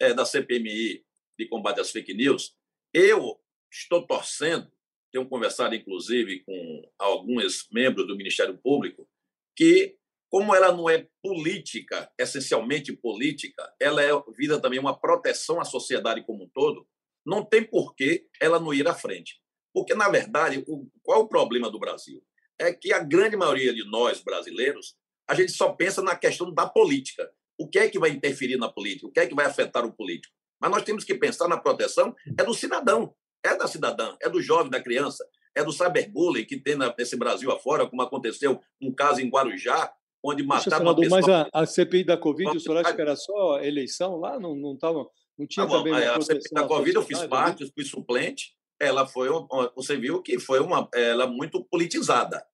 é, 0.00 0.14
da 0.14 0.24
CPMI 0.24 1.04
de 1.38 1.48
combate 1.48 1.80
às 1.80 1.90
fake 1.90 2.14
news, 2.14 2.56
eu 2.92 3.38
estou 3.70 4.06
torcendo, 4.06 4.70
tenho 5.12 5.28
conversado 5.28 5.74
inclusive 5.74 6.40
com 6.44 6.90
alguns 6.98 7.68
membros 7.70 8.06
do 8.06 8.16
Ministério 8.16 8.56
Público, 8.58 9.08
que, 9.56 9.96
como 10.30 10.54
ela 10.54 10.72
não 10.72 10.88
é 10.88 11.06
política, 11.22 12.10
essencialmente 12.18 12.92
política, 12.92 13.74
ela 13.78 14.02
é 14.02 14.10
vida 14.36 14.60
também 14.60 14.78
uma 14.78 14.98
proteção 14.98 15.60
à 15.60 15.64
sociedade 15.64 16.24
como 16.24 16.44
um 16.44 16.48
todo, 16.48 16.86
não 17.24 17.44
tem 17.44 17.62
por 17.62 17.94
que 17.94 18.26
ela 18.40 18.58
não 18.58 18.72
ir 18.72 18.88
à 18.88 18.94
frente. 18.94 19.40
Porque, 19.72 19.94
na 19.94 20.08
verdade, 20.08 20.64
o, 20.66 20.88
qual 21.02 21.20
é 21.20 21.22
o 21.22 21.28
problema 21.28 21.70
do 21.70 21.78
Brasil? 21.78 22.24
É 22.58 22.72
que 22.72 22.92
a 22.92 22.98
grande 22.98 23.36
maioria 23.36 23.72
de 23.72 23.84
nós 23.84 24.20
brasileiros 24.20 24.96
a 25.32 25.34
gente 25.34 25.52
só 25.52 25.72
pensa 25.72 26.02
na 26.02 26.14
questão 26.14 26.52
da 26.52 26.68
política. 26.68 27.30
O 27.58 27.66
que 27.66 27.78
é 27.78 27.88
que 27.88 27.98
vai 27.98 28.10
interferir 28.10 28.58
na 28.58 28.68
política? 28.68 29.06
O 29.06 29.10
que 29.10 29.18
é 29.18 29.26
que 29.26 29.34
vai 29.34 29.46
afetar 29.46 29.82
o 29.82 29.90
político? 29.90 30.34
Mas 30.60 30.70
nós 30.70 30.82
temos 30.82 31.04
que 31.04 31.14
pensar 31.14 31.48
na 31.48 31.56
proteção 31.56 32.14
é 32.38 32.44
do 32.44 32.52
cidadão, 32.52 33.14
é 33.42 33.56
da 33.56 33.66
cidadã, 33.66 34.14
é 34.20 34.28
do 34.28 34.42
jovem, 34.42 34.70
da 34.70 34.78
criança, 34.78 35.26
é 35.54 35.64
do 35.64 35.72
cyberbullying 35.72 36.44
que 36.44 36.58
tem 36.58 36.76
nesse 36.98 37.16
Brasil 37.16 37.50
afora, 37.50 37.86
como 37.86 38.02
aconteceu 38.02 38.60
um 38.78 38.92
caso 38.92 39.22
em 39.22 39.30
Guarujá, 39.30 39.90
onde 40.22 40.42
mataram 40.42 40.84
uma 40.84 40.94
pessoa... 40.94 41.20
Mas 41.22 41.28
a, 41.30 41.48
a, 41.50 41.64
CPI 41.64 42.04
da 42.04 42.18
Covid, 42.18 42.54
o 42.54 42.60
senhor 42.60 42.76
acha 42.76 42.94
que 42.94 43.00
era 43.00 43.16
só 43.16 43.58
eleição 43.60 44.18
lá? 44.18 44.38
Não, 44.38 44.54
não, 44.54 44.76
tava, 44.76 45.08
não 45.38 45.46
tinha 45.46 45.66
tá 45.66 45.72
também 45.72 45.94
A 45.94 46.20
CPI 46.20 46.50
da 46.52 46.66
Covid 46.66 46.94
eu 46.94 47.02
fiz 47.02 47.24
parte, 47.24 47.72
fui 47.72 47.84
suplente, 47.86 48.54
ela 48.78 49.06
foi, 49.06 49.30
você 49.74 49.96
viu 49.96 50.20
que 50.20 50.38
foi 50.38 50.60
uma, 50.60 50.86
ela 50.92 51.26
muito 51.26 51.64
politizada 51.64 52.44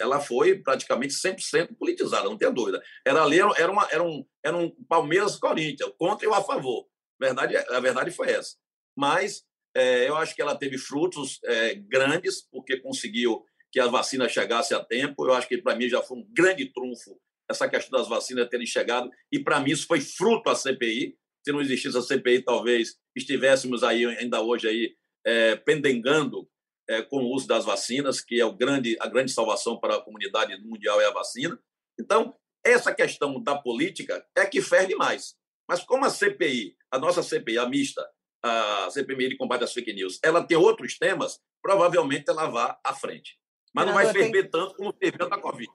ela 0.00 0.20
foi 0.20 0.58
praticamente 0.58 1.14
100% 1.14 1.76
politizada, 1.78 2.28
não 2.28 2.36
tenha 2.36 2.50
dúvida. 2.50 2.82
Era 3.04 3.22
ali, 3.22 3.38
era, 3.38 3.70
uma, 3.70 3.88
era, 3.90 4.02
um, 4.02 4.26
era 4.44 4.56
um 4.56 4.70
Palmeiras-Corinthians, 4.88 5.92
contra 5.98 6.28
e 6.28 6.32
a 6.32 6.42
favor. 6.42 6.86
Verdade, 7.20 7.56
a 7.56 7.80
verdade 7.80 8.10
foi 8.10 8.30
essa. 8.30 8.56
Mas 8.96 9.44
é, 9.76 10.08
eu 10.08 10.16
acho 10.16 10.34
que 10.34 10.42
ela 10.42 10.56
teve 10.56 10.78
frutos 10.78 11.40
é, 11.44 11.74
grandes, 11.74 12.42
porque 12.50 12.78
conseguiu 12.78 13.44
que 13.72 13.80
a 13.80 13.86
vacina 13.86 14.28
chegasse 14.28 14.74
a 14.74 14.84
tempo. 14.84 15.26
Eu 15.26 15.34
acho 15.34 15.48
que, 15.48 15.58
para 15.58 15.76
mim, 15.76 15.88
já 15.88 16.02
foi 16.02 16.18
um 16.18 16.26
grande 16.32 16.72
trunfo 16.72 17.18
essa 17.50 17.68
questão 17.68 17.98
das 17.98 18.08
vacinas 18.08 18.48
terem 18.48 18.66
chegado. 18.66 19.10
E, 19.30 19.38
para 19.38 19.60
mim, 19.60 19.72
isso 19.72 19.86
foi 19.86 20.00
fruto 20.00 20.50
da 20.50 20.54
CPI. 20.54 21.16
Se 21.44 21.52
não 21.52 21.60
existisse 21.60 21.96
a 21.96 22.02
CPI, 22.02 22.42
talvez 22.42 22.96
estivéssemos 23.14 23.82
aí 23.82 24.04
ainda 24.06 24.40
hoje 24.40 24.68
aí, 24.68 24.96
é, 25.26 25.56
pendengando 25.56 26.48
é, 26.88 27.02
com 27.02 27.18
o 27.18 27.32
uso 27.32 27.46
das 27.46 27.64
vacinas, 27.64 28.20
que 28.20 28.40
é 28.40 28.44
o 28.44 28.52
grande, 28.52 28.96
a 29.00 29.08
grande 29.08 29.32
salvação 29.32 29.78
para 29.78 29.96
a 29.96 30.00
comunidade 30.00 30.56
mundial 30.62 31.00
é 31.00 31.06
a 31.06 31.12
vacina. 31.12 31.58
Então, 31.98 32.34
essa 32.64 32.94
questão 32.94 33.42
da 33.42 33.56
política 33.56 34.24
é 34.36 34.46
que 34.46 34.60
ferve 34.62 34.94
mais. 34.94 35.34
Mas 35.68 35.82
como 35.82 36.04
a 36.04 36.10
CPI, 36.10 36.76
a 36.90 36.98
nossa 36.98 37.22
CPI, 37.22 37.58
a 37.58 37.68
mista, 37.68 38.06
a 38.42 38.90
CPMI 38.90 39.30
de 39.30 39.36
combate 39.36 39.64
às 39.64 39.72
fake 39.72 39.92
news, 39.94 40.18
ela 40.22 40.42
tem 40.42 40.56
outros 40.56 40.98
temas, 40.98 41.40
provavelmente 41.62 42.28
ela 42.28 42.46
vá 42.46 42.78
à 42.84 42.92
frente. 42.92 43.38
Mas 43.72 43.86
não 43.86 43.94
vai 43.94 44.12
ferver 44.12 44.50
tanto 44.50 44.74
como 44.74 44.92
ferveu 44.92 45.28
da 45.28 45.38
Covid. 45.38 45.70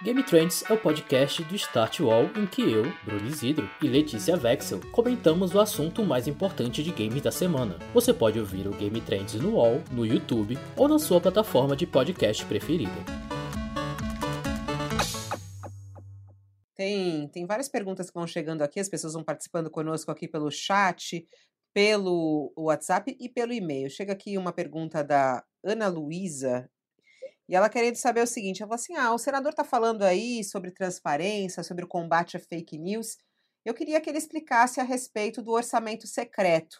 Game 0.00 0.22
Trends 0.22 0.62
é 0.70 0.72
o 0.72 0.80
podcast 0.80 1.42
do 1.42 1.56
Start 1.56 1.98
Wall 1.98 2.26
em 2.36 2.46
que 2.46 2.62
eu, 2.62 2.84
Bruno 3.04 3.26
Isidro 3.26 3.68
e 3.82 3.88
Letícia 3.88 4.36
Vexel 4.36 4.80
comentamos 4.92 5.56
o 5.56 5.58
assunto 5.58 6.04
mais 6.04 6.28
importante 6.28 6.84
de 6.84 6.92
games 6.92 7.20
da 7.20 7.32
semana. 7.32 7.76
Você 7.92 8.14
pode 8.14 8.38
ouvir 8.38 8.68
o 8.68 8.70
Game 8.70 9.00
Trends 9.00 9.34
no 9.34 9.56
Wall, 9.56 9.82
no 9.90 10.06
YouTube 10.06 10.56
ou 10.76 10.86
na 10.86 11.00
sua 11.00 11.20
plataforma 11.20 11.74
de 11.74 11.84
podcast 11.84 12.46
preferida. 12.46 12.92
Tem, 16.76 17.26
tem 17.30 17.44
várias 17.44 17.68
perguntas 17.68 18.08
que 18.08 18.14
vão 18.14 18.26
chegando 18.26 18.62
aqui, 18.62 18.78
as 18.78 18.88
pessoas 18.88 19.14
vão 19.14 19.24
participando 19.24 19.68
conosco 19.68 20.12
aqui 20.12 20.28
pelo 20.28 20.48
chat, 20.48 21.26
pelo 21.74 22.52
WhatsApp 22.56 23.16
e 23.18 23.28
pelo 23.28 23.52
e-mail. 23.52 23.90
Chega 23.90 24.12
aqui 24.12 24.38
uma 24.38 24.52
pergunta 24.52 25.02
da 25.02 25.42
Ana 25.64 25.88
Luísa 25.88 26.70
e 27.48 27.54
ela 27.54 27.68
querendo 27.68 27.96
saber 27.96 28.22
o 28.22 28.26
seguinte: 28.26 28.62
ela 28.62 28.68
falou 28.68 28.80
assim: 28.80 28.94
ah, 28.94 29.12
o 29.12 29.18
senador 29.18 29.50
está 29.50 29.64
falando 29.64 30.02
aí 30.02 30.44
sobre 30.44 30.70
transparência, 30.70 31.62
sobre 31.62 31.84
o 31.84 31.88
combate 31.88 32.36
a 32.36 32.40
fake 32.40 32.78
news. 32.78 33.16
Eu 33.64 33.74
queria 33.74 34.00
que 34.00 34.10
ele 34.10 34.18
explicasse 34.18 34.80
a 34.80 34.84
respeito 34.84 35.42
do 35.42 35.52
orçamento 35.52 36.06
secreto. 36.06 36.78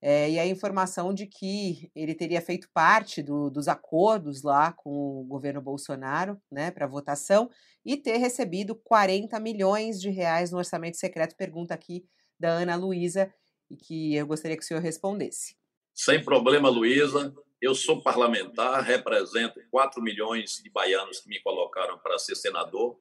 É, 0.00 0.30
e 0.30 0.38
a 0.38 0.46
informação 0.46 1.12
de 1.12 1.26
que 1.26 1.90
ele 1.92 2.14
teria 2.14 2.40
feito 2.40 2.68
parte 2.72 3.20
do, 3.20 3.50
dos 3.50 3.66
acordos 3.66 4.42
lá 4.42 4.72
com 4.72 4.90
o 5.20 5.24
governo 5.24 5.60
Bolsonaro, 5.60 6.40
né, 6.50 6.70
para 6.70 6.86
votação, 6.86 7.50
e 7.84 7.96
ter 7.96 8.16
recebido 8.18 8.76
40 8.76 9.40
milhões 9.40 10.00
de 10.00 10.08
reais 10.08 10.52
no 10.52 10.58
orçamento 10.58 10.96
secreto. 10.96 11.34
Pergunta 11.36 11.74
aqui 11.74 12.04
da 12.38 12.50
Ana 12.50 12.76
Luísa, 12.76 13.32
e 13.68 13.76
que 13.76 14.14
eu 14.14 14.26
gostaria 14.26 14.56
que 14.56 14.62
o 14.62 14.66
senhor 14.66 14.80
respondesse. 14.80 15.56
Sem 15.92 16.24
problema, 16.24 16.68
Luísa. 16.68 17.34
Eu 17.60 17.74
sou 17.74 18.00
parlamentar, 18.00 18.82
represento 18.82 19.60
4 19.70 20.00
milhões 20.00 20.60
de 20.62 20.70
baianos 20.70 21.20
que 21.20 21.28
me 21.28 21.40
colocaram 21.40 21.98
para 21.98 22.18
ser 22.18 22.36
senador, 22.36 22.98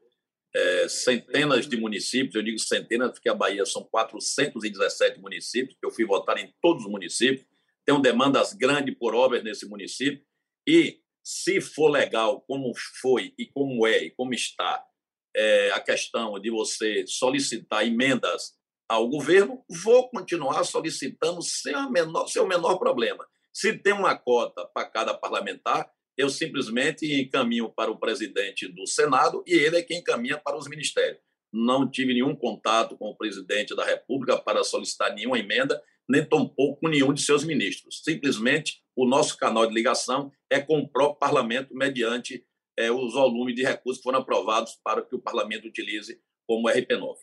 é, 0.55 0.89
centenas 0.89 1.67
de 1.67 1.77
municípios, 1.77 2.33
eu 2.33 2.41
digo 2.41 2.57
centenas 2.57 3.11
porque 3.11 3.29
a 3.29 3.35
Bahia 3.35 3.65
são 3.65 3.83
417 3.83 5.19
municípios, 5.19 5.77
eu 5.83 5.91
fui 5.91 6.05
votar 6.05 6.37
em 6.39 6.51
todos 6.61 6.85
os 6.85 6.91
municípios, 6.91 7.45
tenho 7.85 7.99
demandas 7.99 8.53
grandes 8.53 8.97
por 8.97 9.13
obras 9.13 9.43
nesse 9.43 9.67
município, 9.67 10.25
e 10.67 10.99
se 11.23 11.61
for 11.61 11.89
legal, 11.89 12.41
como 12.41 12.73
foi 13.01 13.33
e 13.37 13.45
como 13.45 13.85
é 13.85 14.05
e 14.05 14.11
como 14.11 14.33
está 14.33 14.83
é, 15.35 15.71
a 15.71 15.79
questão 15.79 16.39
de 16.39 16.49
você 16.49 17.05
solicitar 17.05 17.85
emendas 17.85 18.57
ao 18.89 19.07
governo, 19.07 19.63
vou 19.69 20.09
continuar 20.09 20.63
solicitando 20.63 21.41
sem, 21.43 21.91
menor, 21.91 22.27
sem 22.27 22.41
o 22.41 22.47
menor 22.47 22.77
problema. 22.77 23.27
Se 23.59 23.73
tem 23.73 23.91
uma 23.91 24.15
cota 24.15 24.69
para 24.71 24.87
cada 24.87 25.15
parlamentar, 25.15 25.91
eu 26.15 26.29
simplesmente 26.29 27.11
encaminho 27.19 27.67
para 27.71 27.89
o 27.89 27.97
presidente 27.97 28.67
do 28.67 28.85
Senado 28.85 29.43
e 29.47 29.55
ele 29.55 29.77
é 29.77 29.81
quem 29.81 29.97
encaminha 29.97 30.37
para 30.37 30.55
os 30.55 30.67
ministérios. 30.67 31.19
Não 31.51 31.89
tive 31.89 32.13
nenhum 32.13 32.35
contato 32.35 32.95
com 32.95 33.09
o 33.09 33.17
presidente 33.17 33.75
da 33.75 33.83
República 33.83 34.37
para 34.37 34.63
solicitar 34.63 35.11
nenhuma 35.11 35.39
emenda, 35.39 35.81
nem 36.07 36.23
tampouco 36.23 36.81
com 36.81 36.87
nenhum 36.87 37.11
de 37.11 37.23
seus 37.23 37.43
ministros. 37.43 38.03
Simplesmente, 38.03 38.83
o 38.95 39.07
nosso 39.07 39.35
canal 39.35 39.65
de 39.65 39.73
ligação 39.73 40.31
é 40.51 40.59
com 40.59 40.77
o 40.77 40.87
próprio 40.87 41.17
parlamento, 41.17 41.73
mediante 41.73 42.45
é, 42.77 42.91
os 42.91 43.15
volumes 43.15 43.55
de 43.55 43.63
recursos 43.63 43.97
que 43.97 44.03
foram 44.03 44.19
aprovados 44.19 44.79
para 44.83 45.01
que 45.01 45.15
o 45.15 45.19
parlamento 45.19 45.67
utilize 45.67 46.21
como 46.45 46.69
RP9. 46.69 47.15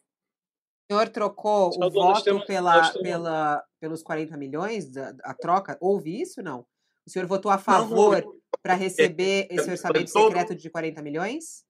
O 0.84 0.92
senhor 0.92 1.08
trocou 1.08 1.70
o 1.70 1.90
voto 1.90 2.24
temos, 2.24 2.44
pela, 2.44 2.92
pela, 2.92 3.64
pelos 3.80 4.02
40 4.02 4.36
milhões, 4.36 4.90
da, 4.92 5.14
a 5.22 5.32
troca? 5.32 5.78
Houve 5.80 6.20
isso 6.20 6.42
não? 6.42 6.66
O 7.06 7.10
senhor 7.10 7.26
votou 7.26 7.50
a 7.50 7.58
favor 7.58 8.22
para 8.62 8.74
receber 8.74 9.46
esse 9.50 9.70
orçamento 9.70 10.10
secreto 10.10 10.54
de 10.54 10.68
40 10.68 11.02
milhões? 11.02 11.64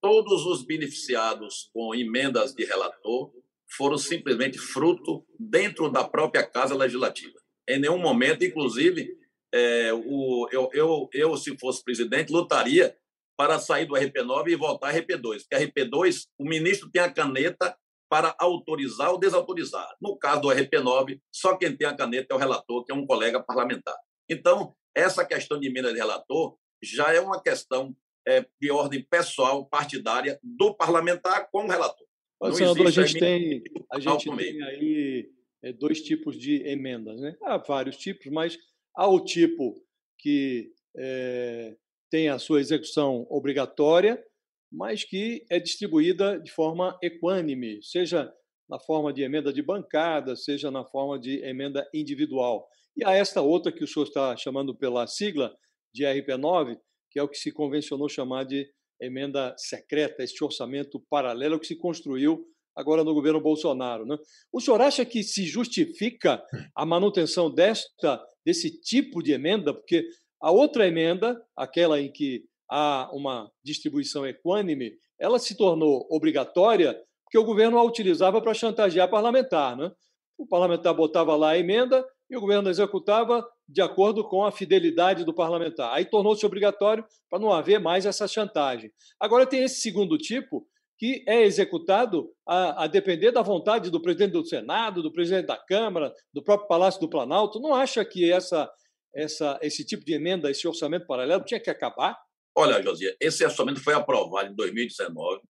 Todos 0.00 0.44
os 0.44 0.62
beneficiados 0.62 1.70
com 1.72 1.94
emendas 1.94 2.54
de 2.54 2.64
relator 2.64 3.32
foram 3.76 3.96
simplesmente 3.96 4.58
fruto 4.58 5.24
dentro 5.38 5.90
da 5.90 6.04
própria 6.04 6.46
Casa 6.46 6.74
Legislativa. 6.74 7.38
Em 7.68 7.80
nenhum 7.80 7.98
momento, 7.98 8.44
inclusive, 8.44 9.16
é, 9.52 9.92
o, 9.94 10.48
eu, 10.52 10.68
eu, 10.72 11.08
eu, 11.12 11.36
se 11.36 11.56
fosse 11.58 11.82
presidente, 11.82 12.32
lutaria 12.32 12.94
para 13.36 13.58
sair 13.58 13.86
do 13.86 13.94
RP9 13.94 14.48
e 14.48 14.56
voltar 14.56 14.90
a 14.90 14.94
RP2. 14.94 15.40
Porque 15.40 15.54
a 15.54 15.60
RP2, 15.60 16.26
o 16.38 16.44
ministro 16.44 16.90
tem 16.90 17.02
a 17.02 17.10
caneta 17.10 17.76
para 18.14 18.32
autorizar 18.38 19.10
ou 19.10 19.18
desautorizar. 19.18 19.88
No 20.00 20.16
caso 20.16 20.42
do 20.42 20.48
RP9, 20.48 21.20
só 21.32 21.56
quem 21.56 21.76
tem 21.76 21.84
a 21.84 21.96
caneta 21.96 22.32
é 22.32 22.36
o 22.36 22.38
relator, 22.38 22.84
que 22.84 22.92
é 22.92 22.94
um 22.94 23.04
colega 23.04 23.42
parlamentar. 23.42 23.96
Então, 24.30 24.72
essa 24.94 25.26
questão 25.26 25.58
de 25.58 25.66
emenda 25.66 25.92
de 25.92 25.98
relator 25.98 26.56
já 26.80 27.12
é 27.12 27.18
uma 27.18 27.42
questão 27.42 27.92
é, 28.24 28.46
de 28.60 28.70
ordem 28.70 29.04
pessoal, 29.10 29.66
partidária, 29.66 30.38
do 30.44 30.72
parlamentar 30.76 31.50
com 31.50 31.64
o 31.64 31.68
relator. 31.68 32.06
Não 32.40 32.52
senador, 32.52 32.86
a 32.86 32.90
gente 32.92 33.18
tem, 33.18 33.64
a 33.90 33.98
gente 33.98 34.36
tem 34.36 34.62
aí 34.62 35.28
é, 35.64 35.72
dois 35.72 36.00
tipos 36.00 36.38
de 36.38 36.62
emendas. 36.68 37.20
Né? 37.20 37.36
Há 37.42 37.56
vários 37.56 37.96
tipos, 37.96 38.30
mas 38.30 38.56
há 38.94 39.08
o 39.08 39.24
tipo 39.24 39.74
que 40.20 40.70
é, 40.96 41.74
tem 42.08 42.28
a 42.28 42.38
sua 42.38 42.60
execução 42.60 43.26
obrigatória 43.28 44.24
mas 44.70 45.04
que 45.04 45.44
é 45.50 45.58
distribuída 45.58 46.38
de 46.38 46.50
forma 46.50 46.98
equânime, 47.02 47.82
seja 47.82 48.32
na 48.68 48.78
forma 48.78 49.12
de 49.12 49.22
emenda 49.22 49.52
de 49.52 49.62
bancada, 49.62 50.34
seja 50.34 50.70
na 50.70 50.84
forma 50.84 51.18
de 51.18 51.44
emenda 51.44 51.86
individual. 51.92 52.66
E 52.96 53.04
há 53.04 53.12
esta 53.12 53.42
outra 53.42 53.72
que 53.72 53.84
o 53.84 53.86
senhor 53.86 54.06
está 54.06 54.36
chamando 54.36 54.76
pela 54.76 55.06
sigla 55.06 55.54
de 55.92 56.04
RP9, 56.04 56.76
que 57.10 57.18
é 57.18 57.22
o 57.22 57.28
que 57.28 57.36
se 57.36 57.52
convencionou 57.52 58.08
chamar 58.08 58.44
de 58.44 58.68
emenda 59.00 59.54
secreta, 59.58 60.22
este 60.22 60.42
orçamento 60.42 61.04
paralelo 61.10 61.58
que 61.58 61.66
se 61.66 61.76
construiu 61.76 62.44
agora 62.76 63.04
no 63.04 63.14
governo 63.14 63.40
Bolsonaro. 63.40 64.04
Né? 64.04 64.16
O 64.52 64.60
senhor 64.60 64.80
acha 64.80 65.04
que 65.04 65.22
se 65.22 65.44
justifica 65.44 66.42
a 66.74 66.84
manutenção 66.84 67.52
desta, 67.52 68.24
desse 68.44 68.80
tipo 68.80 69.22
de 69.22 69.32
emenda? 69.32 69.72
Porque 69.72 70.06
a 70.40 70.50
outra 70.50 70.86
emenda, 70.86 71.40
aquela 71.56 72.00
em 72.00 72.10
que 72.10 72.44
há 72.70 73.10
uma 73.12 73.50
distribuição 73.62 74.26
equânime, 74.26 74.92
ela 75.18 75.38
se 75.38 75.56
tornou 75.56 76.06
obrigatória 76.10 76.98
porque 77.24 77.38
o 77.38 77.44
governo 77.44 77.78
a 77.78 77.82
utilizava 77.82 78.40
para 78.40 78.54
chantagear 78.54 79.10
parlamentar. 79.10 79.76
Né? 79.76 79.90
O 80.38 80.46
parlamentar 80.46 80.94
botava 80.94 81.34
lá 81.34 81.50
a 81.50 81.58
emenda 81.58 82.06
e 82.30 82.36
o 82.36 82.40
governo 82.40 82.70
executava 82.70 83.44
de 83.68 83.82
acordo 83.82 84.22
com 84.28 84.44
a 84.44 84.52
fidelidade 84.52 85.24
do 85.24 85.34
parlamentar. 85.34 85.92
Aí 85.92 86.04
tornou-se 86.04 86.44
obrigatório 86.46 87.04
para 87.28 87.38
não 87.38 87.52
haver 87.52 87.80
mais 87.80 88.06
essa 88.06 88.28
chantagem. 88.28 88.92
Agora 89.18 89.46
tem 89.46 89.62
esse 89.62 89.80
segundo 89.80 90.16
tipo, 90.16 90.66
que 90.96 91.24
é 91.26 91.42
executado 91.42 92.30
a, 92.46 92.84
a, 92.84 92.86
depender 92.86 93.32
da 93.32 93.42
vontade 93.42 93.90
do 93.90 94.00
presidente 94.00 94.32
do 94.32 94.46
Senado, 94.46 95.02
do 95.02 95.12
presidente 95.12 95.46
da 95.46 95.56
Câmara, 95.56 96.14
do 96.32 96.42
próprio 96.42 96.68
Palácio 96.68 97.00
do 97.00 97.08
Planalto. 97.08 97.60
Não 97.60 97.74
acha 97.74 98.04
que 98.04 98.30
essa, 98.30 98.70
essa, 99.12 99.58
esse 99.60 99.84
tipo 99.84 100.04
de 100.04 100.14
emenda, 100.14 100.50
esse 100.50 100.68
orçamento 100.68 101.06
paralelo, 101.06 101.44
tinha 101.44 101.60
que 101.60 101.70
acabar? 101.70 102.16
Olha, 102.56 102.80
José, 102.82 103.16
esse 103.20 103.44
orçamento 103.44 103.82
foi 103.82 103.94
aprovado 103.94 104.50
em 104.50 104.54
2019 104.54 105.42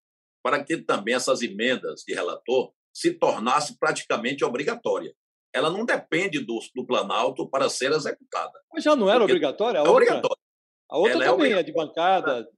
para 0.43 0.63
que 0.63 0.77
também 0.77 1.15
essas 1.15 1.43
emendas 1.43 2.03
de 2.07 2.15
relator 2.15 2.73
se 2.93 3.13
tornassem 3.13 3.77
praticamente 3.79 4.45
obrigatória. 4.45 5.15
Ela 5.53 5.71
não 5.71 5.85
depende 5.85 6.41
do, 6.41 6.59
do 6.75 6.87
Planalto 6.87 7.49
para 7.49 7.69
ser 7.69 7.93
executada. 7.93 8.59
Mas 8.73 8.85
já 8.85 8.97
não 8.97 9.11
era 9.11 9.23
obrigatória? 9.23 9.81
A 9.81 9.85
é 9.85 9.89
outra, 9.89 9.93
obrigatória. 9.93 10.43
A 10.91 10.97
outra 10.99 11.13
Ela 11.13 11.25
é 11.25 11.29
também 11.29 11.53
é, 11.53 11.59
é 11.59 11.63
de 11.63 11.73
bancada. 11.73 12.49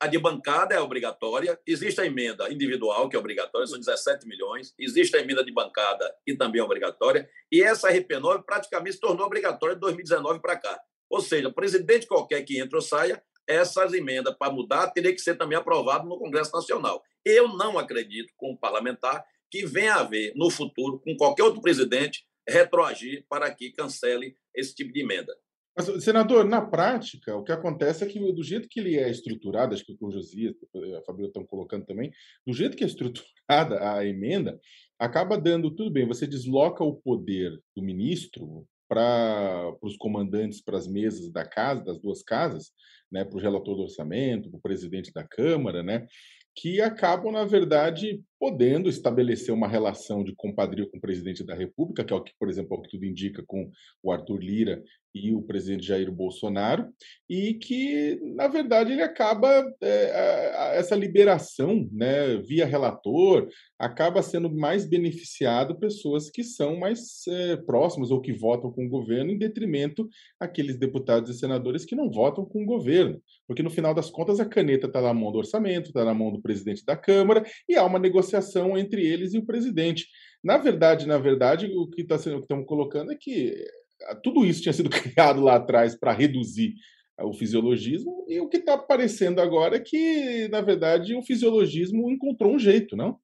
A 0.00 0.06
de 0.06 0.18
bancada 0.18 0.74
é 0.74 0.80
obrigatória. 0.80 1.58
Existe 1.66 2.00
a 2.00 2.06
emenda 2.06 2.50
individual, 2.52 3.08
que 3.08 3.16
é 3.16 3.18
obrigatória, 3.18 3.66
são 3.66 3.78
17 3.78 4.26
milhões. 4.26 4.72
Existe 4.78 5.16
a 5.16 5.20
emenda 5.20 5.44
de 5.44 5.52
bancada, 5.52 6.14
que 6.24 6.36
também 6.36 6.60
é 6.60 6.64
obrigatória. 6.64 7.28
E 7.50 7.62
essa 7.62 7.90
RP9 7.90 8.44
praticamente 8.44 8.94
se 8.94 9.00
tornou 9.00 9.26
obrigatória 9.26 9.74
de 9.74 9.80
2019 9.80 10.40
para 10.40 10.56
cá. 10.56 10.80
Ou 11.10 11.20
seja, 11.20 11.52
presidente 11.52 12.06
qualquer 12.06 12.42
que 12.42 12.60
entre 12.60 12.76
ou 12.76 12.82
saia 12.82 13.22
essas 13.48 13.92
emendas 13.94 14.36
para 14.36 14.52
mudar 14.52 14.88
teria 14.88 15.12
que 15.12 15.20
ser 15.20 15.36
também 15.36 15.56
aprovado 15.56 16.06
no 16.06 16.18
Congresso 16.18 16.52
Nacional. 16.52 17.02
Eu 17.24 17.48
não 17.48 17.78
acredito, 17.78 18.32
como 18.36 18.58
parlamentar, 18.58 19.24
que 19.50 19.64
venha 19.64 19.94
a 19.94 20.00
haver 20.00 20.32
no 20.36 20.50
futuro, 20.50 21.00
com 21.00 21.16
qualquer 21.16 21.44
outro 21.44 21.62
presidente, 21.62 22.24
retroagir 22.46 23.24
para 23.28 23.52
que 23.52 23.72
cancele 23.72 24.36
esse 24.54 24.74
tipo 24.74 24.92
de 24.92 25.00
emenda. 25.00 25.34
Mas, 25.76 26.02
senador, 26.02 26.44
na 26.44 26.60
prática, 26.60 27.36
o 27.36 27.44
que 27.44 27.52
acontece 27.52 28.02
é 28.02 28.06
que 28.06 28.18
do 28.32 28.42
jeito 28.42 28.68
que 28.68 28.80
ele 28.80 28.96
é 28.96 29.08
estruturado, 29.08 29.74
acho 29.74 29.84
que 29.84 29.96
o 30.00 30.10
Josias, 30.10 30.54
a 30.98 31.02
Fabrício 31.02 31.28
estão 31.28 31.46
colocando 31.46 31.86
também, 31.86 32.10
do 32.44 32.52
jeito 32.52 32.76
que 32.76 32.82
é 32.82 32.86
estruturada 32.86 33.94
a 33.94 34.04
emenda, 34.04 34.58
acaba 34.98 35.38
dando 35.38 35.70
tudo 35.70 35.92
bem, 35.92 36.06
você 36.06 36.26
desloca 36.26 36.82
o 36.82 36.96
poder 36.96 37.52
do 37.76 37.82
ministro 37.82 38.66
para 38.88 39.74
os 39.82 39.96
comandantes, 39.96 40.62
para 40.62 40.78
as 40.78 40.88
mesas 40.88 41.30
da 41.30 41.44
casa, 41.44 41.84
das 41.84 41.98
duas 41.98 42.22
casas, 42.22 42.72
né, 43.10 43.24
para 43.24 43.36
o 43.36 43.40
relator 43.40 43.76
do 43.76 43.82
orçamento, 43.82 44.50
para 44.50 44.58
o 44.58 44.62
presidente 44.62 45.12
da 45.12 45.24
Câmara, 45.24 45.82
né, 45.82 46.06
que 46.54 46.80
acabam, 46.80 47.32
na 47.32 47.44
verdade, 47.44 48.20
podendo 48.38 48.88
estabelecer 48.88 49.52
uma 49.52 49.68
relação 49.68 50.22
de 50.22 50.34
compadrio 50.34 50.88
com 50.90 50.98
o 50.98 51.00
presidente 51.00 51.44
da 51.44 51.54
República, 51.54 52.04
que 52.04 52.12
é 52.12 52.16
o 52.16 52.22
que, 52.22 52.32
por 52.38 52.48
exemplo, 52.48 52.76
é 52.76 52.78
o 52.78 52.82
que 52.82 52.90
tudo 52.90 53.04
indica 53.04 53.42
com 53.46 53.70
o 54.02 54.12
Arthur 54.12 54.38
Lira 54.38 54.82
e 55.14 55.34
o 55.34 55.42
presidente 55.42 55.86
Jair 55.86 56.12
Bolsonaro, 56.12 56.86
e 57.28 57.54
que, 57.54 58.20
na 58.36 58.46
verdade, 58.46 58.92
ele 58.92 59.02
acaba, 59.02 59.48
é, 59.82 60.76
essa 60.78 60.94
liberação 60.94 61.88
né, 61.90 62.36
via 62.36 62.66
relator, 62.66 63.48
acaba 63.78 64.22
sendo 64.22 64.54
mais 64.54 64.84
beneficiado 64.84 65.78
pessoas 65.78 66.30
que 66.30 66.44
são 66.44 66.78
mais 66.78 67.26
é, 67.26 67.56
próximas 67.56 68.10
ou 68.10 68.20
que 68.20 68.32
votam 68.32 68.70
com 68.70 68.86
o 68.86 68.88
governo, 68.88 69.32
em 69.32 69.38
detrimento 69.38 70.08
aqueles 70.38 70.78
deputados 70.78 71.30
e 71.30 71.38
senadores 71.38 71.84
que 71.84 71.96
não 71.96 72.10
votam 72.10 72.44
com 72.44 72.62
o 72.62 72.66
governo. 72.66 73.20
Porque, 73.46 73.62
no 73.62 73.70
final 73.70 73.94
das 73.94 74.10
contas, 74.10 74.38
a 74.38 74.44
caneta 74.44 74.86
está 74.86 75.00
na 75.00 75.14
mão 75.14 75.32
do 75.32 75.38
orçamento, 75.38 75.88
está 75.88 76.04
na 76.04 76.14
mão 76.14 76.30
do 76.30 76.40
presidente 76.40 76.84
da 76.84 76.96
Câmara, 76.96 77.44
e 77.68 77.74
há 77.74 77.84
uma 77.84 77.98
negociação 77.98 78.27
negociação 78.28 78.76
entre 78.76 79.04
eles 79.04 79.32
e 79.32 79.38
o 79.38 79.46
presidente. 79.46 80.06
Na 80.42 80.58
verdade, 80.58 81.06
na 81.06 81.18
verdade, 81.18 81.66
o 81.66 81.88
que 81.88 82.02
está 82.02 82.18
sendo 82.18 82.36
o 82.36 82.38
que 82.38 82.44
estamos 82.44 82.66
colocando 82.66 83.10
é 83.10 83.16
que 83.16 83.54
eh, 84.02 84.14
tudo 84.22 84.44
isso 84.44 84.62
tinha 84.62 84.72
sido 84.72 84.90
criado 84.90 85.40
lá 85.40 85.56
atrás 85.56 85.98
para 85.98 86.12
reduzir 86.12 86.74
o 87.20 87.32
fisiologismo, 87.32 88.24
e 88.28 88.38
o 88.38 88.48
que 88.48 88.58
está 88.58 88.74
aparecendo 88.74 89.40
agora 89.40 89.74
é 89.74 89.80
que, 89.80 90.46
na 90.52 90.60
verdade, 90.60 91.16
o 91.16 91.22
fisiologismo 91.22 92.08
encontrou 92.08 92.54
um 92.54 92.58
jeito, 92.60 92.94
não? 92.94 93.18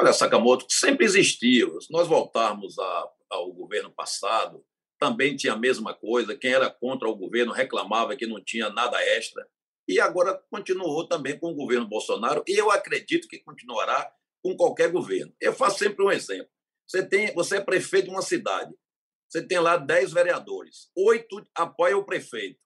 Olha, 0.00 0.10
Sakamoto, 0.10 0.64
sempre 0.70 1.04
existiu. 1.04 1.78
Se 1.82 1.92
nós 1.92 2.08
voltarmos 2.08 2.78
a, 2.78 3.08
ao 3.28 3.52
governo 3.52 3.90
passado, 3.90 4.64
também 4.98 5.36
tinha 5.36 5.52
a 5.52 5.58
mesma 5.58 5.92
coisa. 5.92 6.34
Quem 6.34 6.50
era 6.50 6.70
contra 6.70 7.06
o 7.06 7.14
governo 7.14 7.52
reclamava 7.52 8.16
que 8.16 8.26
não 8.26 8.42
tinha 8.42 8.70
nada 8.70 8.98
extra 9.04 9.46
e 9.88 9.98
agora 9.98 10.38
continuou 10.50 11.08
também 11.08 11.38
com 11.38 11.50
o 11.50 11.54
governo 11.54 11.88
Bolsonaro, 11.88 12.44
e 12.46 12.52
eu 12.56 12.70
acredito 12.70 13.26
que 13.26 13.38
continuará 13.38 14.12
com 14.42 14.54
qualquer 14.54 14.90
governo. 14.92 15.34
Eu 15.40 15.52
faço 15.52 15.78
sempre 15.78 16.04
um 16.04 16.10
exemplo. 16.10 16.50
Você, 16.86 17.04
tem, 17.06 17.34
você 17.34 17.56
é 17.56 17.60
prefeito 17.60 18.06
de 18.06 18.10
uma 18.10 18.22
cidade, 18.22 18.72
você 19.28 19.42
tem 19.42 19.58
lá 19.58 19.76
10 19.76 20.12
vereadores, 20.12 20.90
oito 20.96 21.44
apoiam 21.54 22.00
o 22.00 22.04
prefeito, 22.04 22.58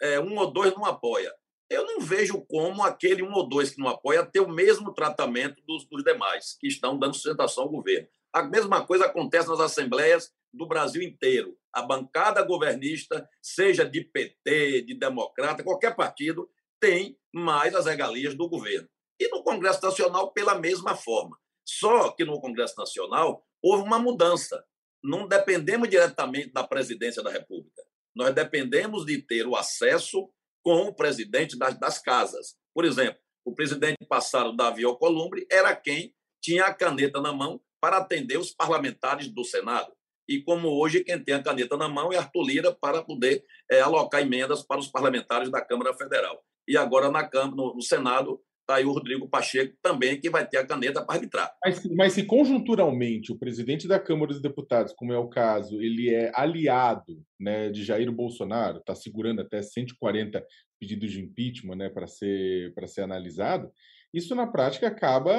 é, 0.00 0.18
um 0.18 0.36
ou 0.38 0.50
dois 0.50 0.72
não 0.74 0.84
apoia. 0.84 1.32
Eu 1.68 1.86
não 1.86 2.00
vejo 2.00 2.44
como 2.46 2.82
aquele 2.82 3.22
um 3.22 3.32
ou 3.32 3.48
dois 3.48 3.70
que 3.70 3.80
não 3.80 3.88
apoia 3.88 4.26
ter 4.26 4.40
o 4.40 4.48
mesmo 4.48 4.92
tratamento 4.92 5.62
dos, 5.64 5.84
dos 5.86 6.02
demais, 6.02 6.56
que 6.58 6.66
estão 6.66 6.98
dando 6.98 7.14
sustentação 7.14 7.64
ao 7.64 7.70
governo. 7.70 8.08
A 8.32 8.42
mesma 8.42 8.84
coisa 8.84 9.06
acontece 9.06 9.48
nas 9.48 9.60
assembleias 9.60 10.32
do 10.52 10.66
Brasil 10.66 11.00
inteiro. 11.00 11.56
A 11.72 11.82
bancada 11.82 12.42
governista, 12.42 13.28
seja 13.40 13.84
de 13.84 14.02
PT, 14.02 14.82
de 14.82 14.94
democrata, 14.94 15.62
qualquer 15.62 15.94
partido, 15.94 16.50
tem 16.80 17.16
mais 17.32 17.74
as 17.74 17.86
regalias 17.86 18.34
do 18.34 18.48
governo. 18.48 18.88
E 19.20 19.28
no 19.28 19.42
Congresso 19.42 19.82
Nacional, 19.82 20.32
pela 20.32 20.58
mesma 20.58 20.96
forma. 20.96 21.38
Só 21.64 22.10
que 22.10 22.24
no 22.24 22.40
Congresso 22.40 22.74
Nacional 22.76 23.44
houve 23.62 23.84
uma 23.84 23.98
mudança. 23.98 24.64
Não 25.04 25.28
dependemos 25.28 25.88
diretamente 25.88 26.52
da 26.52 26.64
presidência 26.64 27.22
da 27.22 27.30
República. 27.30 27.82
Nós 28.14 28.34
dependemos 28.34 29.04
de 29.04 29.22
ter 29.22 29.46
o 29.46 29.54
acesso 29.54 30.28
com 30.62 30.88
o 30.88 30.94
presidente 30.94 31.56
das, 31.56 31.78
das 31.78 31.98
casas. 31.98 32.56
Por 32.74 32.84
exemplo, 32.84 33.20
o 33.44 33.54
presidente 33.54 34.04
passado, 34.06 34.56
Davi 34.56 34.84
Alcolumbre, 34.84 35.46
era 35.50 35.74
quem 35.76 36.14
tinha 36.42 36.64
a 36.64 36.74
caneta 36.74 37.20
na 37.20 37.32
mão 37.32 37.60
para 37.80 37.98
atender 37.98 38.38
os 38.38 38.50
parlamentares 38.50 39.28
do 39.28 39.44
Senado. 39.44 39.92
E 40.28 40.42
como 40.42 40.68
hoje 40.68 41.02
quem 41.02 41.22
tem 41.22 41.34
a 41.34 41.42
caneta 41.42 41.76
na 41.76 41.88
mão 41.88 42.12
é 42.12 42.16
Arthur 42.16 42.42
Lira 42.42 42.72
para 42.72 43.02
poder 43.02 43.44
é, 43.70 43.80
alocar 43.80 44.20
emendas 44.20 44.62
para 44.62 44.78
os 44.78 44.88
parlamentares 44.88 45.50
da 45.50 45.64
Câmara 45.64 45.94
Federal 45.94 46.42
e 46.70 46.76
agora 46.76 47.10
na 47.10 47.26
Câmara, 47.26 47.56
no, 47.56 47.74
no 47.74 47.82
Senado, 47.82 48.40
está 48.60 48.76
aí 48.76 48.84
o 48.84 48.92
Rodrigo 48.92 49.28
Pacheco 49.28 49.76
também, 49.82 50.20
que 50.20 50.30
vai 50.30 50.46
ter 50.46 50.58
a 50.58 50.66
caneta 50.66 51.04
para 51.04 51.16
arbitrar. 51.16 51.52
Mas, 51.64 51.84
mas, 51.96 52.12
se 52.12 52.22
conjunturalmente 52.24 53.32
o 53.32 53.38
presidente 53.38 53.88
da 53.88 53.98
Câmara 53.98 54.28
dos 54.28 54.40
Deputados, 54.40 54.92
como 54.92 55.12
é 55.12 55.18
o 55.18 55.28
caso, 55.28 55.82
ele 55.82 56.14
é 56.14 56.30
aliado 56.32 57.20
né, 57.38 57.70
de 57.70 57.82
Jair 57.82 58.10
Bolsonaro, 58.12 58.78
está 58.78 58.94
segurando 58.94 59.40
até 59.40 59.60
140 59.60 60.46
pedidos 60.78 61.10
de 61.10 61.20
impeachment 61.20 61.76
né, 61.76 61.88
para 61.88 62.06
ser, 62.06 62.72
ser 62.86 63.02
analisado, 63.02 63.70
isso 64.12 64.34
na 64.34 64.46
prática 64.46 64.88
acaba, 64.88 65.32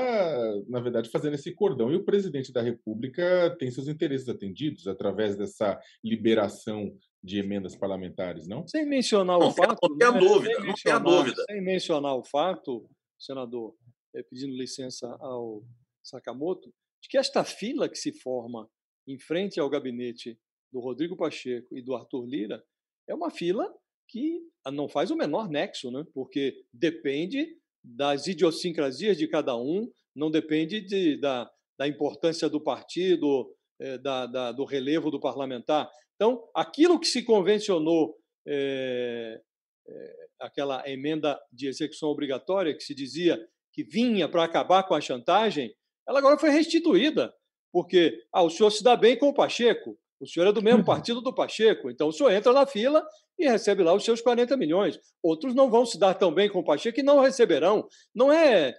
na 0.68 0.80
verdade, 0.80 1.10
fazendo 1.10 1.34
esse 1.34 1.54
cordão. 1.54 1.92
E 1.92 1.96
o 1.96 2.06
presidente 2.06 2.54
da 2.54 2.62
República 2.62 3.54
tem 3.60 3.70
seus 3.70 3.88
interesses 3.90 4.30
atendidos 4.30 4.88
através 4.88 5.36
dessa 5.36 5.78
liberação 6.04 6.92
de 7.24 7.40
emendas 7.40 7.76
parlamentares, 7.76 8.48
não? 8.48 8.68
Sem 8.68 8.86
mencionar 8.86 9.40
não, 9.40 9.48
o 9.48 9.52
fato. 9.52 9.78
Não 9.90 9.98
tem 9.98 10.20
dúvida, 10.20 10.60
não 10.60 10.74
tem 10.74 11.04
dúvida. 11.04 11.44
Sem 11.50 11.62
mencionar 11.62 12.16
o 12.16 12.24
fato, 12.24 12.90
senador, 13.20 13.76
é, 14.16 14.24
pedindo 14.24 14.56
licença 14.56 15.08
ao 15.20 15.64
Sakamoto, 16.04 16.74
de 17.02 17.10
que 17.10 17.18
esta 17.18 17.44
fila 17.44 17.88
que 17.88 17.98
se 17.98 18.12
forma 18.12 18.70
em 19.08 19.20
frente 19.20 19.60
ao 19.60 19.70
gabinete 19.70 20.38
do 20.72 20.80
Rodrigo 20.80 21.16
Pacheco 21.16 21.78
e 21.78 21.82
do 21.82 21.96
Arthur 21.96 22.26
Lira 22.26 22.64
é 23.08 23.14
uma 23.14 23.30
fila 23.30 23.72
que 24.08 24.42
não 24.72 24.88
faz 24.88 25.10
o 25.10 25.16
menor 25.16 25.50
nexo, 25.50 25.92
né? 25.92 26.06
porque 26.14 26.66
depende 26.74 27.58
das 27.84 28.28
idiosincrasias 28.28 29.18
de 29.18 29.28
cada 29.28 29.56
um, 29.56 29.90
não 30.16 30.30
depende 30.30 30.82
de, 30.82 31.20
da, 31.20 31.50
da 31.80 31.88
importância 31.88 32.50
do 32.50 32.62
partido, 32.62 33.56
é, 33.80 33.98
da, 33.98 34.28
da, 34.28 34.52
do 34.52 34.66
relevo 34.66 35.10
do 35.10 35.20
parlamentar. 35.20 35.90
Então, 36.22 36.48
aquilo 36.54 37.00
que 37.00 37.08
se 37.08 37.24
convencionou, 37.24 38.16
é, 38.46 39.42
é, 39.88 40.16
aquela 40.40 40.88
emenda 40.88 41.42
de 41.52 41.66
execução 41.66 42.10
obrigatória, 42.10 42.76
que 42.78 42.84
se 42.84 42.94
dizia 42.94 43.44
que 43.74 43.84
vinha 43.84 44.30
para 44.30 44.44
acabar 44.44 44.84
com 44.84 44.94
a 44.94 45.02
chantagem, 45.02 45.76
ela 46.08 46.20
agora 46.20 46.38
foi 46.38 46.52
restituída, 46.52 47.34
porque 47.74 48.24
ah, 48.32 48.44
o 48.44 48.52
senhor 48.52 48.70
se 48.70 48.84
dá 48.84 48.96
bem 48.96 49.18
com 49.18 49.30
o 49.30 49.34
Pacheco, 49.34 49.98
o 50.20 50.28
senhor 50.28 50.46
é 50.46 50.52
do 50.52 50.62
mesmo 50.62 50.86
partido 50.86 51.22
do 51.22 51.34
Pacheco, 51.34 51.90
então 51.90 52.10
o 52.10 52.14
senhor 52.14 52.32
entra 52.32 52.54
na 52.54 52.68
fila 52.68 53.04
e 53.40 53.50
recebe 53.50 53.82
lá 53.82 53.92
os 53.92 54.06
seus 54.06 54.22
40 54.22 54.56
milhões. 54.58 55.00
Outros 55.24 55.56
não 55.56 55.72
vão 55.72 55.88
se 55.88 55.98
dar 55.98 56.14
tão 56.14 56.32
bem 56.32 56.48
com 56.48 56.60
o 56.60 56.64
Pacheco 56.64 57.00
e 57.00 57.04
não 57.04 57.20
receberão. 57.20 57.88
Não 58.14 58.32
é 58.32 58.76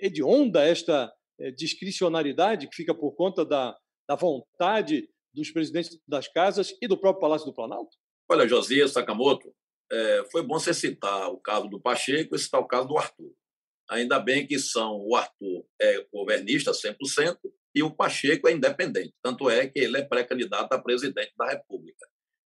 hedionda 0.00 0.64
esta 0.64 1.12
é, 1.38 1.50
discricionariedade 1.50 2.66
que 2.66 2.76
fica 2.76 2.94
por 2.94 3.12
conta 3.12 3.44
da, 3.44 3.76
da 4.08 4.16
vontade 4.16 5.06
dos 5.38 5.50
presidentes 5.50 5.98
das 6.06 6.28
casas 6.28 6.74
e 6.80 6.86
do 6.86 6.98
próprio 6.98 7.20
Palácio 7.20 7.46
do 7.46 7.54
Planalto? 7.54 7.96
Olha, 8.28 8.46
Josias 8.46 8.92
Sakamoto, 8.92 9.54
é, 9.90 10.24
foi 10.30 10.42
bom 10.42 10.58
você 10.58 10.74
citar 10.74 11.30
o 11.30 11.38
caso 11.38 11.68
do 11.68 11.80
Pacheco 11.80 12.34
e 12.34 12.38
citar 12.38 12.60
o 12.60 12.66
caso 12.66 12.88
do 12.88 12.98
Arthur. 12.98 13.32
Ainda 13.90 14.18
bem 14.18 14.46
que 14.46 14.58
são 14.58 15.00
o 15.00 15.16
Arthur 15.16 15.64
é 15.80 16.06
governista 16.12 16.72
100% 16.72 17.38
e 17.74 17.82
o 17.82 17.90
Pacheco 17.90 18.46
é 18.48 18.52
independente. 18.52 19.14
Tanto 19.22 19.48
é 19.48 19.66
que 19.66 19.78
ele 19.78 19.96
é 19.96 20.04
pré-candidato 20.04 20.72
a 20.72 20.78
presidente 20.78 21.32
da 21.38 21.46
República. 21.46 22.06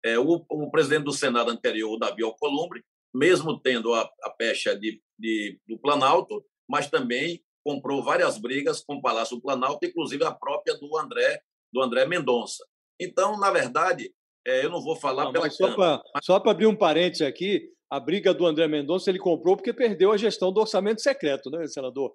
É, 0.03 0.17
o, 0.17 0.45
o, 0.49 0.71
presidente 0.71 1.03
do 1.03 1.11
Senado 1.11 1.51
anterior, 1.51 1.97
Davi 1.97 2.23
Alcolumbre, 2.23 2.85
mesmo 3.13 3.59
tendo 3.59 3.93
a, 3.93 4.09
a 4.23 4.29
pecha 4.29 4.77
de, 4.77 5.01
de, 5.19 5.59
do 5.67 5.77
Planalto, 5.79 6.45
mas 6.69 6.89
também 6.89 7.43
comprou 7.65 8.03
várias 8.03 8.37
brigas 8.37 8.81
com 8.81 8.95
o 8.95 9.01
Palácio 9.01 9.35
do 9.35 9.41
Planalto, 9.41 9.85
inclusive 9.85 10.23
a 10.23 10.31
própria 10.31 10.77
do 10.77 10.97
André 10.97 11.41
do 11.73 11.81
André 11.81 12.05
Mendonça. 12.05 12.65
Então, 12.99 13.37
na 13.39 13.51
verdade, 13.51 14.13
é, 14.45 14.65
eu 14.65 14.69
não 14.69 14.81
vou 14.81 14.95
falar 14.95 15.25
não, 15.25 15.31
pela 15.31 15.49
Só 15.49 15.73
para 15.73 16.01
mas... 16.13 16.47
abrir 16.47 16.67
um 16.67 16.75
parênteses 16.75 17.25
aqui, 17.25 17.69
a 17.89 17.99
briga 17.99 18.33
do 18.33 18.45
André 18.45 18.67
Mendonça 18.67 19.09
ele 19.09 19.19
comprou 19.19 19.55
porque 19.55 19.73
perdeu 19.73 20.11
a 20.11 20.17
gestão 20.17 20.51
do 20.51 20.59
orçamento 20.59 21.01
secreto, 21.01 21.49
né, 21.49 21.67
senador? 21.67 22.13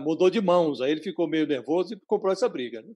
Mudou 0.00 0.28
de 0.28 0.40
mãos, 0.40 0.80
aí 0.80 0.92
ele 0.92 1.02
ficou 1.02 1.26
meio 1.26 1.46
nervoso 1.46 1.94
e 1.94 2.00
comprou 2.06 2.32
essa 2.32 2.48
briga. 2.48 2.82
Né? 2.82 2.92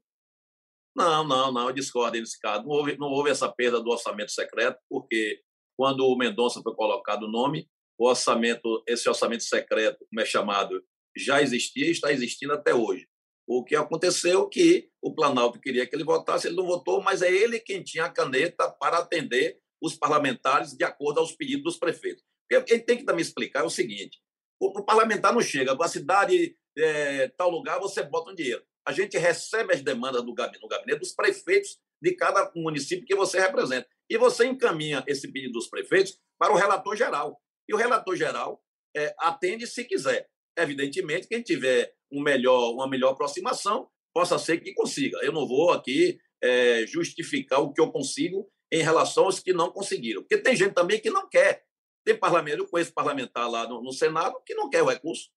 Não, 0.94 1.26
não, 1.26 1.50
não, 1.50 1.68
eu 1.68 1.72
discordo 1.72 2.18
nesse 2.18 2.38
caso. 2.38 2.64
Não 2.64 2.70
houve, 2.70 2.98
não 2.98 3.08
houve 3.08 3.30
essa 3.30 3.50
perda 3.50 3.80
do 3.80 3.90
orçamento 3.90 4.30
secreto, 4.30 4.78
porque 4.90 5.40
quando 5.76 6.00
o 6.06 6.16
Mendonça 6.16 6.60
foi 6.62 6.74
colocado 6.74 7.22
o 7.22 7.30
nome, 7.30 7.66
o 7.98 8.06
orçamento, 8.06 8.82
esse 8.86 9.08
orçamento 9.08 9.42
secreto, 9.42 10.04
como 10.10 10.20
é 10.20 10.26
chamado, 10.26 10.82
já 11.16 11.40
existia 11.40 11.86
e 11.86 11.92
está 11.92 12.12
existindo 12.12 12.52
até 12.52 12.74
hoje. 12.74 13.06
O 13.46 13.64
que 13.64 13.74
aconteceu 13.74 14.48
que 14.48 14.88
o 15.00 15.14
Planalto 15.14 15.60
queria 15.60 15.86
que 15.86 15.94
ele 15.94 16.04
votasse, 16.04 16.46
ele 16.46 16.56
não 16.56 16.66
votou, 16.66 17.02
mas 17.02 17.22
é 17.22 17.30
ele 17.30 17.58
quem 17.58 17.82
tinha 17.82 18.04
a 18.04 18.10
caneta 18.10 18.70
para 18.70 18.98
atender 18.98 19.58
os 19.82 19.96
parlamentares 19.96 20.72
de 20.74 20.84
acordo 20.84 21.18
aos 21.18 21.32
pedidos 21.32 21.64
dos 21.64 21.76
prefeitos. 21.76 22.22
Ele 22.48 22.80
tem 22.80 22.98
que 22.98 23.04
também 23.04 23.22
explicar 23.22 23.60
é 23.60 23.64
o 23.64 23.70
seguinte: 23.70 24.18
o, 24.60 24.84
parlamentar 24.84 25.32
não 25.32 25.40
chega, 25.40 25.76
a 25.78 25.88
cidade, 25.88 26.56
é, 26.78 27.28
tal 27.36 27.50
lugar, 27.50 27.80
você 27.80 28.02
bota 28.02 28.30
um 28.30 28.34
dinheiro. 28.34 28.62
A 28.86 28.92
gente 28.92 29.16
recebe 29.16 29.74
as 29.74 29.82
demandas 29.82 30.24
do 30.24 30.34
gabinete, 30.34 30.62
no 30.62 30.68
gabinete 30.68 31.00
dos 31.00 31.12
prefeitos 31.12 31.78
de 32.00 32.14
cada 32.14 32.50
município 32.54 33.06
que 33.06 33.14
você 33.14 33.40
representa. 33.40 33.88
e 34.10 34.18
você 34.18 34.44
encaminha 34.44 35.02
esse 35.06 35.30
pedido 35.32 35.52
dos 35.52 35.68
prefeitos 35.68 36.18
para 36.38 36.52
o 36.52 36.56
relator 36.56 36.96
geral. 36.96 37.40
E 37.68 37.74
o 37.74 37.76
relator 37.76 38.14
geral 38.16 38.62
é, 38.94 39.14
atende 39.18 39.66
se 39.66 39.84
quiser. 39.84 40.28
Evidentemente, 40.56 41.28
quem 41.28 41.42
tiver 41.42 41.94
um 42.12 42.22
melhor, 42.22 42.72
uma 42.72 42.88
melhor 42.88 43.12
aproximação, 43.12 43.88
possa 44.14 44.38
ser 44.38 44.60
que 44.60 44.74
consiga. 44.74 45.18
Eu 45.22 45.32
não 45.32 45.46
vou 45.46 45.70
aqui 45.70 46.18
é, 46.42 46.86
justificar 46.86 47.60
o 47.60 47.72
que 47.72 47.80
eu 47.80 47.90
consigo 47.90 48.48
em 48.70 48.82
relação 48.82 49.24
aos 49.24 49.38
que 49.38 49.52
não 49.52 49.70
conseguiram. 49.70 50.22
Porque 50.22 50.38
tem 50.38 50.54
gente 50.54 50.74
também 50.74 51.00
que 51.00 51.10
não 51.10 51.28
quer. 51.28 51.64
Tem 52.04 52.16
parlamento, 52.16 52.58
eu 52.58 52.68
conheço 52.68 52.92
parlamentar 52.92 53.48
lá 53.50 53.68
no, 53.68 53.82
no 53.82 53.92
Senado 53.92 54.40
que 54.44 54.54
não 54.54 54.68
quer 54.68 54.82
o 54.82 54.88
recurso. 54.88 55.30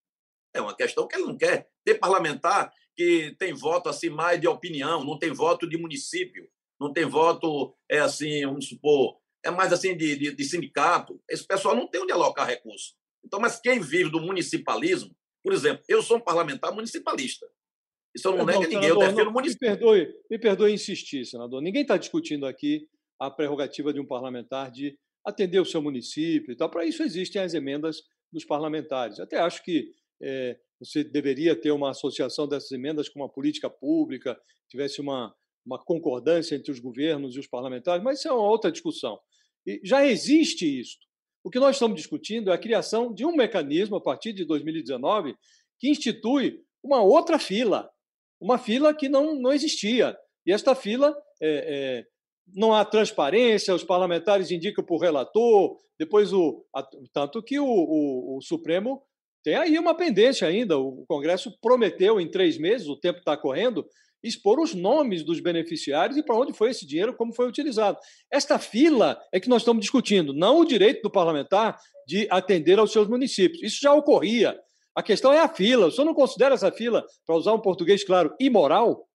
É 0.54 0.62
uma 0.62 0.76
questão 0.76 1.08
que 1.08 1.16
ele 1.16 1.26
não 1.26 1.38
quer. 1.38 1.70
Tem 1.84 1.98
parlamentar 1.98 2.74
que 2.96 3.36
tem 3.38 3.54
voto 3.54 3.90
assim 3.90 4.10
mais 4.10 4.40
de 4.40 4.48
opinião, 4.48 5.04
não 5.04 5.20
tem 5.20 5.32
voto 5.32 5.68
de 5.68 5.78
município, 5.78 6.50
não 6.80 6.94
tem 6.94 7.06
voto, 7.06 7.76
é 7.90 8.00
assim, 8.00 8.46
vamos 8.46 8.70
supor, 8.70 9.18
é 9.44 9.52
mais 9.52 9.74
assim 9.74 9.96
de, 9.96 10.16
de, 10.16 10.36
de 10.36 10.44
sindicato. 10.46 11.22
Esse 11.30 11.46
pessoal 11.46 11.76
não 11.76 11.88
tem 11.88 12.02
onde 12.02 12.14
alocar 12.14 12.48
recurso. 12.48 12.96
Então, 13.24 13.40
mas 13.40 13.60
quem 13.60 13.80
vive 13.80 14.10
do 14.10 14.22
municipalismo, 14.22 15.16
por 15.46 15.54
exemplo, 15.54 15.84
eu 15.88 16.02
sou 16.02 16.18
um 16.18 16.20
parlamentar 16.20 16.74
municipalista. 16.74 17.46
Isso 18.16 18.28
eu 18.28 18.36
não 18.36 18.48
nego 18.48 18.62
ninguém, 18.64 18.90
eu 18.90 18.98
defendo 18.98 19.28
o 19.28 19.32
município. 19.32 19.70
Me 19.70 19.78
perdoe, 19.78 20.16
me 20.28 20.40
perdoe 20.40 20.74
insistir, 20.74 21.24
senador. 21.24 21.62
Ninguém 21.62 21.84
está 21.84 21.98
discutindo 21.98 22.48
aqui 22.48 22.90
a 23.20 23.30
prerrogativa 23.30 23.94
de 23.94 24.00
um 24.00 24.08
parlamentar 24.08 24.72
de 24.72 24.98
atender 25.24 25.60
o 25.60 25.66
seu 25.66 25.84
município 25.84 26.52
e 26.52 26.56
tal. 26.56 26.68
Para 26.68 26.84
isso 26.84 27.04
existem 27.04 27.40
as 27.44 27.54
emendas 27.54 28.02
dos 28.34 28.44
parlamentares. 28.44 29.20
Até 29.20 29.38
acho 29.38 29.64
que 29.64 29.92
é, 30.20 30.58
você 30.80 31.04
deveria 31.04 31.56
ter 31.56 31.70
uma 31.70 31.92
associação 31.92 32.48
dessas 32.48 32.72
emendas 32.72 33.08
com 33.08 33.20
uma 33.20 33.30
política 33.30 33.70
pública, 33.70 34.36
tivesse 34.68 35.00
uma, 35.00 35.32
uma 35.64 35.78
concordância 35.78 36.56
entre 36.56 36.72
os 36.72 36.80
governos 36.80 37.36
e 37.36 37.40
os 37.40 37.46
parlamentares, 37.46 38.04
mas 38.04 38.18
isso 38.18 38.30
é 38.30 38.32
uma 38.32 38.50
outra 38.50 38.72
discussão. 38.72 39.20
E 39.64 39.80
já 39.84 40.04
existe 40.08 40.80
isso. 40.80 40.98
O 41.46 41.50
que 41.52 41.60
nós 41.60 41.76
estamos 41.76 41.96
discutindo 41.96 42.50
é 42.50 42.56
a 42.56 42.58
criação 42.58 43.14
de 43.14 43.24
um 43.24 43.36
mecanismo, 43.36 43.96
a 43.98 44.02
partir 44.02 44.34
de 44.34 44.44
2019, 44.44 45.36
que 45.80 45.88
institui 45.88 46.60
uma 46.84 47.04
outra 47.04 47.38
fila, 47.38 47.88
uma 48.42 48.58
fila 48.58 48.92
que 48.96 49.08
não, 49.08 49.36
não 49.36 49.54
existia. 49.54 50.18
E 50.44 50.52
esta 50.52 50.74
fila 50.74 51.16
é, 51.40 51.50
é, 51.50 52.06
não 52.56 52.74
há 52.74 52.84
transparência, 52.84 53.76
os 53.76 53.84
parlamentares 53.84 54.50
indicam 54.50 54.84
por 54.84 54.98
relator, 54.98 55.78
depois 56.00 56.34
o. 56.34 56.66
Tanto 57.14 57.44
que 57.44 57.60
o, 57.60 57.68
o, 57.68 58.38
o 58.38 58.42
Supremo 58.42 59.04
tem 59.44 59.54
aí 59.54 59.78
uma 59.78 59.96
pendência 59.96 60.48
ainda. 60.48 60.80
O 60.80 61.06
Congresso 61.08 61.56
prometeu 61.62 62.20
em 62.20 62.28
três 62.28 62.58
meses, 62.58 62.88
o 62.88 63.00
tempo 63.00 63.20
está 63.20 63.38
correndo, 63.38 63.88
expor 64.28 64.60
os 64.60 64.74
nomes 64.74 65.24
dos 65.24 65.40
beneficiários 65.40 66.18
e 66.18 66.24
para 66.24 66.36
onde 66.36 66.54
foi 66.54 66.72
esse 66.72 66.86
dinheiro, 66.86 67.16
como 67.16 67.34
foi 67.34 67.48
utilizado. 67.48 67.98
Esta 68.32 68.58
fila 68.58 69.20
é 69.32 69.40
que 69.40 69.50
nós 69.50 69.62
estamos 69.62 69.82
discutindo, 69.82 70.34
não 70.34 70.60
o 70.60 70.66
direito 70.66 71.02
do 71.02 71.10
parlamentar 71.12 71.80
de 72.08 72.28
atender 72.30 72.80
aos 72.80 72.92
seus 72.92 73.08
municípios. 73.08 73.62
Isso 73.64 73.80
já 73.82 73.94
ocorria. 73.94 74.60
A 74.96 75.04
questão 75.04 75.34
é 75.34 75.40
a 75.40 75.50
fila. 75.50 75.88
O 75.88 75.92
senhor 75.92 76.06
não 76.06 76.14
considera 76.14 76.56
essa 76.56 76.72
fila, 76.72 77.06
para 77.26 77.36
usar 77.36 77.54
um 77.54 77.60
português 77.60 78.04
claro, 78.04 78.34
imoral? 78.40 79.06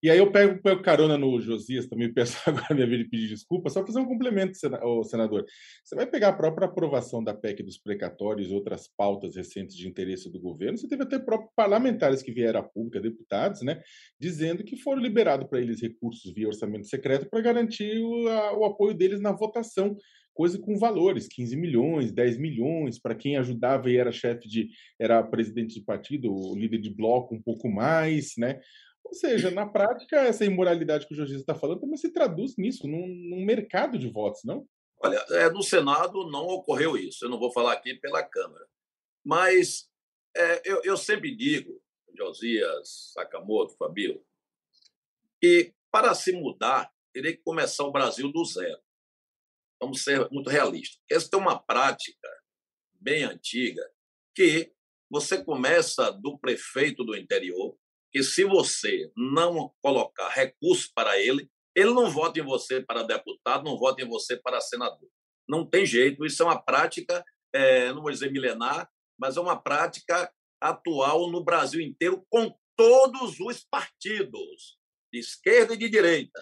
E 0.00 0.08
aí 0.08 0.18
eu 0.18 0.30
pego, 0.30 0.62
pego 0.62 0.80
carona 0.80 1.18
no 1.18 1.40
Josias, 1.40 1.86
também 1.86 2.12
peço 2.14 2.38
agora 2.46 2.74
minha 2.74 2.86
vez 2.86 3.02
de 3.02 3.08
pedir 3.08 3.28
desculpa, 3.28 3.68
só 3.68 3.84
fazer 3.84 3.98
um 3.98 4.06
complemento, 4.06 4.56
senador. 5.04 5.44
Você 5.84 5.94
vai 5.96 6.06
pegar 6.06 6.28
a 6.28 6.32
própria 6.32 6.66
aprovação 6.66 7.22
da 7.22 7.34
PEC 7.34 7.62
dos 7.62 7.78
precatórios 7.78 8.50
e 8.50 8.54
outras 8.54 8.88
pautas 8.96 9.34
recentes 9.34 9.76
de 9.76 9.88
interesse 9.88 10.30
do 10.30 10.38
governo, 10.38 10.78
você 10.78 10.88
teve 10.88 11.02
até 11.02 11.18
próprios 11.18 11.52
parlamentares 11.56 12.22
que 12.22 12.32
vieram 12.32 12.60
à 12.60 12.62
pública, 12.62 13.00
deputados, 13.00 13.62
né, 13.62 13.82
dizendo 14.20 14.62
que 14.62 14.76
foram 14.76 15.02
liberados 15.02 15.48
para 15.48 15.60
eles 15.60 15.80
recursos 15.80 16.32
via 16.32 16.46
orçamento 16.46 16.86
secreto 16.86 17.28
para 17.28 17.40
garantir 17.40 17.98
o, 17.98 18.28
a, 18.28 18.58
o 18.58 18.64
apoio 18.64 18.94
deles 18.94 19.20
na 19.20 19.32
votação 19.32 19.96
coisa 20.38 20.56
com 20.56 20.78
valores, 20.78 21.26
15 21.26 21.56
milhões, 21.56 22.12
10 22.12 22.38
milhões, 22.38 22.96
para 22.96 23.12
quem 23.12 23.36
ajudava 23.36 23.90
e 23.90 23.96
era 23.96 24.12
chefe 24.12 24.48
de, 24.48 24.68
era 24.96 25.20
presidente 25.20 25.74
de 25.74 25.84
partido, 25.84 26.54
líder 26.54 26.78
de 26.78 26.94
bloco, 26.94 27.34
um 27.34 27.42
pouco 27.42 27.68
mais, 27.68 28.34
né? 28.38 28.60
Ou 29.08 29.14
seja, 29.14 29.50
na 29.50 29.66
prática, 29.66 30.16
essa 30.20 30.44
imoralidade 30.44 31.06
que 31.06 31.14
o 31.14 31.16
Jorge 31.16 31.34
está 31.34 31.54
falando 31.54 31.80
também 31.80 31.96
se 31.96 32.12
traduz 32.12 32.56
nisso, 32.56 32.86
num, 32.86 33.06
num, 33.06 33.42
mercado 33.42 33.98
de 33.98 34.08
votos, 34.08 34.44
não? 34.44 34.68
Olha, 35.02 35.16
é, 35.30 35.48
no 35.48 35.62
Senado 35.62 36.30
não 36.30 36.46
ocorreu 36.46 36.96
isso, 36.96 37.24
eu 37.24 37.30
não 37.30 37.38
vou 37.38 37.50
falar 37.50 37.72
aqui 37.72 37.94
pela 37.94 38.22
Câmara. 38.22 38.66
Mas 39.24 39.88
é, 40.36 40.62
eu, 40.64 40.82
eu 40.84 40.96
sempre 40.96 41.34
digo, 41.34 41.80
Josias, 42.14 43.12
Sakamoto, 43.14 43.76
Fabio, 43.78 44.22
que 45.40 45.72
para 45.90 46.14
se 46.14 46.32
mudar, 46.32 46.92
teria 47.12 47.34
que 47.34 47.42
começar 47.42 47.84
o 47.84 47.92
Brasil 47.92 48.30
do 48.30 48.44
zero. 48.44 48.80
Vamos 49.80 50.02
ser 50.02 50.28
muito 50.30 50.50
realistas. 50.50 51.00
Essa 51.10 51.30
é 51.32 51.36
uma 51.38 51.58
prática 51.58 52.28
bem 52.92 53.22
antiga 53.22 53.82
que 54.34 54.72
você 55.10 55.42
começa 55.42 56.10
do 56.10 56.38
prefeito 56.38 57.02
do 57.04 57.16
interior, 57.16 57.78
que 58.12 58.22
se 58.22 58.44
você 58.44 59.10
não 59.16 59.72
colocar 59.82 60.28
recursos 60.28 60.90
para 60.94 61.18
ele, 61.18 61.48
ele 61.74 61.90
não 61.90 62.10
vota 62.10 62.40
em 62.40 62.44
você 62.44 62.80
para 62.80 63.02
deputado, 63.02 63.64
não 63.64 63.78
vota 63.78 64.02
em 64.02 64.08
você 64.08 64.36
para 64.36 64.60
senador. 64.60 65.08
Não 65.48 65.64
tem 65.64 65.86
jeito, 65.86 66.24
isso 66.24 66.42
é 66.42 66.46
uma 66.46 66.60
prática, 66.60 67.24
é, 67.54 67.92
não 67.92 68.02
vou 68.02 68.10
dizer 68.10 68.30
milenar, 68.30 68.90
mas 69.18 69.36
é 69.36 69.40
uma 69.40 69.60
prática 69.60 70.32
atual 70.60 71.30
no 71.30 71.42
Brasil 71.42 71.80
inteiro 71.80 72.24
com 72.28 72.54
todos 72.76 73.40
os 73.40 73.64
partidos, 73.64 74.78
de 75.12 75.18
esquerda 75.18 75.74
e 75.74 75.76
de 75.76 75.88
direita. 75.88 76.40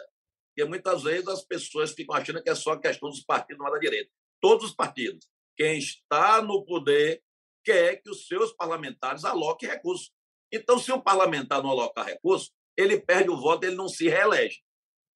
Porque 0.48 0.68
muitas 0.68 1.02
vezes 1.02 1.28
as 1.28 1.44
pessoas 1.44 1.92
ficam 1.92 2.16
achando 2.16 2.42
que 2.42 2.50
é 2.50 2.54
só 2.54 2.76
questão 2.76 3.10
dos 3.10 3.22
partidos 3.22 3.62
lá 3.62 3.70
da 3.70 3.78
direita. 3.78 4.10
Todos 4.40 4.70
os 4.70 4.74
partidos. 4.74 5.28
Quem 5.56 5.78
está 5.78 6.42
no 6.42 6.64
poder 6.64 7.22
quer 7.64 7.96
que 7.96 8.10
os 8.10 8.26
seus 8.26 8.52
parlamentares 8.52 9.24
aloquem 9.24 9.68
recursos. 9.68 10.12
Então, 10.53 10.78
se 10.78 10.92
o 10.92 11.03
parlamentar 11.03 11.62
não 11.62 11.70
alocar 11.70 12.07
recursos, 12.07 12.53
ele 12.76 13.01
perde 13.01 13.30
o 13.30 13.36
voto, 13.36 13.64
ele 13.64 13.74
não 13.74 13.88
se 13.88 14.09
reelege. 14.09 14.61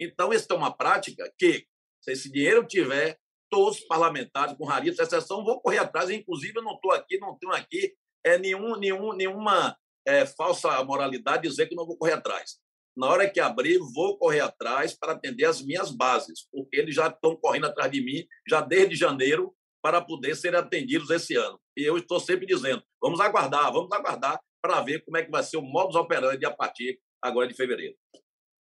Então, 0.00 0.32
isso 0.32 0.46
é 0.50 0.54
uma 0.54 0.74
prática 0.74 1.30
que, 1.38 1.66
se 2.00 2.12
esse 2.12 2.30
dinheiro 2.30 2.66
tiver, 2.66 3.18
todos 3.50 3.78
os 3.78 3.86
parlamentares, 3.86 4.56
com 4.56 4.64
raríssima 4.64 5.04
exceção, 5.04 5.44
vão 5.44 5.60
correr 5.60 5.78
atrás. 5.78 6.08
Inclusive, 6.08 6.58
eu 6.58 6.62
não 6.62 6.74
estou 6.74 6.92
aqui, 6.92 7.18
não 7.18 7.36
tenho 7.38 7.52
aqui 7.52 7.94
é, 8.24 8.38
nenhum, 8.38 8.76
nenhum, 8.76 9.12
nenhuma 9.12 9.76
é, 10.06 10.24
falsa 10.24 10.82
moralidade 10.84 11.48
dizer 11.48 11.68
que 11.68 11.74
não 11.74 11.86
vou 11.86 11.96
correr 11.96 12.14
atrás. 12.14 12.58
Na 12.96 13.08
hora 13.08 13.28
que 13.28 13.40
abrir, 13.40 13.78
vou 13.78 14.18
correr 14.18 14.40
atrás 14.40 14.96
para 14.98 15.12
atender 15.12 15.44
as 15.44 15.62
minhas 15.62 15.90
bases, 15.90 16.46
porque 16.50 16.76
eles 16.76 16.94
já 16.94 17.08
estão 17.08 17.36
correndo 17.36 17.66
atrás 17.66 17.90
de 17.90 18.02
mim, 18.02 18.26
já 18.48 18.60
desde 18.60 18.96
janeiro, 18.96 19.54
para 19.82 20.00
poder 20.00 20.36
serem 20.36 20.58
atendidos 20.58 21.10
esse 21.10 21.34
ano. 21.34 21.58
E 21.76 21.82
eu 21.82 21.96
estou 21.96 22.20
sempre 22.20 22.46
dizendo: 22.46 22.82
vamos 23.00 23.20
aguardar, 23.20 23.72
vamos 23.72 23.90
aguardar, 23.92 24.40
para 24.60 24.80
ver 24.82 25.04
como 25.04 25.16
é 25.16 25.24
que 25.24 25.30
vai 25.30 25.42
ser 25.42 25.56
o 25.56 25.62
modus 25.62 25.96
operandi 25.96 26.44
a 26.44 26.50
partir 26.50 27.00
agora 27.22 27.48
de 27.48 27.54
fevereiro. 27.54 27.96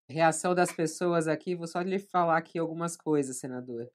Reação 0.08 0.54
das 0.54 0.70
pessoas 0.70 1.26
aqui, 1.26 1.54
vou 1.54 1.66
só 1.66 1.80
lhe 1.80 1.98
falar 1.98 2.36
aqui 2.36 2.58
algumas 2.58 2.96
coisas, 2.96 3.38
senador. 3.38 3.90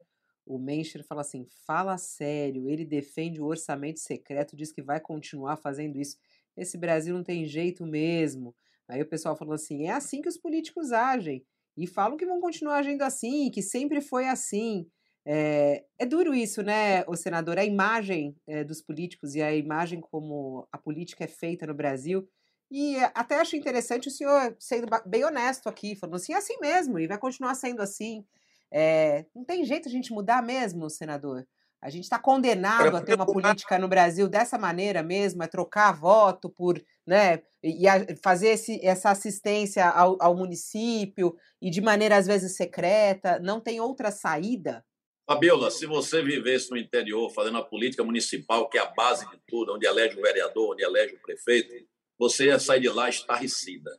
O 0.45 0.57
Mencher 0.57 1.05
fala 1.05 1.21
assim: 1.21 1.45
fala 1.67 1.97
sério, 1.97 2.67
ele 2.67 2.83
defende 2.83 3.39
o 3.39 3.45
orçamento 3.45 3.99
secreto, 3.99 4.55
diz 4.55 4.71
que 4.71 4.81
vai 4.81 4.99
continuar 4.99 5.57
fazendo 5.57 5.99
isso. 5.99 6.17
Esse 6.57 6.77
Brasil 6.77 7.13
não 7.13 7.23
tem 7.23 7.45
jeito 7.45 7.85
mesmo. 7.85 8.55
Aí 8.87 9.01
o 9.01 9.07
pessoal 9.07 9.37
falou 9.37 9.53
assim: 9.53 9.85
é 9.85 9.91
assim 9.91 10.21
que 10.21 10.29
os 10.29 10.37
políticos 10.37 10.91
agem. 10.91 11.45
E 11.77 11.85
falam 11.85 12.17
que 12.17 12.25
vão 12.25 12.41
continuar 12.41 12.77
agindo 12.77 13.03
assim, 13.03 13.51
que 13.51 13.61
sempre 13.61 14.01
foi 14.01 14.27
assim. 14.27 14.89
É, 15.25 15.83
é, 15.97 16.05
duro 16.05 16.33
isso, 16.33 16.63
né, 16.63 17.03
o 17.07 17.15
senador? 17.15 17.59
A 17.59 17.65
imagem 17.65 18.35
é, 18.47 18.63
dos 18.63 18.81
políticos 18.81 19.35
e 19.35 19.41
a 19.41 19.53
imagem 19.53 20.01
como 20.01 20.67
a 20.71 20.77
política 20.77 21.23
é 21.23 21.27
feita 21.27 21.67
no 21.67 21.73
Brasil. 21.73 22.27
E 22.71 22.97
até 23.15 23.39
acho 23.39 23.55
interessante 23.55 24.07
o 24.07 24.11
senhor 24.11 24.55
sendo 24.59 24.87
bem 25.05 25.23
honesto 25.25 25.67
aqui, 25.67 25.95
falando 25.95 26.15
assim, 26.15 26.33
é 26.33 26.37
assim 26.37 26.57
mesmo, 26.61 26.99
e 26.99 27.07
vai 27.07 27.17
continuar 27.17 27.55
sendo 27.55 27.81
assim. 27.81 28.25
É, 28.71 29.25
não 29.35 29.43
tem 29.43 29.65
jeito 29.65 29.89
a 29.89 29.91
gente 29.91 30.13
mudar 30.13 30.43
mesmo, 30.43 30.89
senador? 30.89 31.45
A 31.81 31.89
gente 31.89 32.03
está 32.03 32.19
condenado 32.19 32.95
a 32.95 33.01
ter 33.01 33.15
uma 33.15 33.25
política 33.25 33.79
no 33.79 33.87
Brasil 33.87 34.27
dessa 34.27 34.57
maneira 34.57 35.01
mesmo, 35.01 35.41
é 35.41 35.47
trocar 35.47 35.93
voto 35.93 36.49
por, 36.49 36.79
né, 37.07 37.41
e 37.63 37.85
fazer 38.21 38.49
esse, 38.49 38.85
essa 38.85 39.09
assistência 39.09 39.87
ao, 39.87 40.17
ao 40.19 40.35
município 40.35 41.33
e 41.61 41.69
de 41.69 41.79
maneira 41.81 42.17
às 42.17 42.27
vezes 42.27 42.55
secreta. 42.55 43.39
Não 43.39 43.61
tem 43.61 43.79
outra 43.79 44.11
saída? 44.11 44.83
Fabiola, 45.29 45.69
se 45.69 45.85
você 45.85 46.23
vivesse 46.23 46.71
no 46.71 46.77
interior 46.77 47.29
fazendo 47.29 47.59
a 47.59 47.63
política 47.63 48.03
municipal, 48.03 48.67
que 48.67 48.79
é 48.79 48.81
a 48.81 48.87
base 48.87 49.29
de 49.29 49.37
tudo, 49.47 49.75
onde 49.75 49.85
elege 49.85 50.17
o 50.17 50.23
vereador, 50.23 50.73
onde 50.73 50.83
elege 50.83 51.13
o 51.13 51.21
prefeito, 51.21 51.71
você 52.17 52.45
ia 52.45 52.57
sair 52.57 52.79
de 52.79 52.89
lá 52.89 53.07
estarrecida. 53.07 53.91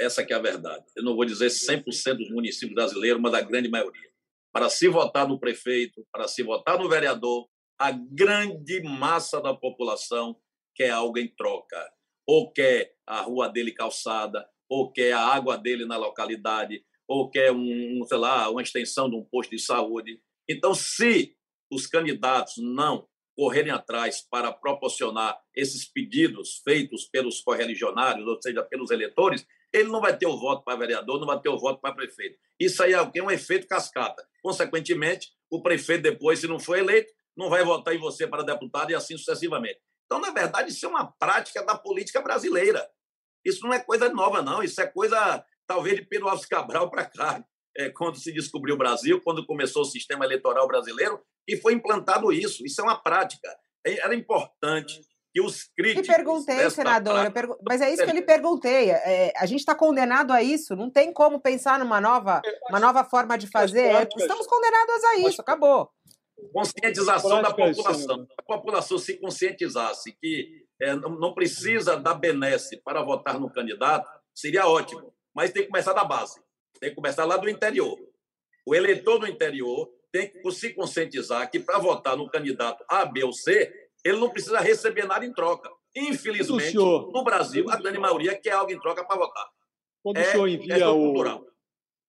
Essa 0.00 0.24
que 0.24 0.32
é 0.32 0.36
a 0.36 0.40
verdade. 0.40 0.86
Eu 0.96 1.02
não 1.02 1.14
vou 1.14 1.26
dizer 1.26 1.48
100% 1.48 2.16
dos 2.16 2.30
municípios 2.30 2.74
brasileiros, 2.74 3.20
mas 3.20 3.32
da 3.32 3.42
grande 3.42 3.68
maioria. 3.68 4.08
Para 4.50 4.70
se 4.70 4.88
votar 4.88 5.28
no 5.28 5.38
prefeito, 5.38 6.06
para 6.10 6.26
se 6.26 6.42
votar 6.42 6.78
no 6.78 6.88
vereador, 6.88 7.46
a 7.78 7.90
grande 7.90 8.80
massa 8.82 9.42
da 9.42 9.52
população 9.52 10.40
quer 10.74 10.88
algo 10.88 11.18
em 11.18 11.28
troca. 11.28 11.92
Ou 12.26 12.50
quer 12.50 12.94
a 13.06 13.20
rua 13.20 13.46
dele 13.46 13.72
calçada, 13.72 14.48
ou 14.70 14.90
quer 14.90 15.12
a 15.12 15.20
água 15.20 15.58
dele 15.58 15.84
na 15.84 15.98
localidade, 15.98 16.82
ou 17.06 17.28
quer 17.28 17.52
um, 17.52 18.02
sei 18.08 18.16
lá, 18.16 18.48
uma 18.48 18.62
extensão 18.62 19.10
de 19.10 19.16
um 19.16 19.24
posto 19.24 19.50
de 19.50 19.58
saúde. 19.58 20.18
Então, 20.50 20.74
se 20.74 21.36
os 21.70 21.86
candidatos 21.86 22.54
não 22.58 23.08
correrem 23.36 23.70
atrás 23.70 24.20
para 24.28 24.52
proporcionar 24.52 25.38
esses 25.54 25.84
pedidos 25.84 26.60
feitos 26.64 27.04
pelos 27.04 27.40
correligionários, 27.40 28.26
ou 28.26 28.42
seja, 28.42 28.60
pelos 28.64 28.90
eleitores, 28.90 29.46
ele 29.72 29.88
não 29.88 30.00
vai 30.00 30.16
ter 30.18 30.26
o 30.26 30.36
voto 30.36 30.64
para 30.64 30.76
vereador, 30.76 31.20
não 31.20 31.26
vai 31.26 31.40
ter 31.40 31.48
o 31.48 31.56
voto 31.56 31.80
para 31.80 31.94
prefeito. 31.94 32.36
Isso 32.58 32.82
aí 32.82 32.92
é 32.92 33.22
um 33.22 33.30
efeito 33.30 33.68
cascata. 33.68 34.26
Consequentemente, 34.42 35.28
o 35.48 35.62
prefeito 35.62 36.02
depois, 36.02 36.40
se 36.40 36.48
não 36.48 36.58
for 36.58 36.76
eleito, 36.76 37.12
não 37.36 37.48
vai 37.48 37.64
votar 37.64 37.94
em 37.94 37.98
você 37.98 38.26
para 38.26 38.42
deputado 38.42 38.90
e 38.90 38.94
assim 38.96 39.16
sucessivamente. 39.16 39.78
Então, 40.06 40.20
na 40.20 40.30
verdade, 40.30 40.70
isso 40.70 40.84
é 40.84 40.88
uma 40.88 41.12
prática 41.12 41.64
da 41.64 41.78
política 41.78 42.20
brasileira. 42.20 42.84
Isso 43.44 43.64
não 43.64 43.72
é 43.72 43.78
coisa 43.78 44.08
nova, 44.08 44.42
não. 44.42 44.64
Isso 44.64 44.80
é 44.80 44.86
coisa, 44.88 45.44
talvez, 45.64 45.94
de 45.94 46.04
Pedro 46.04 46.28
Alves 46.28 46.46
Cabral 46.46 46.90
para 46.90 47.04
cá, 47.04 47.44
é, 47.76 47.90
quando 47.90 48.16
se 48.16 48.32
descobriu 48.32 48.74
o 48.74 48.78
Brasil, 48.78 49.20
quando 49.22 49.46
começou 49.46 49.82
o 49.82 49.86
sistema 49.86 50.24
eleitoral 50.24 50.66
brasileiro, 50.66 51.20
e 51.48 51.56
foi 51.56 51.74
implantado 51.74 52.32
isso. 52.32 52.64
Isso 52.64 52.80
é 52.80 52.84
uma 52.84 53.00
prática. 53.00 53.48
É, 53.86 54.00
era 54.04 54.14
importante 54.14 55.00
que 55.32 55.40
os 55.40 55.64
críticos. 55.76 56.08
Eu 56.08 56.14
perguntei, 56.14 56.70
senador, 56.70 57.30
pergu... 57.32 57.56
mas 57.66 57.80
é 57.80 57.92
isso 57.92 58.04
que 58.04 58.10
eu 58.10 58.14
lhe 58.14 58.22
perguntei. 58.22 58.90
É, 58.90 59.32
a 59.36 59.46
gente 59.46 59.60
está 59.60 59.74
condenado 59.74 60.32
a 60.32 60.42
isso, 60.42 60.76
não 60.76 60.90
tem 60.90 61.12
como 61.12 61.40
pensar 61.40 61.78
numa 61.78 62.00
nova, 62.00 62.42
uma 62.68 62.80
nova 62.80 63.04
forma 63.04 63.38
de 63.38 63.46
fazer. 63.46 64.08
Estamos 64.16 64.46
condenados 64.46 65.04
a 65.04 65.16
isso, 65.18 65.40
acabou. 65.40 65.90
Conscientização 66.52 67.42
da 67.42 67.52
população. 67.52 68.26
A 68.38 68.42
população 68.42 68.98
se 68.98 69.18
conscientizasse 69.20 70.12
que 70.20 70.64
é, 70.80 70.94
não 70.96 71.34
precisa 71.34 71.96
da 71.96 72.14
benesse 72.14 72.80
para 72.82 73.02
votar 73.02 73.38
no 73.38 73.52
candidato, 73.52 74.08
seria 74.34 74.66
ótimo. 74.66 75.12
Mas 75.34 75.52
tem 75.52 75.62
que 75.62 75.68
começar 75.68 75.92
da 75.92 76.02
base, 76.02 76.40
tem 76.78 76.90
que 76.90 76.96
começar 76.96 77.24
lá 77.24 77.36
do 77.36 77.48
interior. 77.48 77.98
O 78.66 78.74
eleitor 78.74 79.18
do 79.18 79.26
interior 79.26 79.90
tem 80.12 80.30
que 80.30 80.50
se 80.52 80.74
conscientizar 80.74 81.50
que 81.50 81.58
para 81.58 81.78
votar 81.78 82.16
no 82.16 82.28
candidato 82.28 82.84
A, 82.88 83.04
B 83.04 83.24
ou 83.24 83.32
C, 83.32 83.72
ele 84.04 84.18
não 84.18 84.30
precisa 84.30 84.60
receber 84.60 85.06
nada 85.06 85.24
em 85.24 85.32
troca. 85.32 85.70
Infelizmente, 85.96 86.74
no 86.76 87.24
Brasil, 87.24 87.68
a 87.70 87.76
grande 87.76 87.98
maioria 87.98 88.38
quer 88.38 88.52
algo 88.52 88.72
em 88.72 88.80
troca 88.80 89.04
para 89.04 89.16
votar. 89.16 89.48
Quando 90.02 90.18
é, 90.18 90.28
o 90.28 90.30
senhor 90.32 90.48
envia 90.48 90.90
o 90.90 91.50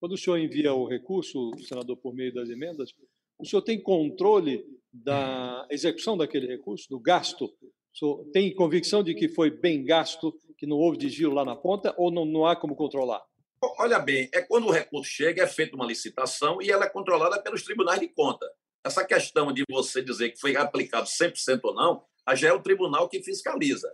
quando 0.02 0.14
o 0.14 0.18
senhor 0.18 0.38
envia 0.40 0.74
o 0.74 0.88
recurso, 0.88 1.52
senador, 1.68 1.96
por 1.96 2.12
meio 2.16 2.34
das 2.34 2.50
emendas, 2.50 2.92
o 3.38 3.46
senhor 3.46 3.62
tem 3.62 3.80
controle 3.80 4.66
da 4.92 5.68
execução 5.70 6.18
daquele 6.18 6.48
recurso, 6.48 6.90
do 6.90 7.00
gasto? 7.00 7.46
O 7.46 7.98
senhor 7.98 8.26
tem 8.32 8.54
convicção 8.56 9.04
de 9.04 9.14
que 9.14 9.30
foi 9.30 9.52
bem 9.52 9.86
gasto, 9.86 10.34
que 10.58 10.66
não 10.66 10.78
houve 10.78 10.98
desvio 10.98 11.32
lá 11.32 11.46
na 11.46 11.56
ponta, 11.56 11.94
ou 12.00 12.10
não, 12.10 12.26
não 12.26 12.48
há 12.48 12.56
como 12.56 12.76
controlar? 12.76 13.22
Olha 13.64 14.00
bem, 14.00 14.28
é 14.34 14.42
quando 14.42 14.68
o 14.68 14.72
recurso 14.72 15.12
chega, 15.12 15.44
é 15.44 15.48
feita 15.48 15.76
uma 15.76 15.86
licitação 15.86 16.60
e 16.62 16.72
ela 16.72 16.86
é 16.86 16.90
controlada 16.90 17.42
pelos 17.42 17.64
tribunais 17.64 18.00
de 18.00 18.08
conta. 18.08 18.46
Essa 18.84 19.06
questão 19.06 19.54
de 19.54 19.64
você 19.70 20.02
dizer 20.02 20.32
que 20.32 20.40
foi 20.40 20.56
aplicado 20.56 21.08
100% 21.08 21.60
ou 21.64 21.74
não, 21.76 22.04
já 22.36 22.50
é 22.50 22.54
o 22.54 22.62
tribunal 22.62 23.08
que 23.08 23.22
fiscaliza. 23.22 23.94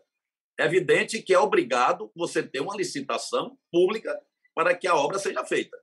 É 0.57 0.65
evidente 0.65 1.21
que 1.21 1.33
é 1.33 1.39
obrigado 1.39 2.09
você 2.15 2.41
ter 2.41 2.61
uma 2.61 2.75
licitação 2.75 3.57
pública 3.71 4.17
para 4.55 4.73
que 4.73 4.87
a 4.87 4.95
obra 4.95 5.19
seja 5.19 5.43
feita. 5.43 5.77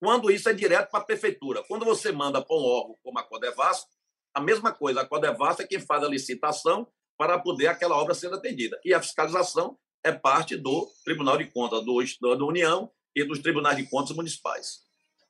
Quando 0.00 0.30
isso 0.30 0.48
é 0.48 0.52
direto 0.52 0.90
para 0.90 1.00
a 1.00 1.04
prefeitura. 1.04 1.62
Quando 1.68 1.84
você 1.84 2.10
manda 2.10 2.40
para 2.40 2.56
um 2.56 2.64
órgão 2.64 2.98
como 3.02 3.18
a 3.18 3.22
Codevasf, 3.22 3.86
a 4.34 4.40
mesma 4.40 4.72
coisa. 4.72 5.02
A 5.02 5.06
Codevasf 5.06 5.62
é 5.62 5.66
quem 5.66 5.80
faz 5.80 6.02
a 6.02 6.08
licitação 6.08 6.88
para 7.18 7.38
poder 7.38 7.66
aquela 7.66 7.96
obra 7.96 8.14
ser 8.14 8.32
atendida. 8.32 8.80
E 8.84 8.94
a 8.94 9.02
fiscalização 9.02 9.78
é 10.04 10.12
parte 10.12 10.56
do 10.56 10.88
Tribunal 11.04 11.38
de 11.38 11.46
Contas 11.46 11.84
do, 11.84 12.36
da 12.36 12.44
União 12.44 12.90
e 13.14 13.24
dos 13.24 13.38
Tribunais 13.40 13.76
de 13.76 13.86
Contas 13.86 14.14
municipais. 14.16 14.80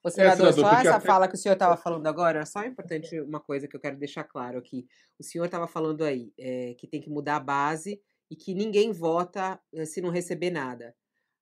O 0.05 0.11
senador, 0.11 0.49
é, 0.49 0.53
senador 0.53 0.73
só 0.73 0.81
essa 0.81 0.97
até... 0.97 1.07
fala 1.07 1.29
que 1.29 1.35
o 1.35 1.39
senhor 1.39 1.55
estava 1.55 1.77
falando 1.77 2.07
agora, 2.07 2.45
só 2.45 2.63
é 2.63 2.67
importante 2.67 3.21
uma 3.21 3.39
coisa 3.39 3.69
que 3.69 3.77
eu 3.77 3.81
quero 3.81 3.97
deixar 3.97 4.25
claro 4.25 4.59
aqui. 4.59 4.87
O 5.19 5.23
senhor 5.23 5.45
estava 5.45 5.69
falando 5.69 6.03
aí 6.03 6.33
é, 6.39 6.75
que 6.75 6.89
tem 6.89 7.01
que 7.01 7.09
mudar 7.09 7.37
a 7.37 7.41
base 7.41 8.01
e 8.31 8.35
que 8.35 8.55
ninguém 8.55 8.93
vota 8.93 9.61
eh, 9.75 9.85
se 9.85 10.01
não 10.01 10.09
receber 10.09 10.51
nada. 10.51 10.95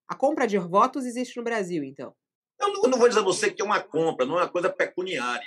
A 0.08 0.14
compra 0.16 0.44
de 0.44 0.58
votos 0.58 1.06
existe 1.06 1.36
no 1.36 1.44
Brasil, 1.44 1.84
então? 1.84 2.12
Eu 2.60 2.72
não, 2.72 2.82
eu 2.82 2.90
não 2.90 2.98
vou 2.98 3.08
dizer 3.08 3.20
a 3.20 3.22
você 3.22 3.48
que 3.48 3.62
é 3.62 3.64
uma 3.64 3.80
compra, 3.80 4.26
não 4.26 4.38
é 4.38 4.42
uma 4.42 4.48
coisa 4.48 4.68
pecuniária. 4.68 5.46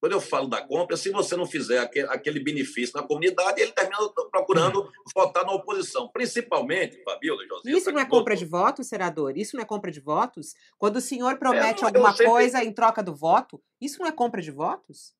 Quando 0.00 0.12
eu 0.12 0.20
falo 0.20 0.46
da 0.46 0.62
compra, 0.62 0.96
se 0.96 1.10
você 1.10 1.36
não 1.36 1.44
fizer 1.44 1.78
aquele, 1.78 2.38
benefício 2.38 2.94
na 2.94 3.02
comunidade, 3.02 3.60
ele 3.60 3.72
termina 3.72 3.98
procurando 4.30 4.82
uhum. 4.82 4.90
votar 5.14 5.44
na 5.44 5.52
oposição. 5.52 6.08
Principalmente, 6.08 7.02
Fabiola, 7.02 7.44
José. 7.46 7.70
Isso 7.70 7.90
não 7.90 8.00
é 8.00 8.06
compra 8.06 8.36
de 8.36 8.44
votos, 8.44 8.86
senador? 8.86 9.36
Isso 9.36 9.56
não 9.56 9.62
é 9.62 9.66
compra 9.66 9.90
de 9.90 10.00
votos? 10.00 10.54
Quando 10.78 10.96
o 10.96 11.00
senhor 11.00 11.36
promete 11.36 11.82
é, 11.82 11.86
alguma 11.86 12.10
sempre... 12.10 12.26
coisa 12.26 12.62
em 12.62 12.72
troca 12.72 13.02
do 13.02 13.14
voto, 13.14 13.60
isso 13.80 13.98
não 13.98 14.06
é 14.06 14.12
compra 14.12 14.40
de 14.40 14.52
votos? 14.52 15.16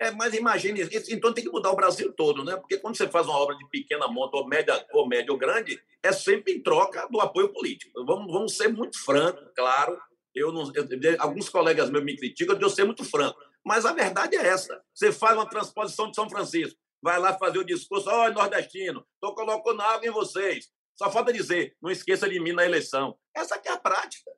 É, 0.00 0.10
mas 0.10 0.34
imagine, 0.34 0.80
então 1.10 1.32
tem 1.32 1.44
que 1.44 1.50
mudar 1.50 1.70
o 1.70 1.76
Brasil 1.76 2.12
todo, 2.12 2.42
né? 2.42 2.56
Porque 2.56 2.76
quando 2.78 2.96
você 2.96 3.06
faz 3.06 3.26
uma 3.26 3.36
obra 3.36 3.56
de 3.56 3.68
pequena 3.68 4.08
monta 4.08 4.36
ou 4.36 4.48
média 4.48 4.84
ou 4.92 5.06
média 5.06 5.30
ou 5.30 5.38
grande, 5.38 5.80
é 6.02 6.10
sempre 6.10 6.54
em 6.54 6.60
troca 6.60 7.06
do 7.08 7.20
apoio 7.20 7.50
político. 7.52 8.04
Vamos, 8.04 8.32
vamos 8.32 8.56
ser 8.56 8.66
muito 8.66 8.98
francos, 8.98 9.44
claro. 9.54 9.96
Eu 10.34 10.50
não, 10.50 10.72
eu, 10.74 10.88
alguns 11.20 11.48
colegas 11.48 11.88
meus 11.88 12.02
me 12.02 12.16
criticam 12.16 12.56
de 12.56 12.64
eu 12.64 12.70
ser 12.70 12.84
muito 12.84 13.04
franco. 13.04 13.38
Mas 13.64 13.86
a 13.86 13.92
verdade 13.92 14.36
é 14.36 14.46
essa. 14.46 14.82
Você 14.94 15.12
faz 15.12 15.36
uma 15.36 15.48
transposição 15.48 16.10
de 16.10 16.16
São 16.16 16.28
Francisco, 16.28 16.78
vai 17.02 17.18
lá 17.18 17.36
fazer 17.38 17.58
o 17.58 17.64
discurso, 17.64 18.08
ó, 18.08 18.26
oh, 18.26 18.32
nordestino, 18.32 19.06
estou 19.14 19.34
colocando 19.34 19.82
água 19.82 20.06
em 20.06 20.10
vocês. 20.10 20.70
Só 20.96 21.10
falta 21.10 21.32
dizer, 21.32 21.76
não 21.80 21.90
esqueça 21.90 22.28
de 22.28 22.38
mim 22.38 22.52
na 22.52 22.64
eleição. 22.64 23.18
Essa 23.34 23.54
aqui 23.54 23.68
é 23.68 23.72
a 23.72 23.78
prática. 23.78 24.30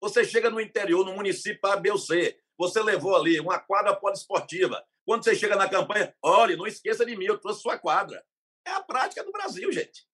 Você 0.00 0.24
chega 0.24 0.50
no 0.50 0.60
interior, 0.60 1.04
no 1.04 1.14
município 1.14 1.70
A, 1.70 1.76
B 1.76 1.90
ou 1.90 1.98
C, 1.98 2.36
você 2.58 2.82
levou 2.82 3.16
ali 3.16 3.38
uma 3.38 3.58
quadra 3.58 3.94
poliesportiva. 3.94 4.84
Quando 5.04 5.24
você 5.24 5.34
chega 5.34 5.56
na 5.56 5.68
campanha, 5.68 6.14
olhe, 6.22 6.56
não 6.56 6.66
esqueça 6.66 7.04
de 7.04 7.16
mim, 7.16 7.26
eu 7.26 7.38
trouxe 7.38 7.62
sua 7.62 7.78
quadra. 7.78 8.24
É 8.66 8.70
a 8.70 8.82
prática 8.82 9.24
do 9.24 9.32
Brasil, 9.32 9.70
gente. 9.72 10.06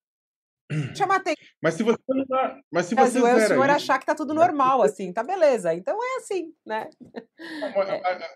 Chama 0.95 1.15
atenção. 1.15 1.43
Mas 1.61 1.73
se 1.73 1.83
você 1.83 1.97
não 2.09 2.25
dá, 2.25 2.59
mas 2.71 2.85
se 2.85 2.95
você 2.95 3.17
é 3.17 3.21
o 3.21 3.39
senhor 3.39 3.65
isso, 3.65 3.75
achar 3.75 3.97
que 3.97 4.05
tá 4.05 4.13
tudo 4.13 4.33
normal, 4.33 4.83
assim, 4.83 5.11
tá 5.11 5.23
beleza. 5.23 5.73
Então 5.73 5.97
é 6.01 6.17
assim, 6.17 6.53
né? 6.65 6.89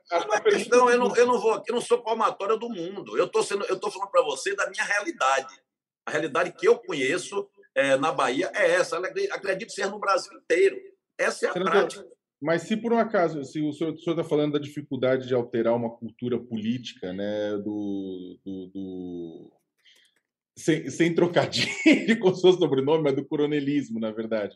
A, 0.10 0.16
a, 0.16 0.38
a, 0.38 0.42
questão, 0.42 0.90
eu 0.90 0.98
não, 0.98 1.16
eu 1.16 1.28
não 1.28 1.40
vou, 1.40 1.62
eu 1.68 1.76
não 1.76 1.82
sou 1.82 2.02
palmatória 2.02 2.58
do 2.58 2.70
mundo. 2.70 3.18
Eu 3.18 3.28
tô 3.28 3.44
sendo, 3.44 3.66
eu 3.66 3.80
tô 3.80 3.92
falando 3.92 4.10
para 4.10 4.24
você 4.24 4.56
da 4.56 4.70
minha 4.70 4.84
realidade. 4.84 5.54
A 6.06 6.12
realidade 6.12 6.52
que 6.54 6.68
eu 6.68 6.80
conheço 6.80 7.48
é, 7.76 7.96
na 7.98 8.12
Bahia 8.12 8.52
é 8.56 8.72
essa. 8.72 8.98
Acredito 8.98 9.72
ser 9.72 9.90
no 9.90 10.00
Brasil 10.00 10.34
inteiro. 10.34 10.76
Essa 11.18 11.48
é 11.48 11.50
a 11.50 11.54
prática. 11.54 12.04
Mas 12.42 12.64
se 12.64 12.76
por 12.76 12.92
um 12.92 12.98
acaso, 12.98 13.42
se 13.46 13.62
o 13.62 13.72
senhor 13.72 13.94
está 13.96 14.24
falando 14.24 14.54
da 14.54 14.60
dificuldade 14.60 15.28
de 15.28 15.34
alterar 15.34 15.74
uma 15.74 15.96
cultura 15.96 16.38
política, 16.38 17.14
né, 17.14 17.58
do, 17.58 18.38
do, 18.44 18.68
do 18.68 19.52
sem, 20.56 20.90
sem 20.90 21.14
trocadilho 21.14 21.68
com 22.20 22.34
seu 22.34 22.54
sobrenome, 22.54 23.10
é 23.10 23.14
do 23.14 23.26
coronelismo, 23.26 24.00
na 24.00 24.12
verdade. 24.12 24.56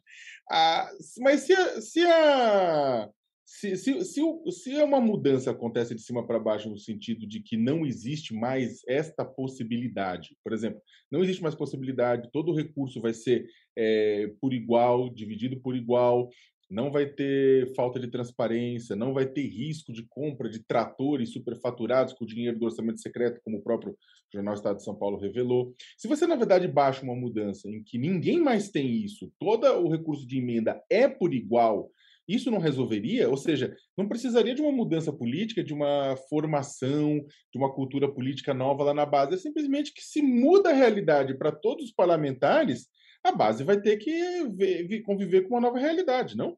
Ah, 0.49 0.89
mas 1.19 1.41
se 1.41 1.53
a, 1.53 1.81
se, 1.81 2.05
a, 2.05 3.09
se, 3.45 3.75
se, 3.77 4.03
se, 4.03 4.21
se 4.51 4.81
uma 4.81 5.01
mudança 5.01 5.51
acontece 5.51 5.95
de 5.95 6.01
cima 6.01 6.25
para 6.25 6.39
baixo 6.39 6.69
no 6.69 6.77
sentido 6.77 7.25
de 7.25 7.39
que 7.39 7.57
não 7.57 7.85
existe 7.85 8.33
mais 8.33 8.81
esta 8.87 9.25
possibilidade, 9.25 10.35
por 10.43 10.53
exemplo, 10.53 10.81
não 11.11 11.23
existe 11.23 11.41
mais 11.41 11.55
possibilidade, 11.55 12.29
todo 12.31 12.53
recurso 12.53 13.01
vai 13.01 13.13
ser 13.13 13.47
é, 13.75 14.31
por 14.39 14.53
igual, 14.53 15.09
dividido 15.09 15.59
por 15.61 15.75
igual, 15.75 16.29
não 16.69 16.91
vai 16.91 17.05
ter 17.05 17.73
falta 17.75 17.99
de 17.99 18.07
transparência, 18.07 18.95
não 18.95 19.13
vai 19.13 19.25
ter 19.25 19.47
risco 19.47 19.91
de 19.93 20.03
compra 20.03 20.49
de 20.49 20.59
tratores 20.59 21.31
superfaturados 21.31 22.13
com 22.13 22.25
o 22.25 22.27
dinheiro 22.27 22.59
do 22.59 22.65
orçamento 22.65 22.99
secreto, 22.99 23.41
como 23.43 23.57
o 23.57 23.63
próprio 23.63 23.97
Jornal 24.33 24.53
Estado 24.53 24.77
de 24.77 24.83
São 24.83 24.95
Paulo 24.95 25.17
revelou. 25.17 25.73
Se 25.97 26.07
você, 26.07 26.27
na 26.27 26.35
verdade, 26.35 26.67
baixa 26.67 27.03
uma 27.03 27.15
mudança 27.15 27.69
em 27.69 27.81
que 27.83 27.97
ninguém 27.97 28.41
mais 28.41 28.69
tem 28.69 28.97
isso, 28.97 29.31
todo 29.39 29.65
o 29.65 29.89
recurso 29.89 30.27
de 30.27 30.37
emenda 30.37 30.81
é 30.89 31.07
por 31.07 31.33
igual, 31.33 31.89
isso 32.27 32.51
não 32.51 32.59
resolveria? 32.59 33.29
Ou 33.29 33.37
seja, 33.37 33.73
não 33.97 34.07
precisaria 34.07 34.53
de 34.53 34.61
uma 34.61 34.71
mudança 34.71 35.13
política, 35.13 35.63
de 35.63 35.73
uma 35.73 36.17
formação, 36.29 37.25
de 37.53 37.57
uma 37.57 37.73
cultura 37.73 38.11
política 38.11 38.53
nova 38.53 38.83
lá 38.83 38.93
na 38.93 39.05
base. 39.05 39.35
É 39.35 39.37
simplesmente 39.37 39.93
que 39.93 40.01
se 40.01 40.21
muda 40.21 40.69
a 40.69 40.73
realidade 40.73 41.37
para 41.37 41.53
todos 41.53 41.85
os 41.85 41.91
parlamentares, 41.93 42.89
a 43.23 43.31
base 43.31 43.63
vai 43.63 43.79
ter 43.79 43.97
que 43.97 44.47
ver, 44.49 45.01
conviver 45.01 45.41
com 45.41 45.55
uma 45.55 45.61
nova 45.61 45.77
realidade, 45.77 46.35
não? 46.35 46.57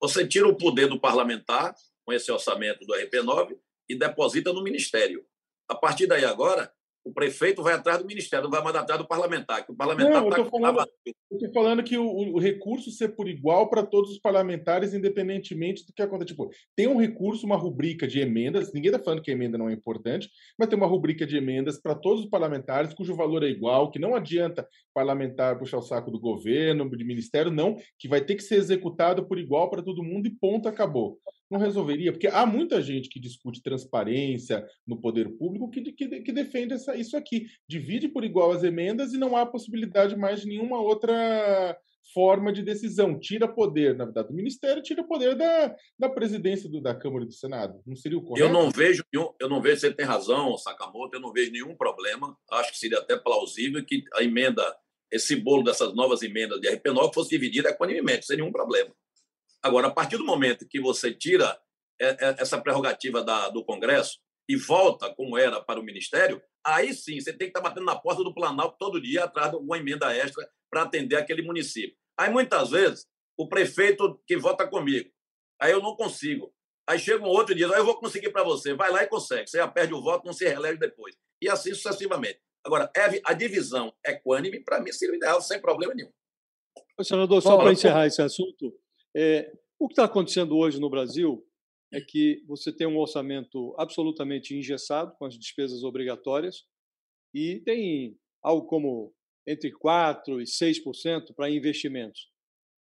Você 0.00 0.26
tira 0.26 0.48
o 0.48 0.56
poder 0.56 0.88
do 0.88 1.00
parlamentar 1.00 1.74
com 2.04 2.12
esse 2.12 2.30
orçamento 2.30 2.86
do 2.86 2.94
RP9 2.94 3.58
e 3.88 3.94
deposita 3.94 4.52
no 4.52 4.62
ministério. 4.62 5.26
A 5.68 5.74
partir 5.74 6.06
daí 6.06 6.24
agora, 6.24 6.72
o 7.04 7.12
prefeito 7.12 7.62
vai 7.62 7.74
atrás 7.74 7.98
do 7.98 8.06
ministério, 8.06 8.44
não 8.44 8.50
vai 8.50 8.62
mais 8.62 8.76
atrás 8.76 9.00
do 9.00 9.06
parlamentar. 9.06 9.64
Que 9.64 9.72
o 9.72 9.74
parlamentar 9.74 10.12
não, 10.12 10.24
eu 10.24 10.28
estou 10.28 10.44
falando, 10.46 10.88
falando 11.52 11.82
que 11.82 11.96
o, 11.96 12.06
o, 12.06 12.38
recurso 12.38 12.90
ser 12.90 13.10
por 13.10 13.28
igual 13.28 13.68
para 13.70 13.82
todos 13.82 14.10
os 14.10 14.18
parlamentares, 14.18 14.92
independentemente 14.92 15.86
do 15.86 15.92
que 15.92 16.02
aconteça. 16.02 16.26
Tipo, 16.26 16.50
tem 16.76 16.86
um 16.86 16.98
recurso, 16.98 17.46
uma 17.46 17.56
rubrica 17.56 18.06
de 18.06 18.20
emendas, 18.20 18.72
ninguém 18.72 18.90
está 18.90 19.02
falando 19.02 19.22
que 19.22 19.30
a 19.30 19.34
emenda 19.34 19.56
não 19.56 19.68
é 19.68 19.72
importante, 19.72 20.28
mas 20.58 20.68
tem 20.68 20.76
uma 20.76 20.86
rubrica 20.86 21.26
de 21.26 21.36
emendas 21.36 21.80
para 21.80 21.94
todos 21.94 22.24
os 22.24 22.30
parlamentares, 22.30 22.94
cujo 22.94 23.14
valor 23.14 23.42
é 23.42 23.48
igual, 23.48 23.90
que 23.90 23.98
não 23.98 24.14
adianta 24.14 24.66
parlamentar 24.94 25.58
puxar 25.58 25.78
o 25.78 25.82
saco 25.82 26.10
do 26.10 26.20
governo, 26.20 26.88
de 26.90 27.04
ministério, 27.04 27.50
não, 27.50 27.76
que 27.98 28.08
vai 28.08 28.20
ter 28.20 28.34
que 28.34 28.42
ser 28.42 28.56
executado 28.56 29.26
por 29.26 29.38
igual 29.38 29.70
para 29.70 29.82
todo 29.82 30.04
mundo 30.04 30.26
e 30.26 30.30
ponto, 30.30 30.68
acabou 30.68 31.18
não 31.50 31.58
resolveria? 31.58 32.12
Porque 32.12 32.28
há 32.28 32.46
muita 32.46 32.80
gente 32.80 33.08
que 33.08 33.18
discute 33.18 33.62
transparência 33.62 34.64
no 34.86 35.00
poder 35.00 35.28
público 35.30 35.68
que, 35.68 35.92
que, 35.92 36.20
que 36.20 36.32
defende 36.32 36.74
essa, 36.74 36.94
isso 36.94 37.16
aqui. 37.16 37.46
Divide 37.68 38.08
por 38.08 38.24
igual 38.24 38.52
as 38.52 38.62
emendas 38.62 39.12
e 39.12 39.18
não 39.18 39.36
há 39.36 39.44
possibilidade 39.44 40.16
mais 40.16 40.42
de 40.42 40.48
nenhuma 40.48 40.80
outra 40.80 41.76
forma 42.14 42.52
de 42.52 42.62
decisão. 42.62 43.18
Tira 43.18 43.48
poder, 43.48 43.96
na 43.96 44.04
verdade, 44.04 44.28
do 44.28 44.34
Ministério, 44.34 44.82
tira 44.82 45.02
poder 45.04 45.34
da, 45.34 45.74
da 45.98 46.08
presidência 46.08 46.68
do, 46.68 46.80
da 46.80 46.94
Câmara 46.94 47.24
e 47.24 47.28
do 47.28 47.32
Senado. 47.32 47.80
Não 47.86 47.96
seria 47.96 48.18
o 48.18 48.22
correto? 48.22 48.46
Eu 48.46 48.52
não 48.52 48.70
vejo, 48.70 49.04
eu 49.12 49.34
não 49.48 49.60
vejo, 49.60 49.80
você 49.80 49.92
tem 49.92 50.06
razão, 50.06 50.56
Sakamoto, 50.56 51.16
eu 51.16 51.20
não 51.20 51.32
vejo 51.32 51.52
nenhum 51.52 51.76
problema. 51.76 52.36
Acho 52.50 52.72
que 52.72 52.78
seria 52.78 52.98
até 52.98 53.16
plausível 53.16 53.84
que 53.84 54.04
a 54.14 54.22
emenda, 54.22 54.62
esse 55.10 55.36
bolo 55.36 55.64
dessas 55.64 55.94
novas 55.94 56.22
emendas 56.22 56.60
de 56.60 56.68
RP9 56.68 57.12
fosse 57.12 57.30
dividida 57.30 57.70
equanimemente, 57.70 58.26
sem 58.26 58.36
nenhum 58.36 58.52
problema. 58.52 58.90
Agora, 59.62 59.88
a 59.88 59.90
partir 59.90 60.16
do 60.16 60.24
momento 60.24 60.66
que 60.66 60.80
você 60.80 61.12
tira 61.12 61.58
é, 62.00 62.08
é, 62.08 62.36
essa 62.38 62.60
prerrogativa 62.60 63.22
da, 63.22 63.48
do 63.50 63.64
Congresso 63.64 64.18
e 64.48 64.56
volta, 64.56 65.14
como 65.14 65.36
era, 65.36 65.60
para 65.60 65.78
o 65.78 65.82
Ministério, 65.82 66.42
aí 66.64 66.94
sim 66.94 67.20
você 67.20 67.30
tem 67.30 67.50
que 67.50 67.58
estar 67.58 67.60
batendo 67.60 67.84
na 67.84 67.96
porta 67.96 68.24
do 68.24 68.34
Planalto 68.34 68.76
todo 68.78 69.00
dia 69.00 69.24
atrás 69.24 69.50
de 69.50 69.56
alguma 69.56 69.78
emenda 69.78 70.14
extra 70.14 70.48
para 70.70 70.82
atender 70.82 71.16
aquele 71.16 71.42
município. 71.42 71.96
Aí, 72.18 72.30
muitas 72.30 72.70
vezes, 72.70 73.06
o 73.36 73.48
prefeito 73.48 74.20
que 74.26 74.36
vota 74.36 74.66
comigo, 74.66 75.10
aí 75.60 75.72
eu 75.72 75.82
não 75.82 75.94
consigo. 75.94 76.52
Aí 76.88 76.98
chega 76.98 77.22
um 77.22 77.28
outro 77.28 77.54
dia, 77.54 77.66
eu 77.66 77.84
vou 77.84 77.98
conseguir 78.00 78.30
para 78.30 78.42
você. 78.42 78.74
Vai 78.74 78.90
lá 78.90 79.02
e 79.02 79.06
consegue. 79.06 79.48
Você 79.48 79.58
já 79.58 79.68
perde 79.68 79.94
o 79.94 80.02
voto, 80.02 80.26
não 80.26 80.32
se 80.32 80.44
reelege 80.44 80.78
depois. 80.78 81.16
E 81.40 81.48
assim 81.48 81.72
sucessivamente. 81.72 82.40
Agora, 82.64 82.90
a 83.24 83.32
divisão 83.32 83.94
equânime, 84.04 84.60
para 84.62 84.80
mim, 84.80 84.92
seria 84.92 85.14
o 85.14 85.16
ideal, 85.16 85.40
sem 85.40 85.60
problema 85.60 85.94
nenhum. 85.94 86.10
Senador, 87.02 87.40
só 87.40 87.56
para 87.56 87.72
encerrar 87.72 88.06
esse 88.06 88.20
assunto, 88.20 88.74
é, 89.16 89.52
o 89.78 89.88
que 89.88 89.92
está 89.92 90.04
acontecendo 90.04 90.56
hoje 90.56 90.80
no 90.80 90.90
Brasil 90.90 91.44
é 91.92 92.00
que 92.00 92.44
você 92.46 92.72
tem 92.72 92.86
um 92.86 92.98
orçamento 92.98 93.74
absolutamente 93.78 94.54
engessado 94.54 95.14
com 95.16 95.24
as 95.24 95.36
despesas 95.38 95.82
obrigatórias 95.82 96.64
e 97.34 97.60
tem 97.60 98.16
algo 98.42 98.66
como 98.66 99.14
entre 99.46 99.72
4% 99.72 100.40
e 100.40 100.44
6% 100.44 101.34
para 101.34 101.50
investimentos. 101.50 102.30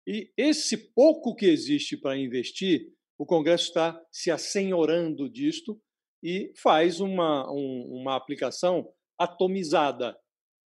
E 0.08 0.32
esse 0.38 0.78
pouco 0.94 1.36
que 1.36 1.46
existe 1.46 1.98
para 1.98 2.18
investir, 2.18 2.92
o 3.20 3.26
Congresso 3.26 3.68
está 3.68 4.02
se 4.12 4.32
assenhorando 4.32 5.30
disto 5.30 5.80
e 6.24 6.52
faz 6.56 7.00
uma, 7.00 7.52
um, 7.52 8.00
uma 8.02 8.16
aplicação 8.16 8.90
atomizada. 9.20 10.18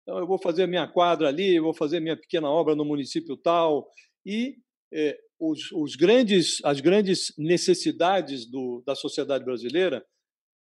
Então, 0.01 0.19
eu 0.19 0.27
vou 0.27 0.39
fazer 0.39 0.67
minha 0.67 0.87
quadra 0.87 1.27
ali, 1.27 1.59
vou 1.59 1.73
fazer 1.73 1.99
minha 1.99 2.15
pequena 2.15 2.49
obra 2.49 2.75
no 2.75 2.85
município 2.85 3.35
tal, 3.35 3.89
e 4.25 4.57
é, 4.93 5.19
os, 5.39 5.71
os 5.71 5.95
grandes, 5.95 6.57
as 6.63 6.79
grandes 6.79 7.33
necessidades 7.37 8.49
do, 8.49 8.83
da 8.85 8.95
sociedade 8.95 9.43
brasileira, 9.43 10.05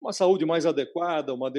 uma 0.01 0.13
saúde 0.13 0.45
mais 0.45 0.65
adequada, 0.65 1.33
uma, 1.33 1.51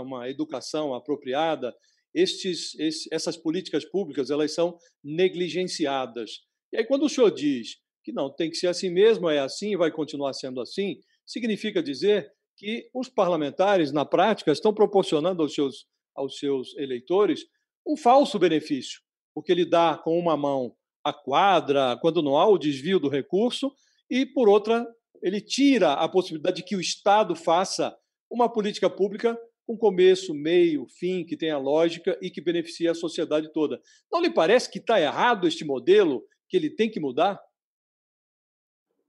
uma 0.00 0.28
educação 0.28 0.94
apropriada, 0.94 1.74
estes, 2.14 2.78
estes, 2.78 3.10
essas 3.12 3.36
políticas 3.36 3.84
públicas 3.84 4.30
elas 4.30 4.54
são 4.54 4.76
negligenciadas. 5.02 6.40
E 6.72 6.78
aí, 6.78 6.84
quando 6.84 7.04
o 7.04 7.08
senhor 7.08 7.30
diz 7.30 7.76
que 8.04 8.12
não 8.12 8.34
tem 8.34 8.50
que 8.50 8.56
ser 8.56 8.68
assim 8.68 8.90
mesmo, 8.90 9.28
é 9.28 9.38
assim, 9.38 9.76
vai 9.76 9.90
continuar 9.90 10.32
sendo 10.32 10.60
assim, 10.60 11.00
significa 11.26 11.82
dizer 11.82 12.30
que 12.56 12.88
os 12.94 13.08
parlamentares, 13.08 13.92
na 13.92 14.04
prática, 14.04 14.52
estão 14.52 14.74
proporcionando 14.74 15.42
aos 15.42 15.54
seus, 15.54 15.86
aos 16.14 16.38
seus 16.38 16.76
eleitores 16.76 17.46
um 17.86 17.96
falso 17.96 18.38
benefício, 18.38 19.00
porque 19.34 19.52
ele 19.52 19.64
dá 19.64 19.98
com 20.02 20.18
uma 20.18 20.36
mão 20.36 20.74
a 21.04 21.12
quadra, 21.12 21.96
quando 22.00 22.22
não 22.22 22.36
há 22.36 22.46
o 22.46 22.58
desvio 22.58 22.98
do 22.98 23.08
recurso, 23.08 23.72
e, 24.10 24.26
por 24.26 24.48
outra, 24.48 24.86
ele 25.22 25.40
tira 25.40 25.92
a 25.92 26.08
possibilidade 26.08 26.56
de 26.56 26.62
que 26.64 26.76
o 26.76 26.80
Estado 26.80 27.34
faça 27.34 27.96
uma 28.30 28.52
política 28.52 28.90
pública 28.90 29.38
com 29.66 29.76
começo, 29.76 30.34
meio, 30.34 30.86
fim, 30.86 31.24
que 31.24 31.36
tenha 31.36 31.56
lógica 31.58 32.18
e 32.20 32.30
que 32.30 32.40
beneficie 32.40 32.88
a 32.88 32.94
sociedade 32.94 33.52
toda. 33.52 33.80
Não 34.10 34.20
lhe 34.20 34.30
parece 34.30 34.70
que 34.70 34.78
está 34.78 35.00
errado 35.00 35.46
este 35.46 35.64
modelo, 35.64 36.26
que 36.48 36.56
ele 36.56 36.68
tem 36.68 36.90
que 36.90 37.00
mudar? 37.00 37.40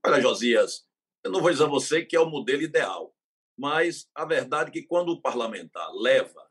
Olha, 0.06 0.20
Josias, 0.20 0.86
eu 1.24 1.30
não 1.30 1.40
vou 1.40 1.50
dizer 1.50 1.64
a 1.64 1.68
você 1.68 2.04
que 2.04 2.14
é 2.14 2.20
o 2.20 2.28
modelo 2.30 2.62
ideal, 2.62 3.14
mas 3.58 4.08
a 4.14 4.24
verdade 4.24 4.70
é 4.70 4.72
que 4.72 4.82
quando 4.82 5.10
o 5.10 5.20
parlamentar 5.20 5.90
leva 5.94 6.48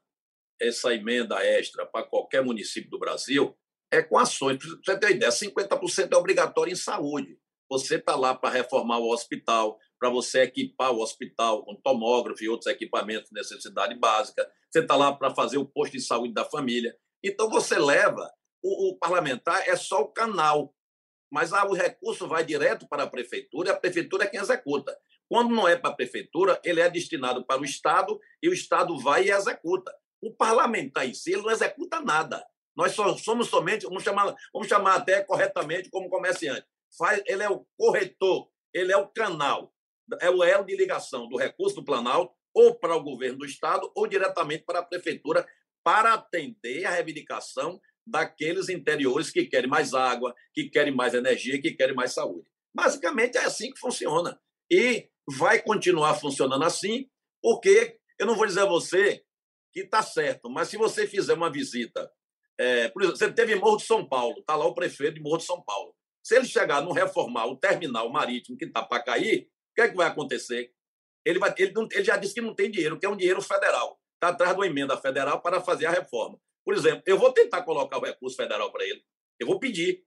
essa 0.60 0.94
emenda 0.94 1.44
extra 1.44 1.86
para 1.86 2.06
qualquer 2.06 2.44
município 2.44 2.90
do 2.90 3.00
Brasil, 3.00 3.58
é 3.94 4.02
com 4.02 4.18
ações. 4.18 4.58
Você 4.64 4.98
ter 4.98 5.06
uma 5.06 5.12
ideia, 5.12 5.32
50% 5.32 6.12
é 6.12 6.18
obrigatório 6.18 6.74
em 6.74 6.76
saúde. 6.76 7.38
Você 7.70 7.96
está 7.96 8.16
lá 8.16 8.36
para 8.36 8.50
reformar 8.50 8.98
o 8.98 9.10
hospital, 9.10 9.78
para 10.00 10.10
você 10.10 10.42
equipar 10.42 10.92
o 10.92 11.00
hospital 11.00 11.64
com 11.64 11.76
tomógrafo 11.76 12.44
e 12.44 12.50
outros 12.50 12.72
equipamentos 12.72 13.30
de 13.30 13.36
necessidade 13.36 13.96
básica. 13.96 14.50
Você 14.70 14.80
está 14.80 14.96
lá 14.96 15.14
para 15.14 15.34
fazer 15.34 15.58
o 15.58 15.66
posto 15.66 15.94
de 15.94 16.02
saúde 16.02 16.34
da 16.34 16.44
família. 16.44 16.96
Então, 17.24 17.50
você 17.50 17.78
leva. 17.78 18.32
O, 18.62 18.90
o 18.92 18.98
parlamentar 18.98 19.68
é 19.68 19.76
só 19.76 20.02
o 20.02 20.08
canal, 20.08 20.74
mas 21.32 21.52
ah, 21.54 21.66
o 21.66 21.74
recurso 21.74 22.28
vai 22.28 22.44
direto 22.44 22.88
para 22.88 23.04
a 23.04 23.08
prefeitura 23.08 23.70
e 23.70 23.72
a 23.72 23.78
prefeitura 23.78 24.24
é 24.24 24.28
quem 24.28 24.40
executa. 24.40 24.98
Quando 25.28 25.54
não 25.54 25.68
é 25.68 25.76
para 25.76 25.92
a 25.92 25.96
prefeitura, 25.96 26.60
ele 26.64 26.80
é 26.80 26.90
destinado 26.90 27.46
para 27.46 27.62
o 27.62 27.66
Estado 27.66 28.20
e 28.42 28.50
o 28.50 28.54
Estado 28.54 28.98
vai 28.98 29.26
e 29.26 29.32
executa. 29.32 29.94
O 30.22 30.34
parlamentar 30.34 31.08
em 31.08 31.14
si 31.14 31.34
ele 31.34 31.42
não 31.42 31.52
executa 31.52 32.00
nada. 32.00 32.44
Nós 32.76 32.94
só 32.94 33.16
somos 33.18 33.48
somente, 33.48 33.86
vamos 33.86 34.04
chamar, 34.04 34.34
vamos 34.52 34.68
chamar 34.68 34.96
até 34.96 35.24
corretamente 35.24 35.90
como 35.90 36.10
comerciante. 36.10 36.66
Faz, 36.98 37.22
ele 37.26 37.44
é 37.44 37.50
o 37.50 37.66
corretor, 37.78 38.50
ele 38.74 38.92
é 38.92 38.98
o 38.98 39.08
canal, 39.08 39.74
é 40.22 40.30
o 40.30 40.44
elo 40.44 40.66
de 40.66 40.76
ligação 40.76 41.28
do 41.28 41.38
recurso 41.38 41.76
do 41.76 41.86
Planalto 41.86 42.34
ou 42.54 42.76
para 42.76 42.96
o 42.96 43.04
governo 43.04 43.40
do 43.40 43.46
Estado 43.46 43.92
ou 43.96 44.08
diretamente 44.08 44.64
para 44.64 44.80
a 44.80 44.86
prefeitura 44.86 45.48
para 45.84 46.14
atender 46.14 46.86
a 46.86 46.92
reivindicação 46.92 47.80
daqueles 48.06 48.70
interiores 48.70 49.30
que 49.30 49.46
querem 49.46 49.70
mais 49.70 49.94
água, 49.94 50.36
que 50.54 50.70
querem 50.70 50.94
mais 50.94 51.14
energia, 51.14 51.62
que 51.62 51.72
querem 51.72 51.96
mais 51.96 52.14
saúde. 52.14 52.48
Basicamente 52.74 53.38
é 53.38 53.46
assim 53.46 53.72
que 53.72 53.80
funciona. 53.80 54.40
E 54.72 55.10
vai 55.28 55.62
continuar 55.62 56.16
funcionando 56.16 56.64
assim, 56.64 57.10
porque 57.42 57.98
eu 58.20 58.26
não 58.26 58.36
vou 58.36 58.46
dizer 58.46 58.62
a 58.62 58.66
você 58.66 59.24
que 59.72 59.82
está 59.82 60.02
certo, 60.02 60.50
mas 60.50 60.68
se 60.68 60.78
você 60.78 61.08
fizer 61.08 61.34
uma 61.34 61.52
visita 61.52 62.12
é, 62.58 62.88
por 62.90 63.02
exemplo, 63.02 63.18
você 63.18 63.32
teve 63.32 63.56
Morro 63.56 63.78
de 63.78 63.84
São 63.84 64.08
Paulo, 64.08 64.40
está 64.40 64.56
lá 64.56 64.66
o 64.66 64.74
prefeito 64.74 65.16
de 65.16 65.22
Morro 65.22 65.38
de 65.38 65.46
São 65.46 65.62
Paulo. 65.62 65.96
Se 66.22 66.36
ele 66.36 66.46
chegar 66.46 66.82
no 66.82 66.92
reformar 66.92 67.48
o 67.48 67.58
terminal 67.58 68.10
marítimo 68.10 68.58
que 68.58 68.66
está 68.66 68.82
para 68.84 69.04
cair, 69.04 69.50
o 69.72 69.76
que, 69.76 69.82
é 69.82 69.90
que 69.90 69.96
vai 69.96 70.08
acontecer? 70.08 70.72
Ele, 71.26 71.40
vai, 71.40 71.54
ele, 71.58 71.74
não, 71.74 71.88
ele 71.92 72.04
já 72.04 72.18
disse 72.18 72.34
que 72.34 72.42
não 72.42 72.54
tem 72.54 72.70
dinheiro, 72.70 73.00
que 73.00 73.06
é 73.06 73.10
um 73.10 73.18
dinheiro 73.18 73.42
federal. 73.42 74.00
Está 74.16 74.30
atrás 74.30 74.54
de 74.54 74.60
uma 74.60 74.68
emenda 74.68 74.96
federal 74.98 75.42
para 75.42 75.60
fazer 75.62 75.86
a 75.86 75.92
reforma. 75.92 76.40
Por 76.64 76.74
exemplo, 76.74 77.04
eu 77.06 77.18
vou 77.18 77.34
tentar 77.34 77.64
colocar 77.64 77.98
o 77.98 78.06
recurso 78.06 78.38
federal 78.38 78.72
para 78.72 78.86
ele. 78.86 79.04
Eu 79.40 79.48
vou 79.48 79.60
pedir 79.60 80.04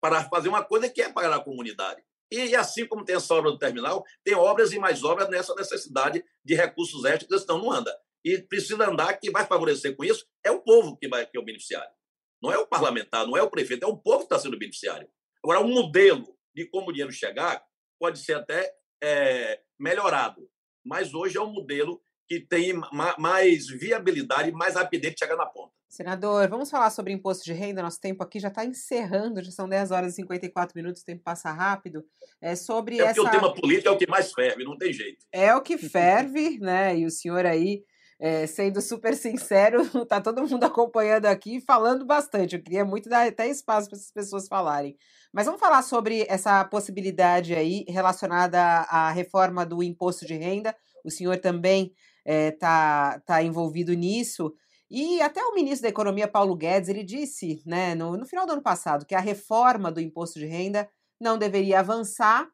para 0.00 0.24
fazer 0.28 0.48
uma 0.48 0.64
coisa 0.64 0.88
que 0.88 1.00
é 1.00 1.12
para 1.12 1.36
a 1.36 1.40
comunidade. 1.40 2.02
E 2.30 2.56
assim 2.56 2.86
como 2.86 3.04
tem 3.04 3.14
essa 3.14 3.32
obra 3.34 3.50
do 3.52 3.58
terminal, 3.58 4.02
tem 4.24 4.34
obras 4.34 4.72
e 4.72 4.78
mais 4.78 5.04
obras 5.04 5.28
nessa 5.28 5.54
necessidade 5.54 6.24
de 6.44 6.54
recursos 6.54 7.04
extras, 7.04 7.42
senão 7.42 7.58
não 7.58 7.70
anda 7.70 7.96
e 8.24 8.38
precisa 8.38 8.88
andar, 8.88 9.14
que 9.14 9.30
vai 9.30 9.44
favorecer 9.46 9.96
com 9.96 10.04
isso 10.04 10.26
é 10.44 10.50
o 10.50 10.60
povo 10.60 10.96
que 10.96 11.08
vai 11.08 11.26
que 11.26 11.36
é 11.36 11.40
o 11.40 11.44
beneficiário. 11.44 11.92
Não 12.42 12.52
é 12.52 12.58
o 12.58 12.66
parlamentar, 12.66 13.26
não 13.26 13.36
é 13.36 13.42
o 13.42 13.50
prefeito, 13.50 13.84
é 13.84 13.88
o 13.88 13.96
povo 13.96 14.18
que 14.18 14.24
está 14.24 14.38
sendo 14.38 14.58
beneficiário. 14.58 15.08
Agora, 15.42 15.60
o 15.60 15.64
um 15.64 15.72
modelo 15.72 16.36
de 16.54 16.66
como 16.66 16.90
o 16.90 16.92
dinheiro 16.92 17.12
chegar 17.12 17.62
pode 17.98 18.18
ser 18.18 18.34
até 18.34 18.72
é, 19.02 19.60
melhorado, 19.78 20.48
mas 20.84 21.14
hoje 21.14 21.36
é 21.36 21.40
um 21.40 21.52
modelo 21.52 22.02
que 22.28 22.40
tem 22.40 22.72
mais 23.18 23.68
viabilidade 23.68 24.48
e 24.48 24.52
mais 24.52 24.74
rapidez 24.74 25.12
de 25.12 25.18
chegar 25.18 25.36
na 25.36 25.46
ponta. 25.46 25.72
Senador, 25.88 26.48
vamos 26.48 26.70
falar 26.70 26.88
sobre 26.88 27.12
imposto 27.12 27.44
de 27.44 27.52
renda. 27.52 27.82
Nosso 27.82 28.00
tempo 28.00 28.22
aqui 28.22 28.40
já 28.40 28.48
está 28.48 28.64
encerrando, 28.64 29.42
já 29.42 29.50
são 29.50 29.68
10 29.68 29.90
horas 29.90 30.14
e 30.14 30.16
54 30.16 30.74
minutos, 30.74 31.02
o 31.02 31.04
tempo 31.04 31.22
passa 31.22 31.52
rápido. 31.52 32.02
É 32.40 32.56
sobre 32.56 32.98
é 32.98 33.04
essa. 33.04 33.20
o 33.20 33.30
tema 33.30 33.54
político 33.54 33.88
é 33.88 33.90
o 33.90 33.98
que 33.98 34.06
mais 34.06 34.32
ferve, 34.32 34.64
não 34.64 34.78
tem 34.78 34.90
jeito. 34.90 35.26
É 35.30 35.54
o 35.54 35.60
que 35.60 35.76
ferve, 35.76 36.58
né? 36.58 36.98
E 36.98 37.04
o 37.04 37.10
senhor 37.10 37.44
aí 37.44 37.84
é, 38.22 38.46
sendo 38.46 38.80
super 38.80 39.16
sincero, 39.16 39.82
tá 40.06 40.20
todo 40.20 40.46
mundo 40.46 40.62
acompanhando 40.62 41.26
aqui 41.26 41.60
falando 41.60 42.06
bastante. 42.06 42.54
Eu 42.54 42.62
queria 42.62 42.84
muito 42.84 43.08
dar 43.08 43.26
até 43.26 43.48
espaço 43.48 43.88
para 43.88 43.98
essas 43.98 44.12
pessoas 44.12 44.46
falarem. 44.46 44.96
Mas 45.32 45.46
vamos 45.46 45.60
falar 45.60 45.82
sobre 45.82 46.24
essa 46.28 46.64
possibilidade 46.66 47.52
aí 47.52 47.84
relacionada 47.88 48.60
à 48.60 49.10
reforma 49.10 49.66
do 49.66 49.82
imposto 49.82 50.24
de 50.24 50.34
renda. 50.34 50.72
O 51.04 51.10
senhor 51.10 51.36
também 51.38 51.92
está 52.24 53.14
é, 53.16 53.20
tá 53.26 53.42
envolvido 53.42 53.92
nisso. 53.92 54.54
E 54.88 55.20
até 55.20 55.42
o 55.42 55.52
ministro 55.52 55.82
da 55.82 55.88
Economia, 55.88 56.28
Paulo 56.28 56.54
Guedes, 56.54 56.88
ele 56.88 57.02
disse 57.02 57.60
né, 57.66 57.96
no, 57.96 58.16
no 58.16 58.24
final 58.24 58.46
do 58.46 58.52
ano 58.52 58.62
passado 58.62 59.04
que 59.04 59.16
a 59.16 59.20
reforma 59.20 59.90
do 59.90 60.00
imposto 60.00 60.38
de 60.38 60.46
renda 60.46 60.88
não 61.20 61.36
deveria 61.36 61.80
avançar. 61.80 62.46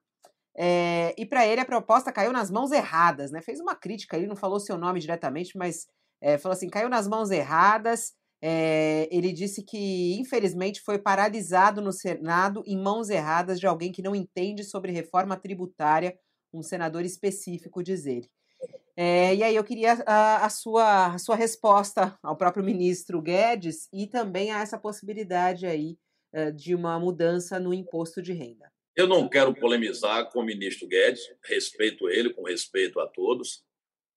É, 0.60 1.14
e 1.16 1.24
para 1.24 1.46
ele 1.46 1.60
a 1.60 1.64
proposta 1.64 2.10
caiu 2.10 2.32
nas 2.32 2.50
mãos 2.50 2.72
erradas, 2.72 3.30
né? 3.30 3.40
Fez 3.40 3.60
uma 3.60 3.76
crítica, 3.76 4.16
ele 4.16 4.26
não 4.26 4.34
falou 4.34 4.58
seu 4.58 4.76
nome 4.76 4.98
diretamente, 4.98 5.56
mas 5.56 5.86
é, 6.20 6.36
falou 6.36 6.54
assim: 6.54 6.68
caiu 6.68 6.88
nas 6.88 7.06
mãos 7.06 7.30
erradas. 7.30 8.12
É, 8.42 9.08
ele 9.10 9.32
disse 9.32 9.64
que, 9.64 10.18
infelizmente, 10.18 10.80
foi 10.80 10.98
paralisado 10.98 11.80
no 11.80 11.92
Senado 11.92 12.62
em 12.66 12.76
mãos 12.76 13.08
erradas 13.08 13.60
de 13.60 13.66
alguém 13.68 13.92
que 13.92 14.02
não 14.02 14.16
entende 14.16 14.64
sobre 14.64 14.90
reforma 14.90 15.36
tributária, 15.36 16.18
um 16.52 16.62
senador 16.62 17.04
específico, 17.04 17.82
diz 17.82 18.04
ele. 18.06 18.28
É, 18.96 19.34
e 19.34 19.44
aí 19.44 19.54
eu 19.54 19.64
queria 19.64 20.02
a, 20.06 20.44
a, 20.44 20.48
sua, 20.48 21.14
a 21.14 21.18
sua 21.18 21.36
resposta 21.36 22.18
ao 22.22 22.36
próprio 22.36 22.64
ministro 22.64 23.22
Guedes 23.22 23.88
e 23.92 24.08
também 24.08 24.50
a 24.50 24.60
essa 24.60 24.78
possibilidade 24.78 25.66
aí 25.66 25.96
de 26.54 26.74
uma 26.74 27.00
mudança 27.00 27.58
no 27.58 27.72
imposto 27.72 28.20
de 28.20 28.32
renda. 28.34 28.70
Eu 28.98 29.06
não 29.06 29.28
quero 29.28 29.54
polemizar 29.54 30.28
com 30.28 30.40
o 30.40 30.44
ministro 30.44 30.88
Guedes, 30.88 31.20
respeito 31.44 32.08
ele, 32.08 32.34
com 32.34 32.42
respeito 32.42 32.98
a 32.98 33.06
todos. 33.06 33.62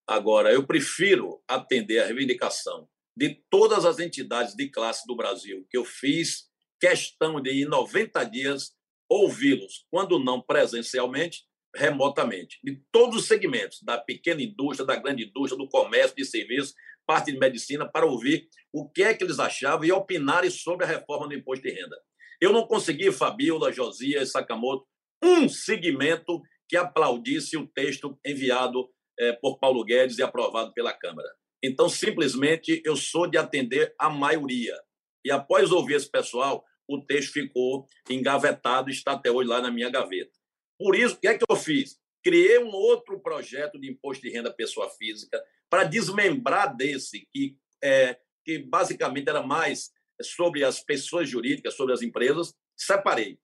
Agora, 0.07 0.51
eu 0.51 0.65
prefiro 0.65 1.39
atender 1.47 1.99
a 1.99 2.07
reivindicação 2.07 2.89
de 3.15 3.43
todas 3.47 3.86
as 3.86 3.99
entidades 3.99 4.55
de 4.55 4.67
classe 4.69 5.05
do 5.05 5.15
Brasil, 5.15 5.67
que 5.69 5.77
eu 5.77 5.86
fiz 5.86 6.49
questão 6.79 7.39
de, 7.39 7.61
em 7.61 7.65
90 7.65 8.23
dias, 8.23 8.71
ouvi-los, 9.07 9.86
quando 9.91 10.17
não 10.17 10.41
presencialmente, 10.41 11.43
remotamente, 11.75 12.57
de 12.63 12.82
todos 12.91 13.17
os 13.17 13.27
segmentos, 13.27 13.84
da 13.84 13.99
pequena 13.99 14.41
indústria, 14.41 14.88
da 14.88 14.95
grande 14.95 15.25
indústria, 15.25 15.63
do 15.63 15.69
comércio, 15.69 16.15
de 16.15 16.25
serviços, 16.25 16.73
parte 17.05 17.32
de 17.32 17.38
medicina, 17.38 17.88
para 17.88 18.07
ouvir 18.07 18.49
o 18.73 18.89
que 18.89 19.03
é 19.03 19.13
que 19.13 19.23
eles 19.23 19.38
achavam 19.38 19.86
e 19.86 19.91
opinarem 19.91 20.49
sobre 20.49 20.86
a 20.86 20.89
reforma 20.89 21.27
do 21.27 21.36
imposto 21.36 21.67
de 21.67 21.71
renda. 21.71 22.01
Eu 22.41 22.51
não 22.51 22.65
consegui, 22.65 23.11
Fabiola, 23.11 23.71
Josias, 23.71 24.31
Sakamoto, 24.31 24.87
um 25.23 25.47
segmento 25.47 26.41
que 26.67 26.75
aplaudisse 26.75 27.55
o 27.55 27.67
texto 27.67 28.19
enviado 28.25 28.89
eh, 29.19 29.33
por 29.33 29.59
Paulo 29.59 29.83
Guedes 29.83 30.17
e 30.17 30.23
aprovado 30.23 30.73
pela 30.73 30.91
Câmara. 30.91 31.29
Então, 31.63 31.87
simplesmente, 31.87 32.81
eu 32.83 32.95
sou 32.95 33.27
de 33.27 33.37
atender 33.37 33.93
a 33.99 34.09
maioria. 34.09 34.75
E 35.23 35.29
após 35.29 35.71
ouvir 35.71 35.93
esse 35.93 36.09
pessoal, 36.09 36.65
o 36.87 36.99
texto 36.99 37.33
ficou 37.33 37.85
engavetado 38.09 38.89
e 38.89 38.93
está 38.93 39.11
até 39.11 39.29
hoje 39.29 39.47
lá 39.47 39.61
na 39.61 39.69
minha 39.69 39.89
gaveta. 39.89 40.31
Por 40.79 40.95
isso, 40.95 41.15
o 41.15 41.19
que 41.19 41.27
é 41.27 41.37
que 41.37 41.45
eu 41.47 41.55
fiz? 41.55 41.99
Criei 42.23 42.57
um 42.57 42.71
outro 42.71 43.19
projeto 43.19 43.79
de 43.79 43.91
imposto 43.91 44.23
de 44.23 44.31
renda 44.31 44.51
pessoa 44.51 44.89
física 44.89 45.39
para 45.69 45.83
desmembrar 45.83 46.75
desse, 46.75 47.27
que, 47.31 47.55
é, 47.83 48.17
que 48.43 48.57
basicamente 48.57 49.29
era 49.29 49.43
mais 49.43 49.91
sobre 50.24 50.63
as 50.63 50.84
pessoas 50.84 51.30
jurídicas, 51.30 51.76
sobre 51.76 51.93
as 51.93 52.01
empresas, 52.01 52.53
separei 52.76 53.39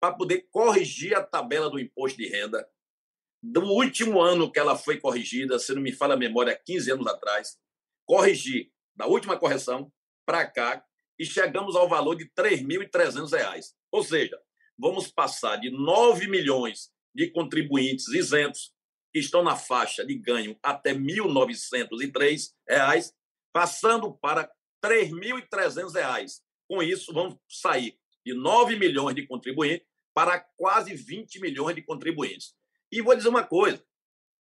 para 0.00 0.14
poder 0.14 0.46
corrigir 0.50 1.16
a 1.16 1.22
tabela 1.22 1.70
do 1.70 1.78
imposto 1.78 2.18
de 2.18 2.28
renda 2.28 2.68
do 3.42 3.64
último 3.64 4.20
ano 4.20 4.50
que 4.50 4.58
ela 4.58 4.76
foi 4.76 5.00
corrigida, 5.00 5.58
se 5.58 5.74
não 5.74 5.80
me 5.80 5.92
falha 5.92 6.14
a 6.14 6.16
memória, 6.16 6.60
15 6.64 6.92
anos 6.92 7.06
atrás, 7.06 7.56
corrigir 8.04 8.70
da 8.96 9.06
última 9.06 9.38
correção 9.38 9.92
para 10.26 10.46
cá 10.46 10.84
e 11.18 11.24
chegamos 11.24 11.76
ao 11.76 11.88
valor 11.88 12.16
de 12.16 12.24
R$ 12.24 12.30
3.300. 12.36 13.74
Ou 13.92 14.02
seja, 14.02 14.38
vamos 14.76 15.10
passar 15.10 15.56
de 15.56 15.70
9 15.70 16.28
milhões 16.28 16.90
de 17.14 17.30
contribuintes 17.30 18.08
isentos, 18.08 18.72
que 19.12 19.18
estão 19.18 19.42
na 19.42 19.56
faixa 19.56 20.04
de 20.04 20.14
ganho 20.14 20.58
até 20.62 20.92
R$ 20.92 20.98
1.903, 20.98 23.12
passando 23.52 24.12
para 24.14 24.50
R$ 24.82 25.06
3.300. 25.06 26.40
Com 26.68 26.82
isso, 26.82 27.12
vamos 27.12 27.36
sair 27.48 27.98
de 28.24 28.34
9 28.34 28.76
milhões 28.76 29.14
de 29.14 29.26
contribuintes 29.26 29.86
para 30.14 30.38
quase 30.56 30.94
20 30.94 31.40
milhões 31.40 31.74
de 31.74 31.82
contribuintes. 31.82 32.54
E 32.90 33.00
vou 33.00 33.14
dizer 33.14 33.28
uma 33.28 33.44
coisa: 33.44 33.82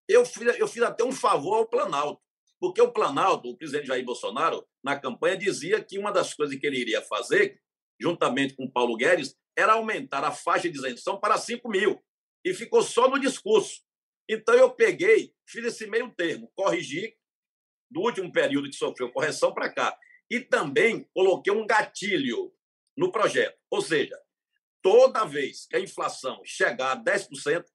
eu 0.07 0.25
fiz, 0.25 0.57
eu 0.57 0.67
fiz 0.67 0.83
até 0.83 1.03
um 1.03 1.11
favor 1.11 1.55
ao 1.55 1.67
Planalto, 1.67 2.21
porque 2.59 2.81
o 2.81 2.91
Planalto, 2.91 3.49
o 3.49 3.57
presidente 3.57 3.87
Jair 3.87 4.05
Bolsonaro, 4.05 4.65
na 4.83 4.99
campanha, 4.99 5.37
dizia 5.37 5.83
que 5.83 5.99
uma 5.99 6.11
das 6.11 6.33
coisas 6.33 6.57
que 6.57 6.65
ele 6.65 6.79
iria 6.79 7.01
fazer, 7.01 7.61
juntamente 7.99 8.55
com 8.55 8.69
Paulo 8.69 8.95
Guedes, 8.95 9.35
era 9.55 9.73
aumentar 9.73 10.23
a 10.23 10.31
faixa 10.31 10.69
de 10.69 10.77
isenção 10.77 11.19
para 11.19 11.37
5 11.37 11.67
mil. 11.69 12.03
E 12.43 12.53
ficou 12.53 12.81
só 12.83 13.09
no 13.09 13.19
discurso. 13.19 13.81
Então 14.29 14.55
eu 14.55 14.71
peguei, 14.71 15.33
fiz 15.45 15.65
esse 15.65 15.87
meio 15.87 16.11
termo, 16.15 16.51
corrigi 16.55 17.15
do 17.89 18.01
último 18.01 18.31
período 18.31 18.69
que 18.69 18.75
sofreu 18.75 19.11
correção 19.11 19.53
para 19.53 19.71
cá. 19.71 19.97
E 20.29 20.39
também 20.39 21.07
coloquei 21.13 21.53
um 21.53 21.65
gatilho 21.65 22.53
no 22.97 23.11
projeto. 23.11 23.57
Ou 23.69 23.81
seja, 23.81 24.17
toda 24.81 25.25
vez 25.25 25.65
que 25.67 25.75
a 25.75 25.79
inflação 25.79 26.41
chegar 26.43 26.91
a 26.91 27.03
10%, 27.03 27.65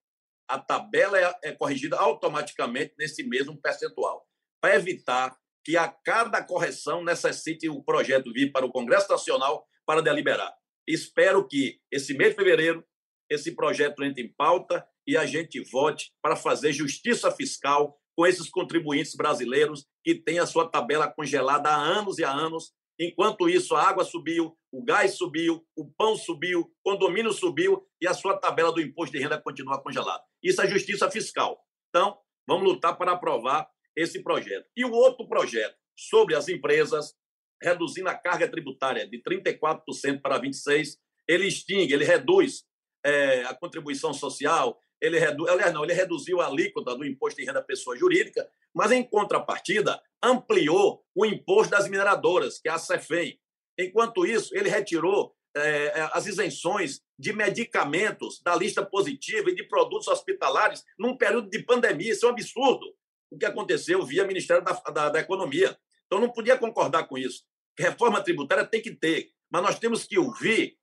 a 0.49 0.59
tabela 0.59 1.19
é, 1.19 1.39
é 1.45 1.53
corrigida 1.53 1.97
automaticamente 1.97 2.95
nesse 2.99 3.23
mesmo 3.23 3.61
percentual, 3.61 4.27
para 4.61 4.75
evitar 4.75 5.37
que 5.65 5.77
a 5.77 5.89
cada 5.89 6.43
correção 6.43 7.05
necessite 7.05 7.69
o 7.69 7.83
projeto 7.83 8.33
vir 8.33 8.51
para 8.51 8.67
o 8.67 8.73
Congresso 8.73 9.11
Nacional 9.11 9.67
para 9.87 10.03
deliberar. 10.03 10.53
Espero 10.87 11.47
que 11.47 11.81
esse 11.91 12.15
mês 12.15 12.31
de 12.31 12.37
fevereiro 12.37 12.85
esse 13.31 13.55
projeto 13.55 14.03
entre 14.03 14.25
em 14.25 14.29
pauta 14.29 14.85
e 15.07 15.17
a 15.17 15.25
gente 15.25 15.61
vote 15.61 16.13
para 16.21 16.35
fazer 16.35 16.73
justiça 16.73 17.31
fiscal 17.31 17.97
com 18.17 18.27
esses 18.27 18.49
contribuintes 18.49 19.15
brasileiros 19.15 19.87
que 20.05 20.15
têm 20.15 20.39
a 20.39 20.47
sua 20.47 20.69
tabela 20.69 21.11
congelada 21.11 21.69
há 21.69 21.77
anos 21.77 22.19
e 22.19 22.25
há 22.25 22.31
anos. 22.31 22.73
Enquanto 22.99 23.49
isso, 23.49 23.75
a 23.75 23.83
água 23.83 24.05
subiu, 24.05 24.57
o 24.71 24.85
gás 24.85 25.15
subiu, 25.15 25.65
o 25.75 25.91
pão 25.91 26.17
subiu, 26.17 26.61
o 26.61 26.71
condomínio 26.83 27.33
subiu 27.33 27.87
e 28.01 28.07
a 28.07 28.13
sua 28.13 28.37
tabela 28.37 28.73
do 28.73 28.81
imposto 28.81 29.17
de 29.17 29.23
renda 29.23 29.41
continua 29.41 29.83
congelada. 29.83 30.23
Isso 30.43 30.61
é 30.61 30.69
justiça 30.69 31.11
fiscal. 31.11 31.59
Então, 31.89 32.19
vamos 32.47 32.65
lutar 32.65 32.97
para 32.99 33.13
aprovar 33.13 33.69
esse 33.97 34.23
projeto. 34.23 34.67
E 34.77 34.85
o 34.85 34.93
outro 34.93 35.27
projeto 35.27 35.77
sobre 35.97 36.35
as 36.35 36.49
empresas, 36.49 37.15
reduzindo 37.63 38.09
a 38.09 38.15
carga 38.15 38.49
tributária 38.49 39.09
de 39.09 39.23
34% 39.23 40.21
para 40.21 40.41
26%, 40.41 40.97
ele 41.29 41.47
extingue, 41.47 41.93
ele 41.93 42.05
reduz 42.05 42.65
é, 43.05 43.45
a 43.45 43.55
contribuição 43.55 44.13
social, 44.13 44.81
ele 45.01 45.19
redu... 45.19 45.49
aliás, 45.49 45.73
não, 45.73 45.85
ele 45.85 45.93
reduziu 45.93 46.41
a 46.41 46.47
alíquota 46.47 46.95
do 46.95 47.05
imposto 47.05 47.41
de 47.41 47.47
renda 47.47 47.63
pessoa 47.63 47.97
jurídica, 47.97 48.49
mas 48.75 48.93
em 48.93 49.03
contrapartida 49.03 50.01
ampliou 50.23 51.05
o 51.15 51.25
imposto 51.25 51.71
das 51.71 51.89
mineradoras, 51.89 52.59
que 52.59 52.69
é 52.69 52.73
a 52.73 52.79
CEFEM. 52.79 53.39
Enquanto 53.79 54.27
isso, 54.27 54.57
ele 54.57 54.69
retirou 54.69 55.35
é, 55.57 55.61
é, 55.61 56.11
as 56.13 56.27
isenções 56.27 57.01
de 57.19 57.33
medicamentos 57.33 58.41
da 58.43 58.55
lista 58.55 58.85
positiva 58.85 59.51
e 59.51 59.55
de 59.55 59.65
produtos 59.65 60.09
hospitalares 60.09 60.85
num 60.99 61.17
período 61.17 61.49
de 61.49 61.61
pandemia. 61.61 62.13
Isso 62.13 62.27
é 62.27 62.29
um 62.29 62.33
absurdo 62.33 62.95
o 63.31 63.39
que 63.39 63.47
aconteceu 63.47 64.05
via 64.05 64.27
Ministério 64.27 64.63
da, 64.63 64.73
da, 64.73 65.09
da 65.09 65.21
Economia. 65.21 65.79
Então, 66.07 66.21
não 66.21 66.29
podia 66.29 66.59
concordar 66.59 67.05
com 67.05 67.17
isso. 67.17 67.45
Reforma 67.79 68.23
tributária 68.23 68.67
tem 68.67 68.83
que 68.83 68.91
ter, 68.91 69.31
mas 69.49 69.63
nós 69.63 69.79
temos 69.79 70.05
que 70.05 70.19
ouvir 70.19 70.77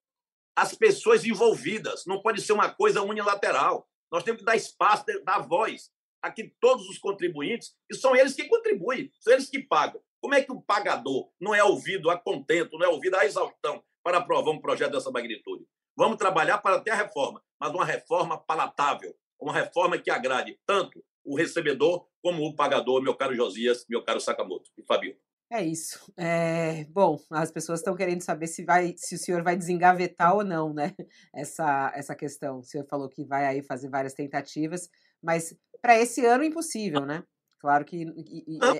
as 0.56 0.74
pessoas 0.74 1.26
envolvidas. 1.26 2.06
Não 2.06 2.22
pode 2.22 2.42
ser 2.42 2.54
uma 2.54 2.70
coisa 2.70 3.02
unilateral. 3.02 3.88
Nós 4.12 4.24
temos 4.24 4.40
que 4.40 4.46
dar 4.46 4.56
espaço, 4.56 5.06
dar 5.24 5.40
voz 5.40 5.92
a 6.22 6.32
que 6.32 6.52
todos 6.60 6.88
os 6.90 6.98
contribuintes, 6.98 7.76
e 7.90 7.96
são 7.96 8.16
eles 8.16 8.34
que 8.34 8.48
contribuem, 8.48 9.12
são 9.20 9.34
eles 9.34 9.50
que 9.50 9.60
pagam. 9.60 10.02
Como 10.22 10.34
é 10.34 10.42
que 10.42 10.52
o 10.52 10.62
pagador 10.62 11.30
não 11.40 11.54
é 11.54 11.64
ouvido 11.64 12.10
a 12.10 12.18
contento, 12.18 12.78
não 12.78 12.86
é 12.86 12.90
ouvido 12.90 13.16
a 13.16 13.26
exaustão 13.26 13.84
para 14.04 14.18
aprovar 14.18 14.52
um 14.52 14.62
projeto 14.62 14.92
dessa 14.92 15.12
magnitude? 15.12 15.66
Vamos 15.96 16.18
trabalhar 16.18 16.58
para 16.60 16.80
ter 16.80 16.92
a 16.92 16.96
reforma, 16.96 17.42
mas 17.60 17.72
uma 17.72 17.86
reforma 17.86 18.38
palatável, 18.38 19.16
uma 19.40 19.54
reforma 19.54 19.98
que 19.98 20.10
agrade 20.10 20.60
tanto 20.66 21.04
o 21.24 21.36
recebedor 21.36 22.08
como 22.22 22.46
o 22.46 22.56
pagador, 22.56 23.02
meu 23.02 23.16
caro 23.16 23.36
Josias, 23.36 23.86
meu 23.90 24.04
caro 24.04 24.20
Sakamoto 24.20 24.72
e 24.78 24.84
Fabio. 24.84 25.18
É 25.50 25.64
isso. 25.64 26.12
É, 26.18 26.84
bom, 26.90 27.18
as 27.32 27.52
pessoas 27.52 27.80
estão 27.80 27.96
querendo 27.96 28.22
saber 28.22 28.48
se 28.48 28.66
vai, 28.66 28.94
se 28.98 29.16
o 29.16 29.18
senhor 29.18 29.44
vai 29.44 29.56
desengavetar 29.56 30.36
ou 30.36 30.44
não, 30.44 30.74
né? 30.74 30.94
Essa, 31.34 31.92
essa 31.96 32.16
questão. 32.16 32.60
O 32.60 32.64
senhor 32.64 32.86
falou 32.86 33.08
que 33.08 33.24
vai 33.24 33.46
aí 33.46 33.64
fazer 33.64 33.90
várias 33.90 34.14
tentativas, 34.14 34.90
mas 35.24 35.56
para 35.82 35.98
esse 35.98 36.26
ano 36.26 36.44
impossível, 36.44 37.06
né? 37.06 37.24
Claro 37.60 37.86
que. 37.86 38.02
E, 38.02 38.58
não, 38.60 38.76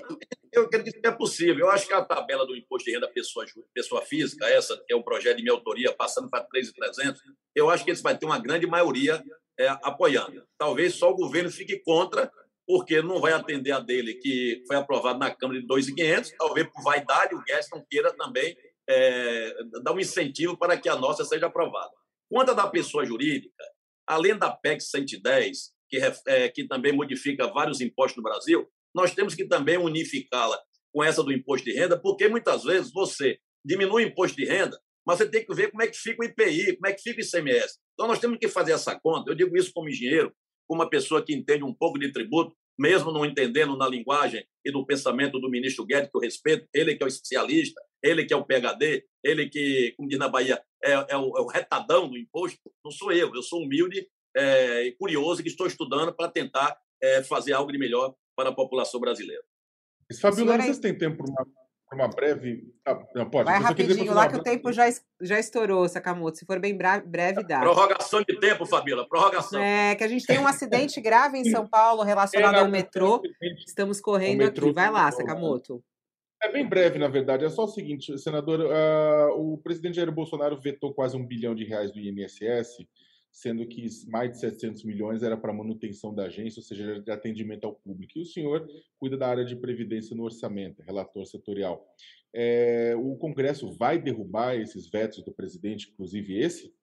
eu 0.52 0.64
acredito 0.64 1.00
que 1.00 1.06
é 1.06 1.12
possível. 1.12 1.66
Eu 1.66 1.70
acho 1.70 1.86
que 1.86 1.92
a 1.92 2.04
tabela 2.04 2.46
do 2.46 2.56
imposto 2.56 2.84
de 2.86 2.94
renda 2.94 3.08
pessoa, 3.08 3.44
pessoa 3.74 4.02
física, 4.02 4.46
essa 4.46 4.76
que 4.86 4.92
é 4.92 4.96
um 4.96 5.02
projeto 5.02 5.38
de 5.38 5.42
minha 5.42 5.54
autoria, 5.54 5.92
passando 5.94 6.28
para 6.28 6.44
3,300, 6.44 7.20
eu 7.54 7.70
acho 7.70 7.84
que 7.84 7.90
eles 7.90 8.02
vai 8.02 8.16
ter 8.16 8.26
uma 8.26 8.38
grande 8.38 8.66
maioria 8.66 9.22
é, 9.58 9.68
apoiando. 9.82 10.46
Talvez 10.56 10.94
só 10.94 11.10
o 11.10 11.16
governo 11.16 11.50
fique 11.50 11.80
contra 11.80 12.30
porque 12.68 13.00
não 13.00 13.18
vai 13.18 13.32
atender 13.32 13.72
a 13.72 13.80
dele, 13.80 14.12
que 14.16 14.62
foi 14.66 14.76
aprovado 14.76 15.18
na 15.18 15.34
Câmara 15.34 15.58
de 15.58 15.66
2.500, 15.66 16.34
talvez 16.38 16.68
por 16.68 16.82
vaidade 16.82 17.34
o 17.34 17.42
Guedes 17.42 17.70
não 17.72 17.82
queira 17.90 18.12
também 18.12 18.54
é, 18.86 19.54
dar 19.82 19.94
um 19.94 19.98
incentivo 19.98 20.54
para 20.54 20.76
que 20.76 20.86
a 20.86 20.94
nossa 20.94 21.24
seja 21.24 21.46
aprovada. 21.46 21.90
Quanto 22.30 22.50
a 22.50 22.54
da 22.54 22.66
pessoa 22.66 23.06
jurídica, 23.06 23.64
além 24.06 24.36
da 24.36 24.50
PEC 24.50 24.82
110, 24.82 25.72
que, 25.88 25.98
é, 26.26 26.48
que 26.50 26.68
também 26.68 26.92
modifica 26.92 27.46
vários 27.46 27.80
impostos 27.80 28.18
no 28.18 28.22
Brasil, 28.22 28.68
nós 28.94 29.14
temos 29.14 29.34
que 29.34 29.46
também 29.46 29.78
unificá-la 29.78 30.60
com 30.92 31.02
essa 31.02 31.22
do 31.22 31.32
imposto 31.32 31.64
de 31.64 31.72
renda, 31.72 31.98
porque 31.98 32.28
muitas 32.28 32.64
vezes 32.64 32.92
você 32.92 33.38
diminui 33.64 34.04
o 34.04 34.08
imposto 34.08 34.36
de 34.36 34.44
renda, 34.44 34.78
mas 35.06 35.16
você 35.16 35.26
tem 35.26 35.42
que 35.42 35.54
ver 35.54 35.70
como 35.70 35.82
é 35.82 35.86
que 35.86 35.96
fica 35.96 36.22
o 36.22 36.24
IPI, 36.26 36.76
como 36.76 36.86
é 36.86 36.92
que 36.92 37.00
fica 37.00 37.22
o 37.22 37.24
ICMS. 37.24 37.78
Então, 37.94 38.06
nós 38.06 38.18
temos 38.18 38.36
que 38.38 38.46
fazer 38.46 38.72
essa 38.72 38.98
conta. 39.00 39.30
Eu 39.30 39.34
digo 39.34 39.56
isso 39.56 39.72
como 39.72 39.88
engenheiro, 39.88 40.34
uma 40.68 40.88
pessoa 40.88 41.24
que 41.24 41.34
entende 41.34 41.64
um 41.64 41.74
pouco 41.74 41.98
de 41.98 42.12
tributo, 42.12 42.56
mesmo 42.78 43.10
não 43.10 43.24
entendendo 43.24 43.76
na 43.76 43.88
linguagem 43.88 44.44
e 44.64 44.70
no 44.70 44.86
pensamento 44.86 45.40
do 45.40 45.50
ministro 45.50 45.84
Guedes, 45.84 46.10
que 46.10 46.16
eu 46.16 46.20
respeito, 46.20 46.66
ele 46.72 46.94
que 46.94 47.02
é 47.02 47.06
o 47.06 47.08
especialista, 47.08 47.80
ele 48.02 48.24
que 48.24 48.32
é 48.32 48.36
o 48.36 48.44
PHD, 48.44 49.04
ele 49.24 49.48
que, 49.48 49.92
como 49.96 50.08
diz 50.08 50.18
na 50.18 50.28
Bahia, 50.28 50.62
é, 50.84 50.92
é, 50.92 51.16
o, 51.16 51.36
é 51.36 51.40
o, 51.40 51.46
retadão 51.46 52.08
do 52.08 52.16
imposto, 52.16 52.58
não 52.84 52.92
sou 52.92 53.12
eu, 53.12 53.34
eu 53.34 53.42
sou 53.42 53.62
humilde 53.62 54.06
é, 54.36 54.84
e 54.84 54.92
curioso 54.92 55.42
que 55.42 55.48
estou 55.48 55.66
estudando 55.66 56.14
para 56.14 56.30
tentar 56.30 56.78
é, 57.02 57.22
fazer 57.24 57.52
algo 57.52 57.72
de 57.72 57.78
melhor 57.78 58.14
para 58.36 58.50
a 58.50 58.54
população 58.54 59.00
brasileira. 59.00 59.42
Fabiola, 60.20 60.62
sei 60.62 60.74
se 60.74 60.80
tem 60.80 60.96
tempo 60.96 61.18
para 61.18 61.26
uma, 61.26 61.46
uma, 61.92 62.08
breve. 62.08 62.72
Ah, 62.84 62.98
não, 63.14 63.28
pode. 63.28 63.44
Vai 63.44 63.58
rapidinho 63.58 64.12
lá 64.12 64.28
que 64.28 64.36
o 64.36 64.42
tempo 64.42 64.72
já, 64.72 64.84
já 65.20 65.38
estourou, 65.38 65.88
Sakamoto. 65.88 66.38
Se 66.38 66.46
for 66.46 66.58
bem 66.58 66.76
breve, 66.76 67.42
dá. 67.44 67.60
Prorrogação 67.60 68.22
de 68.22 68.38
tempo, 68.38 68.66
Fabiola, 68.66 69.08
prorrogação. 69.08 69.60
É, 69.60 69.94
que 69.94 70.04
a 70.04 70.08
gente 70.08 70.26
tem 70.26 70.38
um 70.38 70.46
acidente 70.46 71.00
grave 71.00 71.38
em 71.38 71.44
São 71.44 71.66
Paulo 71.66 72.02
relacionado 72.02 72.56
ao 72.56 72.68
metrô. 72.68 73.22
Estamos 73.66 74.00
correndo 74.00 74.42
aqui. 74.42 74.72
Vai 74.72 74.90
lá, 74.90 75.10
Sakamoto. 75.10 75.82
É 76.42 76.52
bem 76.52 76.68
breve, 76.68 76.98
na 76.98 77.08
verdade. 77.08 77.44
É 77.44 77.50
só 77.50 77.64
o 77.64 77.68
seguinte, 77.68 78.16
senador. 78.18 78.60
Uh, 78.60 79.54
o 79.54 79.58
presidente 79.58 79.96
Jair 79.96 80.12
Bolsonaro 80.12 80.56
vetou 80.60 80.94
quase 80.94 81.16
um 81.16 81.26
bilhão 81.26 81.54
de 81.54 81.64
reais 81.64 81.90
do 81.90 81.98
INSS 81.98 82.86
sendo 83.38 83.64
que 83.68 83.86
mais 84.08 84.32
de 84.32 84.40
700 84.40 84.82
milhões 84.82 85.22
era 85.22 85.36
para 85.36 85.52
manutenção 85.52 86.12
da 86.12 86.24
agência, 86.24 86.58
ou 86.58 86.64
seja, 86.64 87.00
de 87.00 87.08
atendimento 87.08 87.64
ao 87.66 87.72
público. 87.72 88.18
E 88.18 88.22
o 88.22 88.26
senhor 88.26 88.68
cuida 88.98 89.16
da 89.16 89.28
área 89.28 89.44
de 89.44 89.54
previdência 89.54 90.16
no 90.16 90.24
orçamento, 90.24 90.82
relator 90.82 91.24
setorial. 91.24 91.86
É, 92.34 92.96
o 92.96 93.16
Congresso 93.16 93.70
vai 93.70 93.96
derrubar 93.96 94.56
esses 94.56 94.90
vetos 94.90 95.22
do 95.22 95.32
presidente, 95.32 95.88
inclusive 95.88 96.36
esse? 96.36 96.74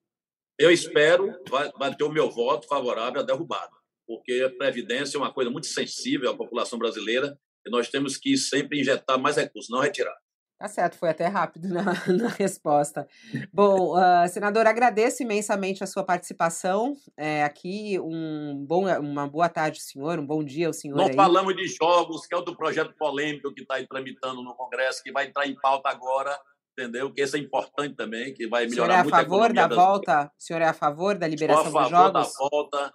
Eu 0.58 0.70
espero, 0.70 1.30
vai, 1.46 1.70
vai 1.72 1.94
ter 1.94 2.04
o 2.04 2.12
meu 2.12 2.30
voto 2.30 2.66
favorável 2.66 3.20
à 3.20 3.22
derrubada, 3.22 3.76
porque 4.06 4.42
a 4.42 4.48
previdência 4.48 5.18
é 5.18 5.20
uma 5.20 5.34
coisa 5.34 5.50
muito 5.50 5.66
sensível 5.66 6.30
à 6.30 6.34
população 6.34 6.78
brasileira 6.78 7.38
e 7.66 7.70
nós 7.70 7.90
temos 7.90 8.16
que 8.16 8.34
sempre 8.38 8.80
injetar 8.80 9.20
mais 9.20 9.36
recursos, 9.36 9.70
não 9.70 9.80
retirar. 9.80 10.16
Tá 10.58 10.68
certo, 10.68 10.96
foi 10.96 11.10
até 11.10 11.26
rápido 11.26 11.68
na, 11.68 11.84
na 11.84 12.28
resposta. 12.28 13.06
Bom, 13.52 13.94
uh, 13.94 14.26
senador, 14.28 14.66
agradeço 14.66 15.22
imensamente 15.22 15.84
a 15.84 15.86
sua 15.86 16.02
participação 16.02 16.96
é, 17.16 17.44
aqui. 17.44 18.00
Um 18.00 18.64
bom, 18.66 18.86
uma 18.98 19.28
boa 19.28 19.50
tarde, 19.50 19.82
senhor. 19.82 20.18
Um 20.18 20.26
bom 20.26 20.42
dia 20.42 20.68
ao 20.68 20.72
senhor. 20.72 20.96
Não 20.96 21.06
aí. 21.06 21.14
falamos 21.14 21.54
de 21.54 21.66
jogos, 21.66 22.26
que 22.26 22.34
é 22.34 22.38
outro 22.38 22.56
projeto 22.56 22.94
polêmico 22.96 23.52
que 23.52 23.62
está 23.62 23.74
aí 23.74 23.86
tramitando 23.86 24.42
no 24.42 24.54
Congresso, 24.54 25.02
que 25.02 25.12
vai 25.12 25.26
entrar 25.26 25.46
em 25.46 25.54
pauta 25.60 25.90
agora, 25.90 26.38
entendeu? 26.72 27.12
Que 27.12 27.20
esse 27.20 27.36
é 27.36 27.40
importante 27.40 27.94
também, 27.94 28.32
que 28.32 28.48
vai 28.48 28.66
melhorar 28.66 29.02
muito 29.02 29.14
a 29.14 29.18
favor 29.18 29.50
a 29.50 29.52
da 29.52 29.68
volta? 29.68 30.32
O 30.38 30.42
senhor 30.42 30.62
é 30.62 30.68
a 30.68 30.74
favor 30.74 31.18
da 31.18 31.28
liberação 31.28 31.64
dos 31.64 31.72
jogos? 31.72 31.92
a 31.92 32.00
favor 32.00 32.12
da 32.12 32.22
volta. 32.22 32.94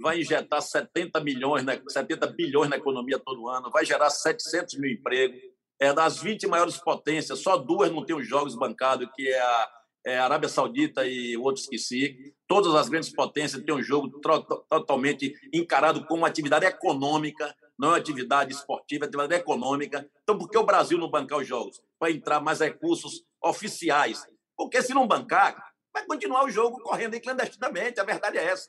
Vai 0.00 0.20
injetar 0.20 0.60
70 0.60 1.20
milhões, 1.20 1.64
70 1.88 2.26
bilhões 2.28 2.68
na 2.68 2.76
economia 2.76 3.16
todo 3.16 3.48
ano, 3.48 3.70
vai 3.70 3.84
gerar 3.84 4.10
700 4.10 4.76
mil 4.78 4.90
empregos 4.90 5.53
é, 5.80 5.92
das 5.92 6.18
20 6.20 6.46
maiores 6.46 6.76
potências, 6.78 7.40
só 7.40 7.56
duas 7.56 7.90
não 7.90 8.04
têm 8.04 8.16
os 8.16 8.26
jogos 8.26 8.54
bancados, 8.54 9.08
que 9.14 9.28
é 9.28 9.40
a, 9.40 9.70
é 10.06 10.18
Arábia 10.18 10.48
Saudita 10.48 11.06
e 11.06 11.36
o 11.36 11.42
outro 11.42 11.62
esqueci. 11.62 12.34
Todas 12.46 12.74
as 12.74 12.88
grandes 12.88 13.10
potências 13.10 13.62
têm 13.62 13.74
um 13.74 13.82
jogo 13.82 14.20
totalmente 14.68 15.34
encarado 15.52 16.04
como 16.06 16.22
uma 16.22 16.28
atividade 16.28 16.66
econômica, 16.66 17.54
não 17.78 17.88
é 17.88 17.92
uma 17.92 17.98
atividade 17.98 18.52
esportiva, 18.52 19.04
é 19.04 19.08
uma 19.08 19.24
atividade 19.24 19.42
econômica. 19.42 20.08
Então, 20.22 20.38
por 20.38 20.48
que 20.48 20.58
o 20.58 20.64
Brasil 20.64 20.98
não 20.98 21.10
bancar 21.10 21.38
os 21.38 21.46
jogos? 21.46 21.80
Para 21.98 22.10
entrar 22.10 22.40
mais 22.40 22.60
recursos 22.60 23.24
oficiais. 23.42 24.24
Porque 24.56 24.80
se 24.82 24.94
não 24.94 25.06
bancar, 25.06 25.56
vai 25.92 26.04
continuar 26.04 26.44
o 26.44 26.50
jogo 26.50 26.80
correndo 26.80 27.20
clandestinamente, 27.20 28.00
a 28.00 28.04
verdade 28.04 28.38
é 28.38 28.44
essa. 28.44 28.68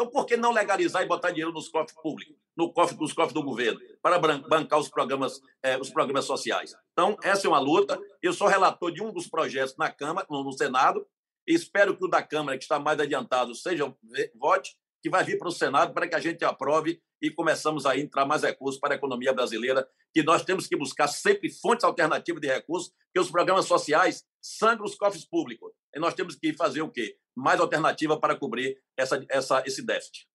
Então, 0.00 0.10
por 0.10 0.24
que 0.24 0.34
não 0.34 0.50
legalizar 0.50 1.02
e 1.02 1.06
botar 1.06 1.30
dinheiro 1.30 1.52
nos 1.52 1.68
cofres 1.68 1.94
públicos, 2.00 2.34
no 2.56 2.72
cofre, 2.72 2.96
nos 2.96 3.12
cofres 3.12 3.34
do 3.34 3.42
governo, 3.42 3.78
para 4.00 4.18
bancar 4.18 4.78
os 4.78 4.88
programas, 4.88 5.42
eh, 5.62 5.76
os 5.76 5.90
programas 5.90 6.24
sociais? 6.24 6.74
Então, 6.90 7.18
essa 7.22 7.46
é 7.46 7.50
uma 7.50 7.58
luta. 7.58 8.00
Eu 8.22 8.32
sou 8.32 8.48
relator 8.48 8.90
de 8.90 9.02
um 9.02 9.12
dos 9.12 9.28
projetos 9.28 9.76
na 9.76 9.90
Câmara, 9.90 10.26
no 10.30 10.52
Senado, 10.52 11.06
e 11.46 11.52
espero 11.52 11.94
que 11.94 12.02
o 12.02 12.08
da 12.08 12.22
Câmara, 12.22 12.56
que 12.56 12.64
está 12.64 12.78
mais 12.78 12.98
adiantado, 12.98 13.54
seja 13.54 13.94
vote, 14.36 14.74
que 15.02 15.10
vai 15.10 15.22
vir 15.22 15.38
para 15.38 15.48
o 15.48 15.52
Senado 15.52 15.92
para 15.92 16.08
que 16.08 16.14
a 16.14 16.20
gente 16.20 16.42
aprove 16.46 16.98
e 17.20 17.30
começamos 17.30 17.86
a 17.86 17.98
entrar 17.98 18.24
mais 18.24 18.42
recursos 18.42 18.80
para 18.80 18.94
a 18.94 18.96
economia 18.96 19.32
brasileira, 19.32 19.86
que 20.12 20.22
nós 20.22 20.44
temos 20.44 20.66
que 20.66 20.76
buscar 20.76 21.08
sempre 21.08 21.50
fontes 21.50 21.84
alternativas 21.84 22.40
de 22.40 22.48
recursos, 22.48 22.92
porque 23.04 23.20
os 23.20 23.30
programas 23.30 23.66
sociais 23.66 24.24
sangram 24.40 24.84
os 24.84 24.94
cofres 24.94 25.24
públicos. 25.24 25.72
E 25.94 26.00
nós 26.00 26.14
temos 26.14 26.34
que 26.34 26.52
fazer 26.54 26.82
o 26.82 26.90
quê? 26.90 27.18
Mais 27.36 27.60
alternativa 27.60 28.18
para 28.18 28.36
cobrir 28.36 28.80
essa, 28.96 29.24
essa, 29.28 29.62
esse 29.66 29.84
déficit. 29.84 30.28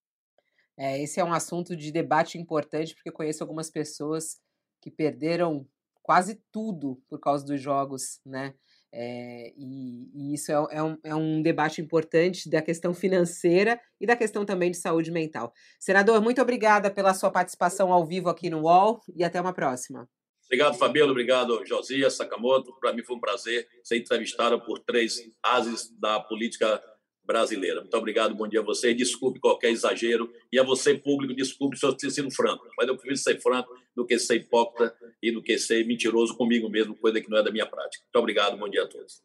É, 0.77 1.01
esse 1.01 1.19
é 1.19 1.23
um 1.23 1.33
assunto 1.33 1.75
de 1.75 1.91
debate 1.91 2.37
importante, 2.37 2.93
porque 2.93 3.11
conheço 3.11 3.43
algumas 3.43 3.69
pessoas 3.69 4.39
que 4.81 4.91
perderam 4.91 5.67
quase 6.03 6.41
tudo 6.51 7.01
por 7.09 7.19
causa 7.19 7.45
dos 7.45 7.59
jogos, 7.59 8.19
né? 8.25 8.53
É, 8.97 9.51
e, 9.57 10.09
e, 10.13 10.33
isso 10.33 10.53
é, 10.53 10.77
é, 10.77 10.81
um, 10.81 10.97
é, 11.03 11.13
um, 11.13 11.41
debate 11.41 11.81
importante 11.81 12.49
da 12.49 12.61
questão 12.61 12.93
financeira 12.93 13.77
e 13.99 14.05
da 14.05 14.15
questão 14.15 14.45
também 14.45 14.71
de 14.71 14.77
saúde 14.77 15.11
mental. 15.11 15.51
Senador, 15.77 16.21
muito 16.21 16.41
obrigada 16.41 16.89
pela 16.89 17.13
sua 17.13 17.29
participação 17.29 17.91
ao 17.91 18.05
vivo 18.05 18.29
aqui 18.29 18.49
no 18.49 18.61
UOL 18.61 19.01
e 19.13 19.21
até 19.21 19.41
uma 19.41 19.51
próxima. 19.51 20.07
Obrigado, 20.45 20.77
Fabíola. 20.77 21.11
Obrigado, 21.11 21.65
Josias 21.65 22.13
Sakamoto. 22.13 22.73
Para 22.79 22.93
mim 22.93 23.03
foi 23.03 23.17
um 23.17 23.19
prazer 23.19 23.67
ser 23.83 23.97
entrevistado 23.97 24.63
por 24.63 24.79
três 24.79 25.19
ases 25.43 25.89
da 25.99 26.21
política 26.21 26.81
brasileira. 27.25 27.81
Muito 27.81 27.97
obrigado, 27.97 28.35
bom 28.35 28.47
dia 28.47 28.59
a 28.59 28.63
você. 28.63 28.93
Desculpe 28.93 29.39
qualquer 29.39 29.71
exagero. 29.71 30.31
E 30.51 30.59
a 30.59 30.63
você, 30.63 30.93
público, 30.95 31.33
desculpe 31.33 31.77
se 31.77 31.85
eu 31.85 31.93
ter 31.93 32.09
sido 32.09 32.31
franco. 32.31 32.67
Mas 32.77 32.87
eu 32.87 32.95
prefiro 32.95 33.17
ser 33.17 33.41
franco 33.41 33.73
do 33.95 34.05
que 34.05 34.17
ser 34.19 34.35
hipócrita 34.35 34.95
e 35.21 35.31
do 35.31 35.41
que 35.41 35.57
ser 35.57 35.85
mentiroso 35.85 36.35
comigo 36.35 36.69
mesmo, 36.69 36.95
coisa 36.95 37.19
que 37.19 37.29
não 37.29 37.37
é 37.37 37.43
da 37.43 37.51
minha 37.51 37.65
prática. 37.65 38.03
Muito 38.03 38.19
obrigado, 38.19 38.57
bom 38.57 38.69
dia 38.69 38.83
a 38.83 38.87
todos. 38.87 39.21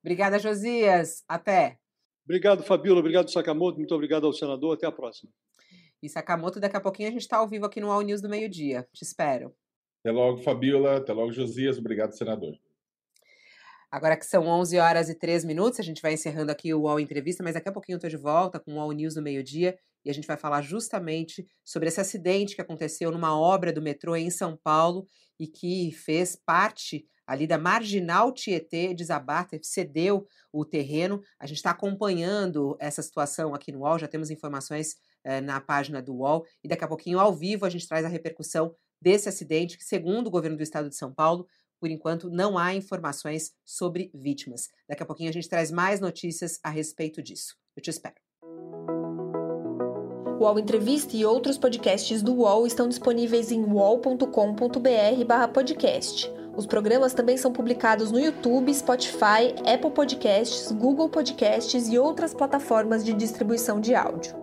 Obrigada, 0.00 0.38
Josias. 0.38 1.24
Até. 1.28 1.78
Obrigado, 2.24 2.62
Fabíola. 2.62 3.00
Obrigado, 3.00 3.30
Sakamoto. 3.30 3.78
Muito 3.78 3.94
obrigado 3.94 4.26
ao 4.26 4.32
senador. 4.32 4.74
Até 4.74 4.86
a 4.86 4.92
próxima. 4.92 5.30
E 6.02 6.08
Sakamoto, 6.08 6.60
daqui 6.60 6.76
a 6.76 6.80
pouquinho 6.80 7.08
a 7.08 7.12
gente 7.12 7.22
está 7.22 7.38
ao 7.38 7.48
vivo 7.48 7.66
aqui 7.66 7.80
no 7.80 7.90
All 7.90 8.02
News 8.02 8.22
do 8.22 8.28
meio-dia. 8.28 8.86
Te 8.92 9.02
espero. 9.02 9.54
Até 10.00 10.10
logo, 10.10 10.38
Fabíola. 10.38 10.96
Até 10.96 11.12
logo, 11.12 11.32
Josias. 11.32 11.78
Obrigado, 11.78 12.12
senador. 12.12 12.58
Agora 13.90 14.16
que 14.16 14.24
são 14.24 14.46
11 14.46 14.78
horas 14.78 15.08
e 15.08 15.16
3 15.16 15.44
minutos, 15.44 15.80
a 15.80 15.82
gente 15.82 16.00
vai 16.00 16.12
encerrando 16.12 16.52
aqui 16.52 16.72
o 16.72 16.82
UOL 16.82 17.00
Entrevista, 17.00 17.42
mas 17.42 17.54
daqui 17.54 17.68
a 17.68 17.72
pouquinho 17.72 17.94
eu 17.94 17.98
estou 17.98 18.08
de 18.10 18.16
volta 18.16 18.60
com 18.60 18.74
o 18.74 18.76
UOL 18.76 18.92
News 18.92 19.16
no 19.16 19.22
meio-dia 19.22 19.76
e 20.04 20.10
a 20.10 20.14
gente 20.14 20.28
vai 20.28 20.36
falar 20.36 20.62
justamente 20.62 21.44
sobre 21.64 21.88
esse 21.88 22.00
acidente 22.00 22.54
que 22.54 22.60
aconteceu 22.60 23.10
numa 23.10 23.36
obra 23.36 23.72
do 23.72 23.82
metrô 23.82 24.14
em 24.14 24.30
São 24.30 24.56
Paulo 24.56 25.06
e 25.40 25.48
que 25.48 25.90
fez 25.90 26.36
parte 26.36 27.04
ali 27.26 27.48
da 27.48 27.58
Marginal 27.58 28.32
Tietê 28.32 28.94
desabar, 28.94 29.48
cedeu 29.62 30.24
o 30.52 30.64
terreno. 30.64 31.20
A 31.38 31.46
gente 31.46 31.56
está 31.56 31.70
acompanhando 31.70 32.76
essa 32.78 33.02
situação 33.02 33.54
aqui 33.54 33.72
no 33.72 33.80
UOL, 33.80 33.98
já 33.98 34.06
temos 34.06 34.30
informações 34.30 34.94
eh, 35.24 35.40
na 35.40 35.60
página 35.60 36.00
do 36.00 36.14
UOL 36.14 36.44
e 36.62 36.68
daqui 36.68 36.84
a 36.84 36.88
pouquinho, 36.88 37.18
ao 37.18 37.32
vivo, 37.32 37.66
a 37.66 37.70
gente 37.70 37.88
traz 37.88 38.04
a 38.04 38.08
repercussão 38.08 38.72
desse 39.00 39.28
acidente 39.28 39.78
que, 39.78 39.84
segundo 39.84 40.26
o 40.26 40.30
governo 40.30 40.56
do 40.56 40.62
estado 40.62 40.88
de 40.88 40.96
São 40.96 41.12
Paulo, 41.12 41.46
por 41.80 41.90
enquanto, 41.90 42.28
não 42.28 42.58
há 42.58 42.74
informações 42.74 43.52
sobre 43.64 44.10
vítimas. 44.14 44.68
Daqui 44.88 45.02
a 45.02 45.06
pouquinho 45.06 45.30
a 45.30 45.32
gente 45.32 45.48
traz 45.48 45.70
mais 45.70 45.98
notícias 45.98 46.60
a 46.62 46.68
respeito 46.68 47.22
disso. 47.22 47.56
Eu 47.74 47.82
te 47.82 47.88
espero. 47.88 48.16
O 50.38 50.44
UOL 50.44 50.58
Entrevista 50.58 51.16
e 51.16 51.24
outros 51.24 51.56
podcasts 51.58 52.22
do 52.22 52.34
UOL 52.34 52.66
estão 52.66 52.88
disponíveis 52.88 53.52
em 53.52 53.62
uol.com.br/podcast. 53.62 56.40
Os 56.56 56.66
programas 56.66 57.14
também 57.14 57.36
são 57.36 57.52
publicados 57.52 58.10
no 58.10 58.18
YouTube, 58.18 58.74
Spotify, 58.74 59.54
Apple 59.66 59.90
Podcasts, 59.90 60.72
Google 60.72 61.08
Podcasts 61.08 61.88
e 61.88 61.98
outras 61.98 62.34
plataformas 62.34 63.04
de 63.04 63.12
distribuição 63.12 63.80
de 63.80 63.94
áudio. 63.94 64.39